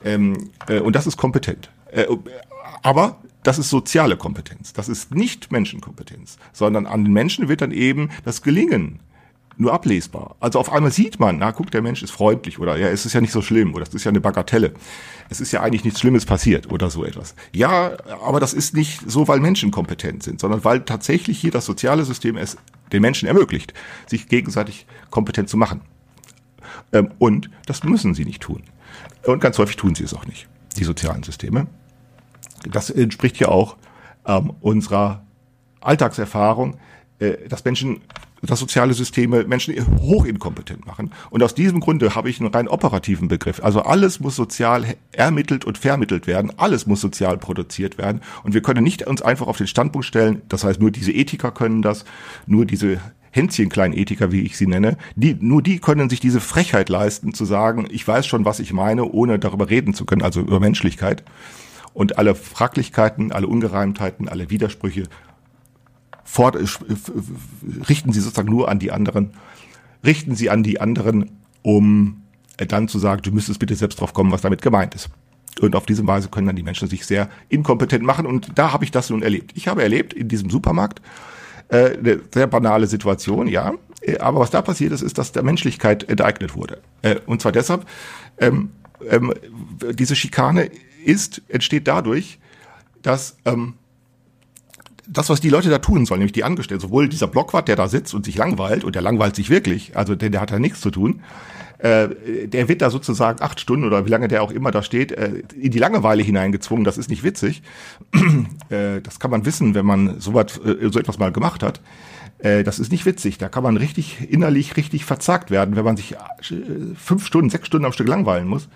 Ähm, 0.03 0.49
äh, 0.67 0.79
und 0.79 0.95
das 0.95 1.07
ist 1.07 1.15
kompetent. 1.15 1.71
Äh, 1.91 2.05
aber 2.81 3.17
das 3.43 3.57
ist 3.57 3.69
soziale 3.69 4.17
Kompetenz. 4.17 4.73
Das 4.73 4.89
ist 4.89 5.15
nicht 5.15 5.51
Menschenkompetenz, 5.51 6.37
sondern 6.51 6.85
an 6.85 7.05
den 7.05 7.13
Menschen 7.13 7.47
wird 7.47 7.61
dann 7.61 7.71
eben 7.71 8.09
das 8.25 8.41
Gelingen 8.41 8.99
nur 9.59 9.73
ablesbar. 9.73 10.35
Also 10.39 10.57
auf 10.57 10.71
einmal 10.71 10.91
sieht 10.91 11.19
man, 11.19 11.37
na 11.37 11.51
guck, 11.51 11.69
der 11.69 11.81
Mensch 11.81 12.01
ist 12.01 12.11
freundlich 12.11 12.59
oder 12.59 12.77
ja, 12.77 12.87
es 12.87 13.05
ist 13.05 13.13
ja 13.13 13.19
nicht 13.19 13.33
so 13.33 13.41
schlimm 13.41 13.73
oder 13.73 13.83
es 13.83 13.93
ist 13.93 14.05
ja 14.05 14.09
eine 14.09 14.21
Bagatelle. 14.21 14.73
Es 15.29 15.41
ist 15.41 15.51
ja 15.51 15.61
eigentlich 15.61 15.83
nichts 15.83 15.99
Schlimmes 15.99 16.25
passiert 16.25 16.71
oder 16.71 16.89
so 16.89 17.03
etwas. 17.03 17.35
Ja, 17.51 17.97
aber 18.23 18.39
das 18.39 18.53
ist 18.53 18.73
nicht 18.73 19.01
so, 19.05 19.27
weil 19.27 19.41
Menschen 19.41 19.69
kompetent 19.71 20.23
sind, 20.23 20.39
sondern 20.39 20.63
weil 20.63 20.81
tatsächlich 20.81 21.39
hier 21.39 21.51
das 21.51 21.65
soziale 21.65 22.05
System 22.05 22.37
es 22.37 22.57
den 22.93 23.01
Menschen 23.01 23.27
ermöglicht, 23.27 23.73
sich 24.07 24.29
gegenseitig 24.29 24.87
kompetent 25.09 25.49
zu 25.49 25.57
machen. 25.57 25.81
Ähm, 26.93 27.11
und 27.19 27.49
das 27.65 27.83
müssen 27.83 28.13
sie 28.13 28.25
nicht 28.25 28.41
tun. 28.41 28.63
Und 29.25 29.41
ganz 29.41 29.57
häufig 29.57 29.75
tun 29.75 29.93
sie 29.93 30.05
es 30.05 30.13
auch 30.13 30.25
nicht, 30.25 30.47
die 30.77 30.85
sozialen 30.85 31.23
Systeme. 31.23 31.67
Das 32.63 32.89
entspricht 32.89 33.37
ja 33.39 33.49
auch 33.49 33.75
ähm, 34.25 34.53
unserer 34.61 35.25
Alltagserfahrung, 35.81 36.77
äh, 37.19 37.47
dass 37.49 37.65
Menschen 37.65 38.01
dass 38.41 38.59
soziale 38.59 38.93
Systeme 38.93 39.43
Menschen 39.43 39.75
hochinkompetent 39.99 40.85
machen. 40.85 41.11
Und 41.29 41.43
aus 41.43 41.55
diesem 41.55 41.79
Grunde 41.79 42.15
habe 42.15 42.29
ich 42.29 42.39
einen 42.39 42.53
rein 42.53 42.67
operativen 42.67 43.27
Begriff. 43.27 43.61
Also 43.63 43.81
alles 43.81 44.19
muss 44.19 44.35
sozial 44.35 44.85
ermittelt 45.11 45.65
und 45.65 45.77
vermittelt 45.77 46.27
werden. 46.27 46.51
Alles 46.57 46.85
muss 46.85 47.01
sozial 47.01 47.37
produziert 47.37 47.97
werden. 47.97 48.21
Und 48.43 48.53
wir 48.53 48.61
können 48.61 48.83
nicht 48.83 49.05
uns 49.07 49.21
einfach 49.21 49.47
auf 49.47 49.57
den 49.57 49.67
Standpunkt 49.67 50.05
stellen, 50.05 50.41
das 50.49 50.63
heißt, 50.63 50.79
nur 50.79 50.91
diese 50.91 51.11
Ethiker 51.11 51.51
können 51.51 51.81
das, 51.81 52.05
nur 52.45 52.65
diese 52.65 52.99
Hänzchen 53.31 53.69
Ethiker, 53.69 54.31
wie 54.31 54.41
ich 54.41 54.57
sie 54.57 54.67
nenne, 54.67 54.97
die, 55.15 55.37
nur 55.39 55.61
die 55.61 55.79
können 55.79 56.09
sich 56.09 56.19
diese 56.19 56.41
Frechheit 56.41 56.89
leisten, 56.89 57.33
zu 57.33 57.45
sagen, 57.45 57.87
ich 57.91 58.07
weiß 58.07 58.25
schon, 58.25 58.45
was 58.45 58.59
ich 58.59 58.73
meine, 58.73 59.05
ohne 59.05 59.37
darüber 59.39 59.69
reden 59.69 59.93
zu 59.93 60.05
können, 60.05 60.23
also 60.23 60.41
über 60.41 60.59
Menschlichkeit. 60.59 61.23
Und 61.93 62.17
alle 62.17 62.35
Fraglichkeiten, 62.35 63.31
alle 63.31 63.47
Ungereimtheiten, 63.47 64.29
alle 64.29 64.49
Widersprüche 64.49 65.03
fort, 66.29 66.55
äh, 66.55 66.65
richten 67.89 68.13
sie 68.13 68.19
sozusagen 68.19 68.49
nur 68.49 68.69
an 68.69 68.79
die 68.79 68.91
anderen, 68.91 69.31
richten 70.05 70.35
sie 70.35 70.49
an 70.49 70.63
die 70.63 70.79
anderen, 70.79 71.31
um 71.63 72.21
äh, 72.57 72.65
dann 72.67 72.87
zu 72.87 72.99
sagen, 72.99 73.21
du 73.23 73.31
müsstest 73.31 73.59
bitte 73.59 73.75
selbst 73.75 73.99
drauf 73.99 74.13
kommen, 74.13 74.31
was 74.31 74.41
damit 74.41 74.61
gemeint 74.61 74.93
ist. 74.95 75.09
Und 75.59 75.75
auf 75.75 75.85
diese 75.85 76.05
Weise 76.05 76.29
können 76.29 76.47
dann 76.47 76.55
die 76.55 76.63
Menschen 76.63 76.87
sich 76.87 77.05
sehr 77.05 77.29
inkompetent 77.49 78.03
machen. 78.03 78.25
Und 78.25 78.57
da 78.57 78.71
habe 78.71 78.85
ich 78.85 78.91
das 78.91 79.09
nun 79.09 79.23
erlebt. 79.23 79.51
Ich 79.55 79.67
habe 79.67 79.81
erlebt 79.81 80.13
in 80.13 80.27
diesem 80.27 80.49
Supermarkt 80.49 81.01
äh, 81.69 81.97
eine 81.97 82.21
sehr 82.31 82.47
banale 82.47 82.85
Situation, 82.87 83.47
ja. 83.47 83.73
Äh, 84.01 84.19
aber 84.19 84.39
was 84.39 84.51
da 84.51 84.61
passiert 84.61 84.93
ist, 84.93 85.01
ist, 85.01 85.17
dass 85.17 85.31
der 85.31 85.43
Menschlichkeit 85.43 86.07
enteignet 86.07 86.55
wurde. 86.55 86.81
Äh, 87.01 87.15
und 87.25 87.41
zwar 87.41 87.51
deshalb, 87.51 87.85
ähm, 88.37 88.71
ähm, 89.09 89.33
diese 89.93 90.15
Schikane 90.15 90.69
ist, 91.03 91.41
entsteht 91.47 91.87
dadurch, 91.87 92.39
dass 93.01 93.35
ähm, 93.45 93.73
das, 95.11 95.29
was 95.29 95.41
die 95.41 95.49
Leute 95.49 95.69
da 95.69 95.79
tun 95.79 96.05
sollen, 96.05 96.19
nämlich 96.19 96.33
die 96.33 96.43
Angestellten, 96.43 96.81
sowohl 96.81 97.09
dieser 97.09 97.27
Blockwart, 97.27 97.67
der 97.67 97.75
da 97.75 97.87
sitzt 97.87 98.13
und 98.13 98.25
sich 98.25 98.37
langweilt, 98.37 98.83
und 98.83 98.95
der 98.95 99.01
langweilt 99.01 99.35
sich 99.35 99.49
wirklich, 99.49 99.97
also 99.97 100.15
der, 100.15 100.29
der 100.29 100.41
hat 100.41 100.51
da 100.51 100.59
nichts 100.59 100.81
zu 100.81 100.91
tun, 100.91 101.21
äh, 101.79 102.47
der 102.47 102.67
wird 102.67 102.81
da 102.81 102.89
sozusagen 102.89 103.41
acht 103.41 103.59
Stunden 103.59 103.85
oder 103.85 104.05
wie 104.05 104.09
lange 104.09 104.27
der 104.27 104.43
auch 104.43 104.51
immer 104.51 104.69
da 104.71 104.83
steht, 104.83 105.11
äh, 105.13 105.43
in 105.59 105.71
die 105.71 105.79
Langeweile 105.79 106.21
hineingezwungen. 106.21 106.83
Das 106.83 106.97
ist 106.97 107.09
nicht 107.09 107.23
witzig. 107.23 107.63
äh, 108.69 109.01
das 109.01 109.19
kann 109.19 109.31
man 109.31 109.45
wissen, 109.45 109.75
wenn 109.75 109.85
man 109.85 110.19
so, 110.19 110.33
was, 110.33 110.57
äh, 110.57 110.89
so 110.91 110.99
etwas 110.99 111.19
mal 111.19 111.31
gemacht 111.31 111.63
hat. 111.63 111.79
Äh, 112.39 112.63
das 112.63 112.79
ist 112.79 112.91
nicht 112.91 113.05
witzig. 113.05 113.37
Da 113.37 113.47
kann 113.47 113.63
man 113.63 113.77
richtig 113.77 114.29
innerlich 114.29 114.75
richtig 114.75 115.05
verzagt 115.05 115.51
werden, 115.51 115.77
wenn 115.77 115.85
man 115.85 115.95
sich 115.95 116.13
äh, 116.13 116.17
fünf 116.95 117.25
Stunden, 117.25 117.49
sechs 117.49 117.67
Stunden 117.67 117.85
am 117.85 117.93
Stück 117.93 118.09
langweilen 118.09 118.47
muss. 118.47 118.67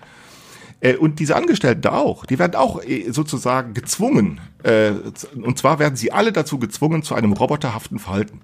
Äh, 0.84 0.96
und 0.96 1.18
diese 1.18 1.34
Angestellten 1.34 1.80
da 1.80 1.96
auch, 1.96 2.26
die 2.26 2.38
werden 2.38 2.54
auch 2.54 2.82
äh, 2.84 3.10
sozusagen 3.10 3.74
gezwungen. 3.74 4.40
Äh, 4.62 4.92
und 5.34 5.58
zwar 5.58 5.78
werden 5.78 5.96
sie 5.96 6.12
alle 6.12 6.30
dazu 6.30 6.58
gezwungen 6.58 7.02
zu 7.02 7.14
einem 7.14 7.32
roboterhaften 7.32 7.98
Verhalten. 7.98 8.42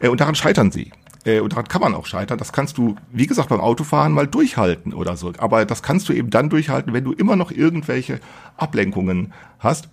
Und 0.00 0.20
daran 0.20 0.34
scheitern 0.34 0.70
sie. 0.70 0.92
Und 1.24 1.52
daran 1.52 1.66
kann 1.68 1.80
man 1.80 1.94
auch 1.94 2.04
scheitern. 2.04 2.36
Das 2.36 2.52
kannst 2.52 2.76
du, 2.76 2.96
wie 3.10 3.26
gesagt, 3.26 3.48
beim 3.48 3.60
Autofahren 3.60 4.12
mal 4.12 4.26
durchhalten 4.26 4.92
oder 4.92 5.16
so. 5.16 5.32
Aber 5.38 5.64
das 5.64 5.82
kannst 5.82 6.08
du 6.08 6.12
eben 6.12 6.28
dann 6.28 6.50
durchhalten, 6.50 6.92
wenn 6.92 7.04
du 7.04 7.12
immer 7.12 7.36
noch 7.36 7.50
irgendwelche 7.50 8.20
Ablenkungen 8.58 9.32
hast. 9.58 9.88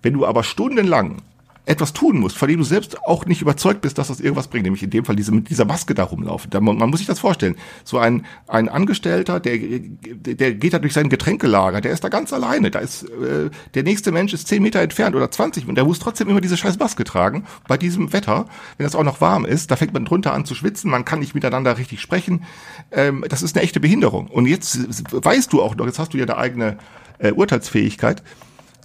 Wenn 0.00 0.14
du 0.14 0.24
aber 0.24 0.44
stundenlang 0.44 1.20
etwas 1.64 1.92
tun 1.92 2.18
musst, 2.18 2.36
von 2.36 2.48
dem 2.48 2.58
du 2.58 2.64
selbst 2.64 3.00
auch 3.04 3.24
nicht 3.24 3.40
überzeugt 3.40 3.82
bist, 3.82 3.96
dass 3.96 4.08
das 4.08 4.18
irgendwas 4.18 4.48
bringt, 4.48 4.64
nämlich 4.64 4.82
in 4.82 4.90
dem 4.90 5.04
Fall 5.04 5.14
diese, 5.14 5.30
mit 5.30 5.48
dieser 5.48 5.64
Maske 5.64 5.94
da 5.94 6.02
rumlaufen. 6.02 6.50
Da, 6.50 6.60
man, 6.60 6.76
man 6.76 6.90
muss 6.90 6.98
sich 6.98 7.06
das 7.06 7.20
vorstellen. 7.20 7.56
So 7.84 7.98
ein, 7.98 8.26
ein 8.48 8.68
Angestellter, 8.68 9.38
der, 9.38 9.58
der 9.58 10.54
geht 10.54 10.72
da 10.72 10.80
durch 10.80 10.92
sein 10.92 11.08
Getränkelager, 11.08 11.80
der 11.80 11.92
ist 11.92 12.02
da 12.02 12.08
ganz 12.08 12.32
alleine. 12.32 12.72
Da 12.72 12.80
ist, 12.80 13.04
äh, 13.04 13.50
der 13.74 13.82
nächste 13.84 14.10
Mensch 14.10 14.32
ist 14.32 14.48
zehn 14.48 14.60
Meter 14.60 14.80
entfernt 14.80 15.14
oder 15.14 15.30
20 15.30 15.68
und 15.68 15.76
der 15.76 15.84
muss 15.84 16.00
trotzdem 16.00 16.28
immer 16.28 16.40
diese 16.40 16.56
scheiß 16.56 16.80
Maske 16.80 17.04
tragen. 17.04 17.44
Bei 17.68 17.76
diesem 17.76 18.12
Wetter, 18.12 18.46
wenn 18.78 18.86
es 18.86 18.96
auch 18.96 19.04
noch 19.04 19.20
warm 19.20 19.44
ist, 19.44 19.70
da 19.70 19.76
fängt 19.76 19.94
man 19.94 20.04
drunter 20.04 20.34
an 20.34 20.44
zu 20.44 20.56
schwitzen, 20.56 20.90
man 20.90 21.04
kann 21.04 21.20
nicht 21.20 21.34
miteinander 21.34 21.78
richtig 21.78 22.00
sprechen. 22.00 22.44
Ähm, 22.90 23.24
das 23.28 23.42
ist 23.42 23.56
eine 23.56 23.62
echte 23.62 23.78
Behinderung. 23.78 24.26
Und 24.26 24.46
jetzt 24.46 24.80
weißt 25.12 25.52
du 25.52 25.62
auch 25.62 25.76
noch, 25.76 25.86
jetzt 25.86 26.00
hast 26.00 26.12
du 26.12 26.18
ja 26.18 26.26
deine 26.26 26.40
eigene 26.40 26.78
äh, 27.18 27.30
Urteilsfähigkeit, 27.30 28.20
äh, 28.20 28.22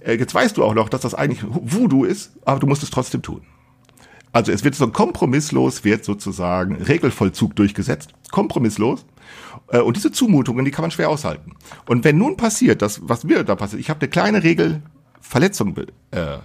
jetzt 0.06 0.34
weißt 0.34 0.56
du 0.56 0.64
auch 0.64 0.74
noch, 0.74 0.88
dass 0.88 1.02
das 1.02 1.14
eigentlich 1.14 1.44
Voodoo 1.48 2.04
ist, 2.04 2.32
aber 2.44 2.60
du 2.60 2.66
musst 2.66 2.82
es 2.82 2.90
trotzdem 2.90 3.22
tun. 3.22 3.42
Also 4.32 4.52
es 4.52 4.62
wird 4.62 4.74
so 4.74 4.88
kompromisslos, 4.88 5.84
wird 5.84 6.04
sozusagen 6.04 6.76
Regelvollzug 6.76 7.56
durchgesetzt, 7.56 8.10
kompromisslos. 8.30 9.06
Äh, 9.68 9.80
und 9.80 9.96
diese 9.96 10.12
Zumutungen, 10.12 10.64
die 10.64 10.70
kann 10.70 10.82
man 10.82 10.90
schwer 10.90 11.08
aushalten. 11.08 11.52
Und 11.86 12.04
wenn 12.04 12.18
nun 12.18 12.36
passiert, 12.36 12.82
das, 12.82 13.00
was 13.02 13.24
mir 13.24 13.44
da 13.44 13.56
passiert, 13.56 13.80
ich 13.80 13.90
habe 13.90 14.00
eine 14.00 14.10
kleine 14.10 14.42
Regelverletzung 14.42 15.74
be, 15.74 15.86
äh, 16.10 16.38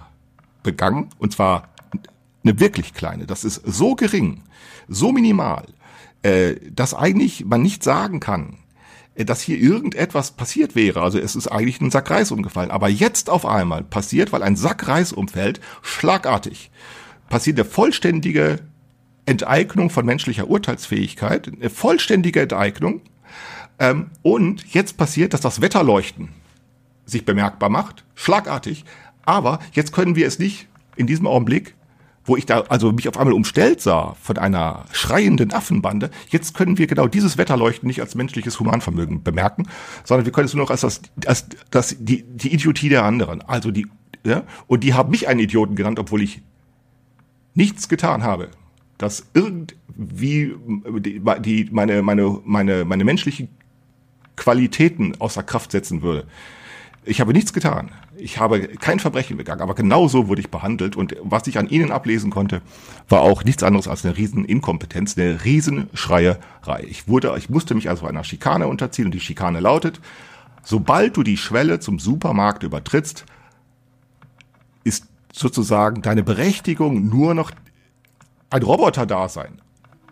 begangen, 0.62 1.10
und 1.18 1.32
zwar 1.32 1.68
eine 2.42 2.58
wirklich 2.60 2.94
kleine, 2.94 3.26
das 3.26 3.44
ist 3.44 3.62
so 3.64 3.94
gering, 3.94 4.42
so 4.88 5.12
minimal, 5.12 5.66
äh, 6.22 6.54
dass 6.70 6.94
eigentlich 6.94 7.44
man 7.44 7.62
nicht 7.62 7.82
sagen 7.82 8.20
kann, 8.20 8.54
äh, 8.54 8.63
dass 9.16 9.40
hier 9.40 9.58
irgendetwas 9.58 10.32
passiert 10.32 10.74
wäre. 10.74 11.02
Also 11.02 11.18
es 11.18 11.36
ist 11.36 11.46
eigentlich 11.46 11.80
ein 11.80 11.90
Sack 11.90 12.10
Reis 12.10 12.32
umgefallen. 12.32 12.70
Aber 12.70 12.88
jetzt 12.88 13.30
auf 13.30 13.46
einmal 13.46 13.84
passiert, 13.84 14.32
weil 14.32 14.42
ein 14.42 14.56
Sack 14.56 14.88
Reis 14.88 15.12
umfällt, 15.12 15.60
schlagartig, 15.82 16.70
passiert 17.28 17.58
eine 17.58 17.64
vollständige 17.64 18.58
Enteignung 19.26 19.90
von 19.90 20.04
menschlicher 20.04 20.48
Urteilsfähigkeit, 20.48 21.48
eine 21.48 21.70
vollständige 21.70 22.40
Enteignung. 22.40 23.02
Ähm, 23.78 24.10
und 24.22 24.74
jetzt 24.74 24.96
passiert, 24.96 25.32
dass 25.32 25.40
das 25.40 25.60
Wetterleuchten 25.60 26.30
sich 27.06 27.24
bemerkbar 27.24 27.68
macht, 27.68 28.04
schlagartig. 28.14 28.84
Aber 29.24 29.60
jetzt 29.72 29.92
können 29.92 30.16
wir 30.16 30.26
es 30.26 30.38
nicht 30.38 30.68
in 30.96 31.06
diesem 31.06 31.26
Augenblick 31.26 31.74
wo 32.24 32.36
ich 32.36 32.46
da 32.46 32.62
also 32.68 32.92
mich 32.92 33.08
auf 33.08 33.18
einmal 33.18 33.34
umstellt 33.34 33.80
sah 33.80 34.16
von 34.20 34.38
einer 34.38 34.84
schreienden 34.92 35.52
Affenbande, 35.52 36.10
jetzt 36.28 36.54
können 36.54 36.78
wir 36.78 36.86
genau 36.86 37.06
dieses 37.06 37.38
Wetterleuchten 37.38 37.86
nicht 37.86 38.00
als 38.00 38.14
menschliches 38.14 38.58
Humanvermögen 38.60 39.22
bemerken, 39.22 39.68
sondern 40.04 40.24
wir 40.24 40.32
können 40.32 40.46
es 40.46 40.54
nur 40.54 40.64
noch 40.64 40.70
als 40.70 40.80
das, 40.80 41.02
als 41.26 41.46
das 41.70 41.96
die, 41.98 42.22
die 42.22 42.52
Idiotie 42.52 42.88
der 42.88 43.04
anderen. 43.04 43.42
Also 43.42 43.70
die, 43.70 43.86
ja, 44.24 44.44
und 44.66 44.84
die 44.84 44.94
haben 44.94 45.10
mich 45.10 45.28
einen 45.28 45.40
Idioten 45.40 45.76
genannt, 45.76 45.98
obwohl 45.98 46.22
ich 46.22 46.42
nichts 47.54 47.88
getan 47.88 48.22
habe, 48.22 48.48
dass 48.98 49.26
irgendwie 49.34 50.54
die, 50.98 51.22
die 51.40 51.68
meine, 51.70 52.02
meine, 52.02 52.40
meine, 52.44 52.84
meine 52.84 53.04
menschlichen 53.04 53.48
Qualitäten 54.36 55.20
außer 55.20 55.42
Kraft 55.42 55.72
setzen 55.72 56.02
würde. 56.02 56.26
Ich 57.04 57.20
habe 57.20 57.32
nichts 57.32 57.52
getan. 57.52 57.90
Ich 58.16 58.38
habe 58.38 58.68
kein 58.68 59.00
Verbrechen 59.00 59.36
begangen, 59.36 59.60
aber 59.60 59.74
genauso 59.74 60.28
wurde 60.28 60.40
ich 60.40 60.50
behandelt. 60.50 60.96
Und 60.96 61.16
was 61.22 61.46
ich 61.46 61.58
an 61.58 61.68
ihnen 61.68 61.90
ablesen 61.90 62.30
konnte, 62.30 62.62
war 63.08 63.22
auch 63.22 63.44
nichts 63.44 63.62
anderes 63.62 63.88
als 63.88 64.04
eine 64.04 64.16
Rieseninkompetenz, 64.16 65.18
eine 65.18 65.44
Riesenschreierei. 65.44 66.84
Ich 66.88 67.08
wurde, 67.08 67.34
ich 67.36 67.50
musste 67.50 67.74
mich 67.74 67.88
also 67.88 68.06
einer 68.06 68.24
Schikane 68.24 68.68
unterziehen 68.68 69.06
und 69.06 69.14
die 69.14 69.20
Schikane 69.20 69.60
lautet, 69.60 70.00
sobald 70.62 71.16
du 71.16 71.22
die 71.22 71.36
Schwelle 71.36 71.80
zum 71.80 71.98
Supermarkt 71.98 72.62
übertrittst, 72.62 73.24
ist 74.84 75.06
sozusagen 75.32 76.02
deine 76.02 76.22
Berechtigung 76.22 77.08
nur 77.08 77.34
noch 77.34 77.50
ein 78.50 78.62
Roboter-Dasein. 78.62 79.60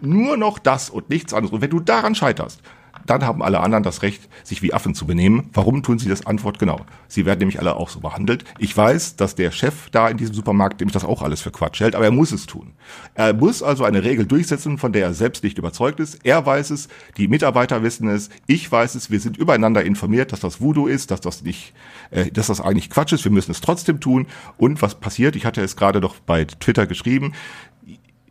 Nur 0.00 0.36
noch 0.36 0.58
das 0.58 0.90
und 0.90 1.08
nichts 1.08 1.32
anderes. 1.32 1.52
Und 1.52 1.60
wenn 1.60 1.70
du 1.70 1.78
daran 1.78 2.16
scheiterst, 2.16 2.60
dann 3.06 3.24
haben 3.24 3.42
alle 3.42 3.60
anderen 3.60 3.82
das 3.82 4.02
Recht, 4.02 4.28
sich 4.44 4.62
wie 4.62 4.72
Affen 4.72 4.94
zu 4.94 5.06
benehmen. 5.06 5.50
Warum 5.52 5.82
tun 5.82 5.98
sie 5.98 6.08
das? 6.08 6.26
Antwort 6.26 6.58
genau. 6.58 6.80
Sie 7.08 7.26
werden 7.26 7.40
nämlich 7.40 7.58
alle 7.58 7.76
auch 7.76 7.88
so 7.88 8.00
behandelt. 8.00 8.44
Ich 8.58 8.76
weiß, 8.76 9.16
dass 9.16 9.34
der 9.34 9.50
Chef 9.50 9.90
da 9.90 10.08
in 10.08 10.16
diesem 10.16 10.34
Supermarkt 10.34 10.80
nämlich 10.80 10.92
das 10.92 11.04
auch 11.04 11.22
alles 11.22 11.40
für 11.40 11.50
Quatsch 11.50 11.80
hält, 11.80 11.94
aber 11.94 12.04
er 12.04 12.10
muss 12.10 12.32
es 12.32 12.46
tun. 12.46 12.72
Er 13.14 13.34
muss 13.34 13.62
also 13.62 13.84
eine 13.84 14.04
Regel 14.04 14.26
durchsetzen, 14.26 14.78
von 14.78 14.92
der 14.92 15.06
er 15.06 15.14
selbst 15.14 15.44
nicht 15.44 15.58
überzeugt 15.58 16.00
ist. 16.00 16.24
Er 16.24 16.44
weiß 16.44 16.70
es, 16.70 16.88
die 17.16 17.28
Mitarbeiter 17.28 17.82
wissen 17.82 18.08
es, 18.08 18.30
ich 18.46 18.70
weiß 18.70 18.94
es, 18.94 19.10
wir 19.10 19.20
sind 19.20 19.36
übereinander 19.36 19.84
informiert, 19.84 20.32
dass 20.32 20.40
das 20.40 20.60
Voodoo 20.60 20.86
ist, 20.86 21.10
dass 21.10 21.20
das 21.20 21.42
nicht, 21.42 21.74
äh, 22.10 22.30
dass 22.30 22.46
das 22.46 22.60
eigentlich 22.60 22.90
Quatsch 22.90 23.12
ist, 23.12 23.24
wir 23.24 23.32
müssen 23.32 23.50
es 23.50 23.60
trotzdem 23.60 24.00
tun. 24.00 24.26
Und 24.56 24.82
was 24.82 24.96
passiert? 24.96 25.36
Ich 25.36 25.46
hatte 25.46 25.62
es 25.62 25.76
gerade 25.76 26.00
doch 26.00 26.16
bei 26.20 26.44
Twitter 26.44 26.86
geschrieben. 26.86 27.32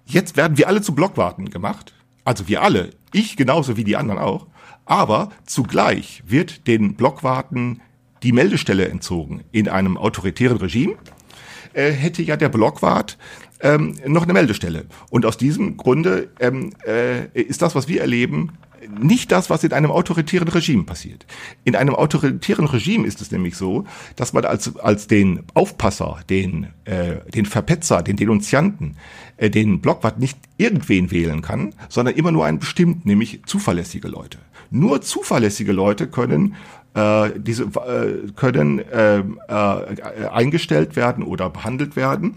Jetzt 0.06 0.36
werden 0.36 0.58
wir 0.58 0.68
alle 0.68 0.82
zu 0.82 0.94
Blockwarten 0.94 1.50
gemacht. 1.50 1.94
Also 2.24 2.48
wir 2.48 2.62
alle. 2.62 2.92
Ich 3.14 3.38
genauso 3.38 3.78
wie 3.78 3.84
die 3.84 3.98
anderen 3.98 4.20
auch. 4.20 4.48
Aber 4.92 5.30
zugleich 5.46 6.22
wird 6.28 6.68
den 6.68 6.96
Blockwarten 6.96 7.80
die 8.24 8.34
Meldestelle 8.34 8.90
entzogen. 8.90 9.42
In 9.54 9.70
einem 9.70 9.96
autoritären 9.96 10.58
Regime 10.58 10.96
äh, 11.72 11.92
hätte 11.92 12.22
ja 12.22 12.36
der 12.36 12.50
Blockwart 12.50 13.18
ähm, 13.62 13.96
noch 14.06 14.24
eine 14.24 14.34
Meldestelle. 14.34 14.88
Und 15.10 15.26
aus 15.26 15.38
diesem 15.38 15.78
Grunde 15.78 16.28
ähm, 16.42 16.74
äh, 16.86 17.26
ist 17.42 17.62
das, 17.62 17.74
was 17.74 17.88
wir 17.88 18.02
erleben, 18.02 18.52
nicht 19.00 19.32
das, 19.32 19.50
was 19.50 19.64
in 19.64 19.72
einem 19.72 19.92
autoritären 19.92 20.50
Regime 20.50 20.84
passiert. 20.84 21.26
In 21.64 21.78
einem 21.78 21.96
autoritären 21.96 22.66
Regime 22.66 23.08
ist 23.08 23.22
es 23.22 23.32
nämlich 23.32 23.56
so, 23.56 23.86
dass 24.18 24.34
man 24.34 24.44
als, 24.44 24.76
als 24.78 25.08
den 25.08 25.44
Aufpasser, 25.54 26.20
den, 26.30 26.68
äh, 26.84 27.18
den 27.34 27.46
Verpetzer, 27.46 28.04
den 28.04 28.18
Denunzianten, 28.18 28.98
äh, 29.38 29.50
den 29.50 29.80
Blockwart 29.80 30.20
nicht 30.20 30.38
irgendwen 30.58 31.12
wählen 31.12 31.42
kann, 31.42 31.74
sondern 31.88 32.16
immer 32.16 32.34
nur 32.34 32.46
einen 32.46 32.60
bestimmten, 32.60 33.08
nämlich 33.08 33.42
zuverlässige 33.46 34.10
Leute. 34.10 34.38
Nur 34.72 35.02
zuverlässige 35.02 35.74
Leute 35.74 36.08
können 36.08 36.56
äh, 36.94 37.32
diese 37.38 37.64
äh, 37.64 38.32
können 38.36 38.80
äh, 38.80 39.20
äh, 39.20 40.28
eingestellt 40.32 40.96
werden 40.96 41.24
oder 41.24 41.50
behandelt 41.50 41.96
werden. 41.96 42.34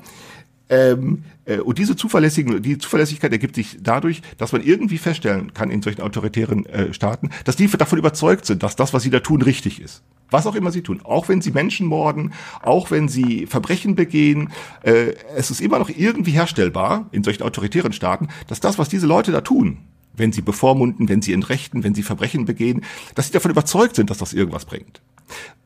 Ähm, 0.68 1.24
äh, 1.44 1.58
und 1.58 1.78
diese 1.78 1.94
zuverlässigen, 1.94 2.62
die 2.62 2.78
Zuverlässigkeit 2.78 3.32
ergibt 3.32 3.54
sich 3.54 3.78
dadurch, 3.82 4.22
dass 4.38 4.52
man 4.52 4.62
irgendwie 4.62 4.98
feststellen 4.98 5.52
kann 5.54 5.70
in 5.70 5.82
solchen 5.82 6.00
autoritären 6.00 6.66
äh, 6.66 6.92
Staaten, 6.94 7.30
dass 7.44 7.56
die 7.56 7.68
davon 7.68 7.98
überzeugt 7.98 8.46
sind, 8.46 8.62
dass 8.62 8.76
das, 8.76 8.94
was 8.94 9.02
sie 9.02 9.10
da 9.10 9.20
tun, 9.20 9.42
richtig 9.42 9.80
ist. 9.80 10.02
Was 10.30 10.46
auch 10.46 10.54
immer 10.54 10.72
sie 10.72 10.82
tun, 10.82 11.00
auch 11.04 11.28
wenn 11.28 11.42
sie 11.42 11.50
Menschen 11.50 11.86
morden, 11.86 12.32
auch 12.62 12.90
wenn 12.90 13.08
sie 13.08 13.46
Verbrechen 13.46 13.94
begehen, 13.94 14.50
äh, 14.82 15.12
es 15.36 15.50
ist 15.50 15.60
immer 15.60 15.78
noch 15.78 15.90
irgendwie 15.90 16.32
herstellbar 16.32 17.08
in 17.12 17.22
solchen 17.22 17.42
autoritären 17.42 17.92
Staaten, 17.92 18.28
dass 18.48 18.60
das, 18.60 18.78
was 18.78 18.88
diese 18.88 19.06
Leute 19.06 19.32
da 19.32 19.42
tun, 19.42 19.78
wenn 20.16 20.32
sie 20.32 20.42
bevormunden, 20.42 21.08
wenn 21.08 21.22
sie 21.22 21.32
entrechten, 21.32 21.84
wenn 21.84 21.94
sie 21.94 22.02
Verbrechen 22.02 22.44
begehen, 22.44 22.84
dass 23.14 23.26
sie 23.26 23.32
davon 23.32 23.50
überzeugt 23.50 23.96
sind, 23.96 24.10
dass 24.10 24.18
das 24.18 24.32
irgendwas 24.32 24.64
bringt. 24.64 25.00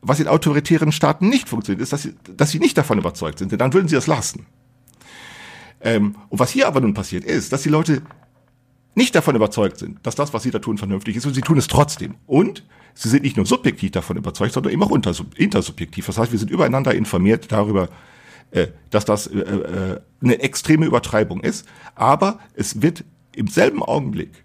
Was 0.01 0.19
in 0.19 0.27
autoritären 0.27 0.91
Staaten 0.91 1.29
nicht 1.29 1.49
funktioniert, 1.49 1.81
ist, 1.81 1.93
dass 1.93 2.03
sie, 2.03 2.13
dass 2.35 2.51
sie 2.51 2.59
nicht 2.59 2.77
davon 2.77 2.97
überzeugt 2.97 3.39
sind, 3.39 3.51
denn 3.51 3.59
dann 3.59 3.73
würden 3.73 3.87
sie 3.87 3.95
das 3.95 4.07
lassen. 4.07 4.45
Ähm, 5.81 6.15
und 6.29 6.39
was 6.39 6.51
hier 6.51 6.67
aber 6.67 6.81
nun 6.81 6.93
passiert 6.93 7.23
ist, 7.23 7.53
dass 7.53 7.63
die 7.63 7.69
Leute 7.69 8.01
nicht 8.95 9.15
davon 9.15 9.35
überzeugt 9.35 9.77
sind, 9.77 9.99
dass 10.03 10.15
das, 10.15 10.33
was 10.33 10.43
sie 10.43 10.51
da 10.51 10.59
tun, 10.59 10.77
vernünftig 10.77 11.15
ist 11.15 11.25
und 11.25 11.33
sie 11.33 11.41
tun 11.41 11.57
es 11.57 11.67
trotzdem. 11.67 12.15
Und 12.25 12.65
sie 12.93 13.09
sind 13.09 13.23
nicht 13.23 13.37
nur 13.37 13.45
subjektiv 13.45 13.91
davon 13.91 14.17
überzeugt, 14.17 14.53
sondern 14.53 14.73
eben 14.73 14.83
auch 14.83 14.91
intersubjektiv. 14.91 16.05
Das 16.05 16.17
heißt, 16.17 16.31
wir 16.31 16.39
sind 16.39 16.51
übereinander 16.51 16.93
informiert 16.93 17.51
darüber, 17.51 17.89
äh, 18.51 18.67
dass 18.89 19.05
das 19.05 19.27
äh, 19.27 19.39
äh, 19.39 20.01
eine 20.21 20.39
extreme 20.41 20.85
Übertreibung 20.85 21.41
ist. 21.41 21.65
Aber 21.95 22.39
es 22.55 22.81
wird 22.81 23.05
im 23.39 23.47
selben 23.47 23.81
Augenblick, 23.81 24.43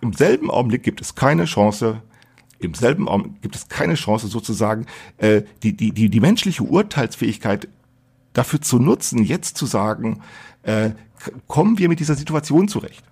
im 0.00 0.12
selben 0.12 0.50
Augenblick 0.50 0.82
gibt 0.82 1.00
es 1.00 1.14
keine 1.14 1.44
Chance, 1.44 2.02
im 2.58 2.74
selben 2.74 3.06
Augenblick 3.06 3.42
gibt 3.42 3.54
es 3.54 3.68
keine 3.68 3.94
Chance 3.94 4.26
sozusagen, 4.26 4.86
äh, 5.18 5.42
die, 5.62 5.76
die, 5.76 5.92
die, 5.92 6.10
die 6.10 6.20
menschliche 6.20 6.64
Urteilsfähigkeit 6.64 7.68
dafür 8.32 8.60
zu 8.60 8.80
nutzen, 8.80 9.22
jetzt 9.22 9.56
zu 9.56 9.66
sagen, 9.66 10.20
äh, 10.64 10.90
kommen 11.46 11.78
wir 11.78 11.88
mit 11.88 12.00
dieser 12.00 12.16
Situation 12.16 12.66
zurecht. 12.66 13.04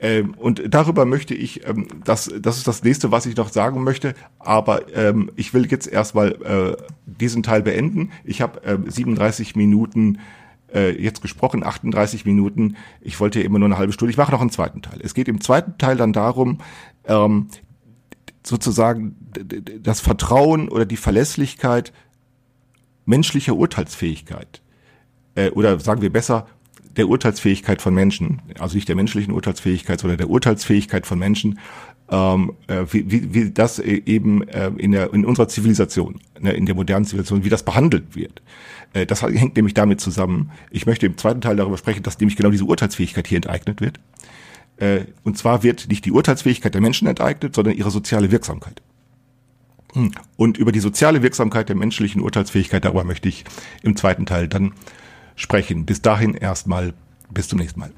Ähm, 0.00 0.32
und 0.38 0.62
darüber 0.68 1.04
möchte 1.04 1.34
ich, 1.34 1.66
ähm, 1.66 1.86
das, 2.02 2.32
das 2.40 2.56
ist 2.56 2.66
das 2.66 2.82
nächste, 2.82 3.12
was 3.12 3.26
ich 3.26 3.36
noch 3.36 3.50
sagen 3.50 3.84
möchte, 3.84 4.14
aber 4.38 4.90
ähm, 4.96 5.30
ich 5.36 5.52
will 5.52 5.70
jetzt 5.70 5.86
erstmal 5.86 6.32
äh, 6.32 6.82
diesen 7.04 7.42
Teil 7.42 7.60
beenden. 7.60 8.10
Ich 8.24 8.40
habe 8.40 8.62
äh, 8.62 8.78
37 8.86 9.54
Minuten 9.54 10.18
äh, 10.72 10.90
jetzt 10.90 11.22
gesprochen, 11.22 11.64
38 11.64 12.24
Minuten. 12.24 12.76
Ich 13.00 13.18
wollte 13.20 13.40
ja 13.40 13.46
immer 13.46 13.58
nur 13.58 13.66
eine 13.66 13.78
halbe 13.78 13.92
Stunde. 13.92 14.10
Ich 14.10 14.18
mache 14.18 14.32
noch 14.32 14.40
einen 14.40 14.50
zweiten 14.50 14.82
Teil. 14.82 15.00
Es 15.02 15.14
geht 15.14 15.28
im 15.28 15.40
zweiten 15.40 15.78
Teil 15.78 15.96
dann 15.96 16.12
darum, 16.12 16.58
ähm, 17.04 17.48
sozusagen 18.42 19.16
das 19.80 20.00
Vertrauen 20.00 20.68
oder 20.68 20.86
die 20.86 20.96
Verlässlichkeit 20.96 21.92
menschlicher 23.04 23.56
Urteilsfähigkeit 23.56 24.62
äh, 25.34 25.50
oder 25.50 25.78
sagen 25.80 26.02
wir 26.02 26.12
besser 26.12 26.46
der 26.96 27.08
Urteilsfähigkeit 27.08 27.80
von 27.80 27.94
Menschen, 27.94 28.42
also 28.58 28.74
nicht 28.74 28.88
der 28.88 28.96
menschlichen 28.96 29.32
Urteilsfähigkeit, 29.32 30.00
sondern 30.00 30.18
der 30.18 30.30
Urteilsfähigkeit 30.30 31.06
von 31.06 31.18
Menschen, 31.18 31.58
ähm, 32.10 32.54
äh, 32.68 32.84
wie, 32.90 33.10
wie, 33.10 33.34
wie 33.34 33.50
das 33.50 33.78
e-, 33.78 34.02
eben 34.06 34.46
äh, 34.48 34.70
in, 34.76 34.92
der, 34.92 35.12
in 35.12 35.24
unserer 35.24 35.48
Zivilisation, 35.48 36.20
ne, 36.40 36.52
in 36.52 36.66
der 36.66 36.74
modernen 36.74 37.04
Zivilisation, 37.04 37.44
wie 37.44 37.50
das 37.50 37.62
behandelt 37.62 38.16
wird. 38.16 38.42
Äh, 38.94 39.06
das 39.06 39.22
hängt 39.22 39.56
nämlich 39.56 39.74
damit 39.74 40.00
zusammen. 40.00 40.50
Ich 40.70 40.86
möchte 40.86 41.06
im 41.06 41.18
zweiten 41.18 41.40
Teil 41.40 41.56
darüber 41.56 41.76
sprechen, 41.76 42.02
dass 42.02 42.18
nämlich 42.18 42.36
genau 42.36 42.50
diese 42.50 42.64
Urteilsfähigkeit 42.64 43.26
hier 43.26 43.36
enteignet 43.36 43.80
wird. 43.80 44.00
Äh, 44.78 45.00
und 45.24 45.36
zwar 45.36 45.62
wird 45.62 45.88
nicht 45.88 46.04
die 46.04 46.12
Urteilsfähigkeit 46.12 46.74
der 46.74 46.80
Menschen 46.80 47.08
enteignet, 47.08 47.54
sondern 47.54 47.74
ihre 47.76 47.90
soziale 47.90 48.30
Wirksamkeit. 48.30 48.80
Hm. 49.92 50.12
Und 50.36 50.58
über 50.58 50.72
die 50.72 50.80
soziale 50.80 51.22
Wirksamkeit 51.22 51.68
der 51.68 51.76
menschlichen 51.76 52.22
Urteilsfähigkeit, 52.22 52.84
darüber 52.84 53.04
möchte 53.04 53.28
ich 53.28 53.44
im 53.82 53.96
zweiten 53.96 54.26
Teil 54.26 54.48
dann 54.48 54.72
sprechen. 55.36 55.84
Bis 55.84 56.02
dahin 56.02 56.34
erstmal, 56.34 56.94
bis 57.30 57.48
zum 57.48 57.58
nächsten 57.58 57.80
Mal. 57.80 57.92